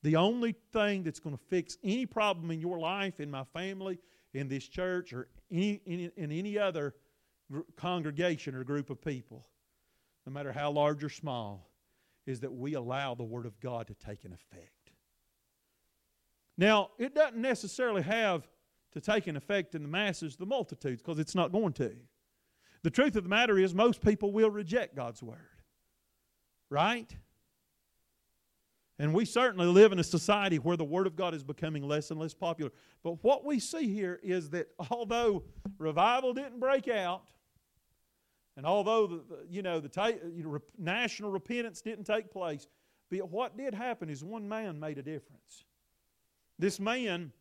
The 0.02 0.16
only 0.16 0.56
thing 0.72 1.04
that's 1.04 1.20
going 1.20 1.36
to 1.36 1.44
fix 1.50 1.78
any 1.84 2.06
problem 2.06 2.52
in 2.52 2.60
your 2.60 2.80
life, 2.80 3.20
in 3.20 3.32
my 3.32 3.44
family, 3.54 4.00
in 4.34 4.48
this 4.48 4.68
church, 4.68 5.14
or 5.14 5.28
any, 5.52 5.82
in, 5.86 6.12
in 6.18 6.32
any 6.32 6.58
other 6.58 6.94
gr- 7.52 7.62
congregation 7.78 8.56
or 8.56 8.64
group 8.64 8.90
of 8.90 9.02
people, 9.02 9.46
no 10.26 10.32
matter 10.32 10.52
how 10.52 10.72
large 10.72 11.04
or 11.04 11.10
small, 11.10 11.70
is 12.26 12.40
that 12.42 12.52
we 12.52 12.74
allow 12.74 13.16
the 13.16 13.24
Word 13.24 13.46
of 13.46 13.60
God 13.60 13.88
to 13.88 13.94
take 13.94 14.24
an 14.24 14.34
effect. 14.34 14.92
Now, 16.58 16.92
it 16.98 17.16
doesn't 17.16 17.42
necessarily 17.42 18.02
have 18.04 18.48
to 18.94 19.02
take 19.02 19.28
an 19.28 19.36
effect 19.36 19.76
in 19.76 19.82
the 19.82 19.90
masses, 19.90 20.36
the 20.36 20.46
multitudes, 20.46 21.02
because 21.02 21.20
it's 21.20 21.36
not 21.36 21.52
going 21.52 21.74
to. 21.74 21.94
The 22.84 22.90
truth 22.90 23.16
of 23.16 23.24
the 23.24 23.30
matter 23.30 23.58
is, 23.58 23.74
most 23.74 24.02
people 24.02 24.32
will 24.32 24.52
reject 24.52 24.96
God's 24.96 25.24
Word. 25.24 25.38
Right? 26.74 27.16
And 28.98 29.14
we 29.14 29.26
certainly 29.26 29.68
live 29.68 29.92
in 29.92 30.00
a 30.00 30.04
society 30.04 30.58
where 30.58 30.76
the 30.76 30.84
Word 30.84 31.06
of 31.06 31.16
God 31.16 31.36
is 31.36 31.44
becoming 31.44 31.88
less 31.88 32.10
and 32.10 32.20
less 32.20 32.34
popular. 32.34 32.72
But 33.04 33.24
what 33.24 33.46
we 33.46 33.60
see 33.60 33.94
here 33.94 34.20
is 34.24 34.50
that 34.50 34.70
although 34.90 35.44
revival 35.78 36.34
didn't 36.34 36.60
break 36.60 36.88
out, 36.88 37.28
and 38.58 38.66
although 38.66 39.06
the, 39.06 39.22
you 39.48 39.62
know 39.62 39.80
the 39.80 39.88
ta- 39.88 40.14
national 40.80 41.30
repentance 41.30 41.80
didn't 41.80 42.06
take 42.06 42.32
place, 42.32 42.68
but 43.12 43.30
what 43.30 43.56
did 43.56 43.76
happen 43.76 44.10
is 44.10 44.24
one 44.24 44.50
man 44.50 44.80
made 44.80 44.98
a 44.98 45.04
difference. 45.04 45.66
This 46.58 46.80
man, 46.80 47.32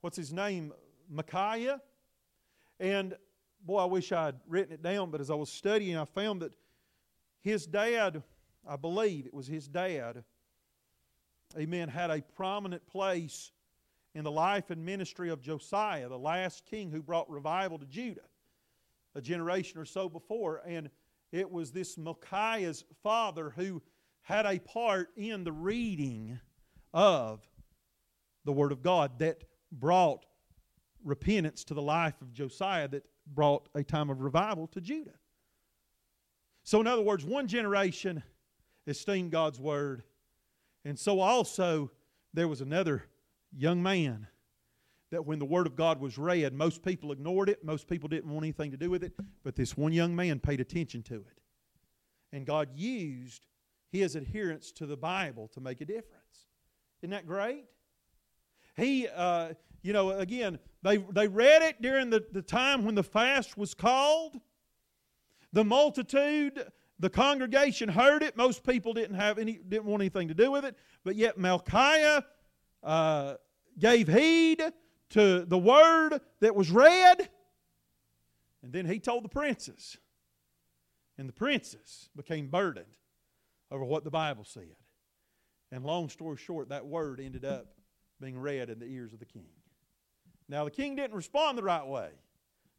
what's 0.00 0.16
his 0.16 0.32
name? 0.32 0.72
Micaiah. 1.08 1.80
And 2.80 3.14
boy, 3.64 3.78
I 3.78 3.84
wish 3.84 4.10
I 4.10 4.24
had 4.24 4.40
written 4.48 4.72
it 4.72 4.82
down, 4.82 5.12
but 5.12 5.20
as 5.20 5.30
I 5.30 5.34
was 5.34 5.52
studying, 5.52 5.96
I 5.96 6.04
found 6.04 6.42
that 6.42 6.50
his 7.42 7.66
dad, 7.66 8.22
I 8.66 8.76
believe 8.76 9.26
it 9.26 9.34
was 9.34 9.46
his 9.46 9.68
dad, 9.68 10.24
amen, 11.56 11.88
had 11.88 12.10
a 12.10 12.22
prominent 12.22 12.86
place 12.86 13.52
in 14.14 14.24
the 14.24 14.30
life 14.30 14.70
and 14.70 14.84
ministry 14.84 15.30
of 15.30 15.40
Josiah, 15.40 16.08
the 16.08 16.18
last 16.18 16.64
king 16.66 16.90
who 16.90 17.02
brought 17.02 17.30
revival 17.30 17.78
to 17.78 17.86
Judah 17.86 18.22
a 19.14 19.20
generation 19.20 19.78
or 19.78 19.84
so 19.84 20.08
before. 20.08 20.62
And 20.66 20.90
it 21.30 21.50
was 21.50 21.70
this 21.70 21.98
Micaiah's 21.98 22.84
father 23.02 23.50
who 23.50 23.82
had 24.22 24.46
a 24.46 24.58
part 24.58 25.10
in 25.16 25.44
the 25.44 25.52
reading 25.52 26.38
of 26.94 27.40
the 28.44 28.52
Word 28.52 28.72
of 28.72 28.82
God 28.82 29.18
that 29.18 29.44
brought 29.70 30.24
repentance 31.04 31.64
to 31.64 31.74
the 31.74 31.82
life 31.82 32.20
of 32.20 32.32
Josiah, 32.32 32.88
that 32.88 33.04
brought 33.26 33.68
a 33.74 33.82
time 33.82 34.10
of 34.10 34.20
revival 34.20 34.66
to 34.68 34.80
Judah. 34.80 35.14
So, 36.64 36.80
in 36.80 36.86
other 36.86 37.02
words, 37.02 37.24
one 37.24 37.48
generation 37.48 38.22
esteemed 38.86 39.30
God's 39.30 39.60
word, 39.60 40.02
and 40.84 40.98
so 40.98 41.20
also 41.20 41.90
there 42.32 42.48
was 42.48 42.60
another 42.60 43.04
young 43.56 43.82
man 43.82 44.26
that 45.10 45.26
when 45.26 45.38
the 45.38 45.44
Word 45.44 45.66
of 45.66 45.76
God 45.76 46.00
was 46.00 46.16
read, 46.16 46.54
most 46.54 46.82
people 46.82 47.12
ignored 47.12 47.50
it, 47.50 47.62
most 47.62 47.86
people 47.86 48.08
didn't 48.08 48.30
want 48.30 48.44
anything 48.44 48.70
to 48.70 48.78
do 48.78 48.90
with 48.90 49.04
it, 49.04 49.12
but 49.44 49.54
this 49.54 49.76
one 49.76 49.92
young 49.92 50.16
man 50.16 50.40
paid 50.40 50.58
attention 50.58 51.02
to 51.02 51.16
it. 51.16 51.40
And 52.32 52.46
God 52.46 52.70
used 52.74 53.46
his 53.90 54.16
adherence 54.16 54.72
to 54.72 54.86
the 54.86 54.96
Bible 54.96 55.48
to 55.48 55.60
make 55.60 55.82
a 55.82 55.84
difference. 55.84 56.46
Isn't 57.02 57.10
that 57.10 57.26
great? 57.26 57.66
He, 58.74 59.06
uh, 59.14 59.52
you 59.82 59.92
know, 59.92 60.12
again, 60.12 60.58
they, 60.82 60.96
they 60.96 61.28
read 61.28 61.60
it 61.60 61.82
during 61.82 62.08
the, 62.08 62.24
the 62.32 62.40
time 62.40 62.86
when 62.86 62.94
the 62.94 63.02
fast 63.02 63.58
was 63.58 63.74
called. 63.74 64.40
The 65.52 65.64
multitude, 65.64 66.70
the 66.98 67.10
congregation 67.10 67.88
heard 67.88 68.22
it. 68.22 68.36
Most 68.36 68.64
people 68.64 68.92
didn't 68.94 69.16
have 69.16 69.38
any, 69.38 69.58
didn't 69.68 69.84
want 69.84 70.02
anything 70.02 70.28
to 70.28 70.34
do 70.34 70.50
with 70.50 70.64
it. 70.64 70.76
But 71.04 71.16
yet 71.16 71.38
Malchiah 71.38 72.24
uh, 72.82 73.34
gave 73.78 74.08
heed 74.08 74.62
to 75.10 75.44
the 75.44 75.58
word 75.58 76.20
that 76.40 76.54
was 76.54 76.70
read. 76.70 77.28
And 78.62 78.72
then 78.72 78.86
he 78.86 78.98
told 78.98 79.24
the 79.24 79.28
princes. 79.28 79.98
And 81.18 81.28
the 81.28 81.32
princes 81.34 82.08
became 82.16 82.48
burdened 82.48 82.96
over 83.70 83.84
what 83.84 84.04
the 84.04 84.10
Bible 84.10 84.44
said. 84.44 84.76
And 85.70 85.84
long 85.84 86.08
story 86.08 86.36
short, 86.36 86.68
that 86.70 86.86
word 86.86 87.20
ended 87.20 87.44
up 87.44 87.66
being 88.20 88.38
read 88.38 88.70
in 88.70 88.78
the 88.78 88.86
ears 88.86 89.12
of 89.12 89.18
the 89.18 89.26
king. 89.26 89.48
Now, 90.48 90.64
the 90.64 90.70
king 90.70 90.96
didn't 90.96 91.16
respond 91.16 91.56
the 91.56 91.62
right 91.62 91.86
way. 91.86 92.10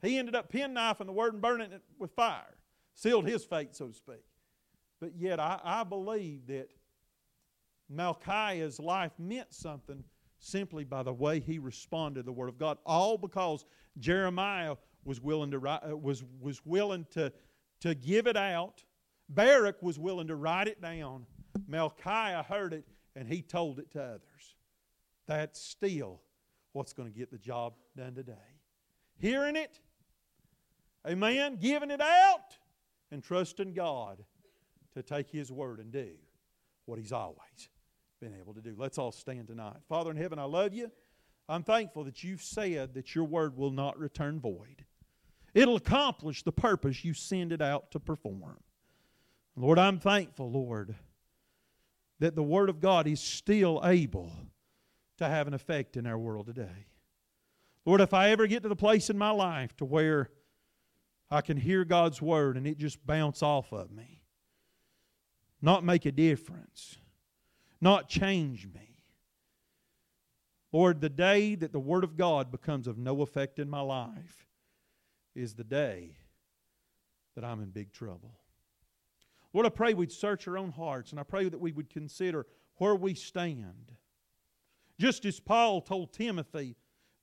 He 0.02 0.18
ended 0.18 0.36
up 0.36 0.52
penknifing 0.52 1.06
the 1.06 1.12
word 1.12 1.34
and 1.34 1.42
burning 1.42 1.72
it 1.72 1.82
with 1.98 2.12
fire, 2.12 2.56
sealed 2.96 3.28
his 3.28 3.44
fate, 3.44 3.76
so 3.76 3.88
to 3.88 3.94
speak. 3.94 4.24
But 5.00 5.12
yet, 5.18 5.40
I, 5.40 5.60
I 5.64 5.84
believe 5.84 6.48
that 6.48 6.70
Malchiah's 7.94 8.80
life 8.80 9.12
meant 9.20 9.54
something 9.54 10.04
simply 10.40 10.84
by 10.84 11.04
the 11.04 11.14
way 11.14 11.40
he 11.40 11.60
responded 11.60 12.22
to 12.22 12.26
the 12.26 12.32
Word 12.32 12.50
of 12.50 12.58
God. 12.58 12.78
All 12.86 13.18
because 13.18 13.66
Jeremiah 14.00 14.76
was 15.06 15.22
willing 15.22 15.52
to, 15.52 15.60
write, 15.60 15.82
uh, 15.90 15.96
was, 15.96 16.24
was 16.40 16.66
willing 16.66 17.06
to, 17.12 17.32
to 17.82 17.96
give 17.96 18.28
it 18.28 18.38
out. 18.38 18.84
Baruch 19.30 19.82
was 19.82 19.98
willing 19.98 20.28
to 20.28 20.36
write 20.36 20.68
it 20.68 20.82
down. 20.82 21.26
Malchiah 21.70 22.46
heard 22.46 22.74
it 22.74 22.86
and 23.16 23.28
he 23.28 23.42
told 23.42 23.80
it 23.80 23.92
to 23.92 24.02
others. 24.02 24.56
That's 25.28 25.62
still 25.62 26.22
what's 26.74 26.94
going 26.94 27.12
to 27.12 27.18
get 27.18 27.32
the 27.32 27.38
job 27.38 27.74
done 27.96 28.16
today. 28.16 28.34
Hearing 29.18 29.56
it, 29.56 29.80
amen, 31.08 31.58
giving 31.62 31.92
it 31.92 32.02
out, 32.02 32.58
and 33.14 33.24
trust 33.24 33.60
in 33.60 33.74
God 33.74 34.24
to 34.94 35.04
take 35.04 35.30
His 35.30 35.52
word 35.52 35.80
and 35.80 35.92
do 35.92 36.10
what 36.86 37.00
He's 37.00 37.14
always 37.14 37.70
been 38.20 38.34
able 38.40 38.54
to 38.54 38.62
do. 38.62 38.76
Let's 38.78 38.98
all 38.98 39.12
stand 39.12 39.48
tonight. 39.48 39.78
Father 39.88 40.12
in 40.12 40.18
heaven, 40.18 40.40
I 40.40 40.44
love 40.44 40.74
you. 40.74 40.92
I'm 41.48 41.64
thankful 41.64 42.04
that 42.06 42.24
you've 42.24 42.42
said 42.42 42.94
that 42.96 43.16
your 43.16 43.26
word 43.26 43.56
will 43.58 43.72
not 43.72 44.00
return 44.00 44.40
void. 44.40 44.86
It'll 45.54 45.76
accomplish 45.76 46.44
the 46.44 46.52
purpose 46.52 47.06
you 47.06 47.14
send 47.14 47.52
it 47.52 47.62
out 47.62 47.92
to 47.92 48.00
perform. 48.00 48.58
Lord, 49.56 49.78
I'm 49.78 50.00
thankful, 50.00 50.52
Lord, 50.52 50.96
that 52.20 52.36
the 52.36 52.42
Word 52.42 52.70
of 52.70 52.80
God 52.80 53.08
is 53.08 53.20
still 53.20 53.82
able 53.84 54.32
to 55.18 55.28
have 55.28 55.46
an 55.48 55.54
effect 55.54 55.96
in 55.96 56.08
our 56.08 56.18
world 56.18 56.48
today. 56.48 56.88
Lord, 57.86 58.02
if 58.02 58.14
I 58.14 58.32
ever 58.32 58.48
get 58.48 58.64
to 58.64 58.70
the 58.70 58.76
place 58.76 59.10
in 59.10 59.18
my 59.18 59.30
life 59.30 59.76
to 59.78 59.86
where 59.86 60.32
I 61.34 61.42
can 61.42 61.58
hear 61.58 61.84
God's 61.84 62.22
Word 62.22 62.58
and 62.58 62.68
it 62.68 62.78
just 62.78 63.04
bounce 63.08 63.42
off 63.42 63.74
of 63.74 63.92
me, 63.92 64.22
not 65.64 65.84
make 65.84 66.06
a 66.06 66.12
difference, 66.12 66.98
not 67.82 68.08
change 68.08 68.68
me. 68.68 69.00
Lord, 70.72 71.02
the 71.02 71.10
day 71.10 71.56
that 71.56 71.72
the 71.72 71.80
Word 71.80 72.04
of 72.04 72.18
God 72.18 72.52
becomes 72.52 72.86
of 72.86 73.00
no 73.00 73.22
effect 73.24 73.58
in 73.58 73.68
my 73.68 73.82
life 73.82 74.46
is 75.34 75.56
the 75.56 75.64
day 75.64 76.18
that 77.34 77.44
I'm 77.44 77.64
in 77.64 77.72
big 77.72 77.92
trouble. 77.92 78.36
Lord, 79.54 79.66
I 79.66 79.70
pray 79.70 79.96
we'd 79.96 80.12
search 80.12 80.48
our 80.48 80.58
own 80.58 80.72
hearts 80.72 81.10
and 81.10 81.20
I 81.20 81.24
pray 81.24 81.50
that 81.50 81.60
we 81.60 81.72
would 81.72 81.90
consider 81.90 82.46
where 82.76 82.96
we 82.96 83.16
stand. 83.16 83.92
Just 85.00 85.26
as 85.26 85.40
Paul 85.40 85.82
told 85.82 86.14
Timothy, 86.14 86.76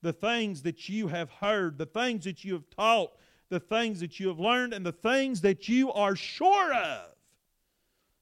the 0.02 0.12
things 0.12 0.62
that 0.62 0.88
you 0.88 1.08
have 1.08 1.30
heard, 1.30 1.78
the 1.78 1.86
things 1.86 2.24
that 2.24 2.44
you 2.44 2.54
have 2.54 2.68
taught, 2.70 3.12
the 3.51 3.61
things 3.61 4.01
that 4.01 4.18
you 4.18 4.28
have 4.28 4.40
learned, 4.40 4.72
and 4.72 4.86
the 4.86 4.92
things 4.92 5.42
that 5.42 5.68
you 5.68 5.92
are 5.92 6.16
sure 6.16 6.72
of. 6.72 7.11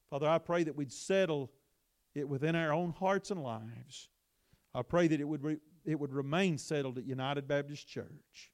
Father, 0.09 0.27
I 0.27 0.39
pray 0.39 0.63
that 0.63 0.75
we'd 0.75 0.91
settle 0.91 1.51
it 2.15 2.27
within 2.27 2.55
our 2.55 2.73
own 2.73 2.91
hearts 2.91 3.31
and 3.31 3.41
lives. 3.41 4.09
I 4.73 4.81
pray 4.81 5.07
that 5.07 5.21
it 5.21 5.27
would, 5.27 5.43
re- 5.43 5.59
it 5.85 5.99
would 5.99 6.13
remain 6.13 6.57
settled 6.57 6.97
at 6.97 7.05
United 7.05 7.47
Baptist 7.47 7.87
Church, 7.87 8.51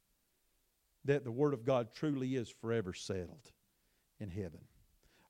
that 1.06 1.24
the 1.24 1.32
Word 1.32 1.54
of 1.54 1.66
God 1.66 1.90
truly 1.94 2.36
is 2.36 2.50
forever 2.50 2.94
settled 2.94 3.52
in 4.20 4.30
heaven. 4.30 4.62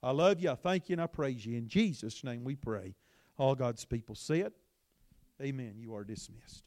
I 0.04 0.12
love 0.12 0.40
you, 0.40 0.52
I 0.52 0.56
thank 0.56 0.90
you, 0.90 0.94
and 0.94 1.02
I 1.02 1.08
praise 1.08 1.46
you. 1.46 1.58
In 1.58 1.68
Jesus' 1.68 2.24
name 2.24 2.44
we 2.44 2.56
pray. 2.56 2.96
All 3.38 3.56
God's 3.56 3.86
people 3.86 4.16
say 4.16 4.42
it. 4.42 4.54
Amen. 5.42 5.76
You 5.78 5.96
are 5.96 6.04
dismissed. 6.04 6.65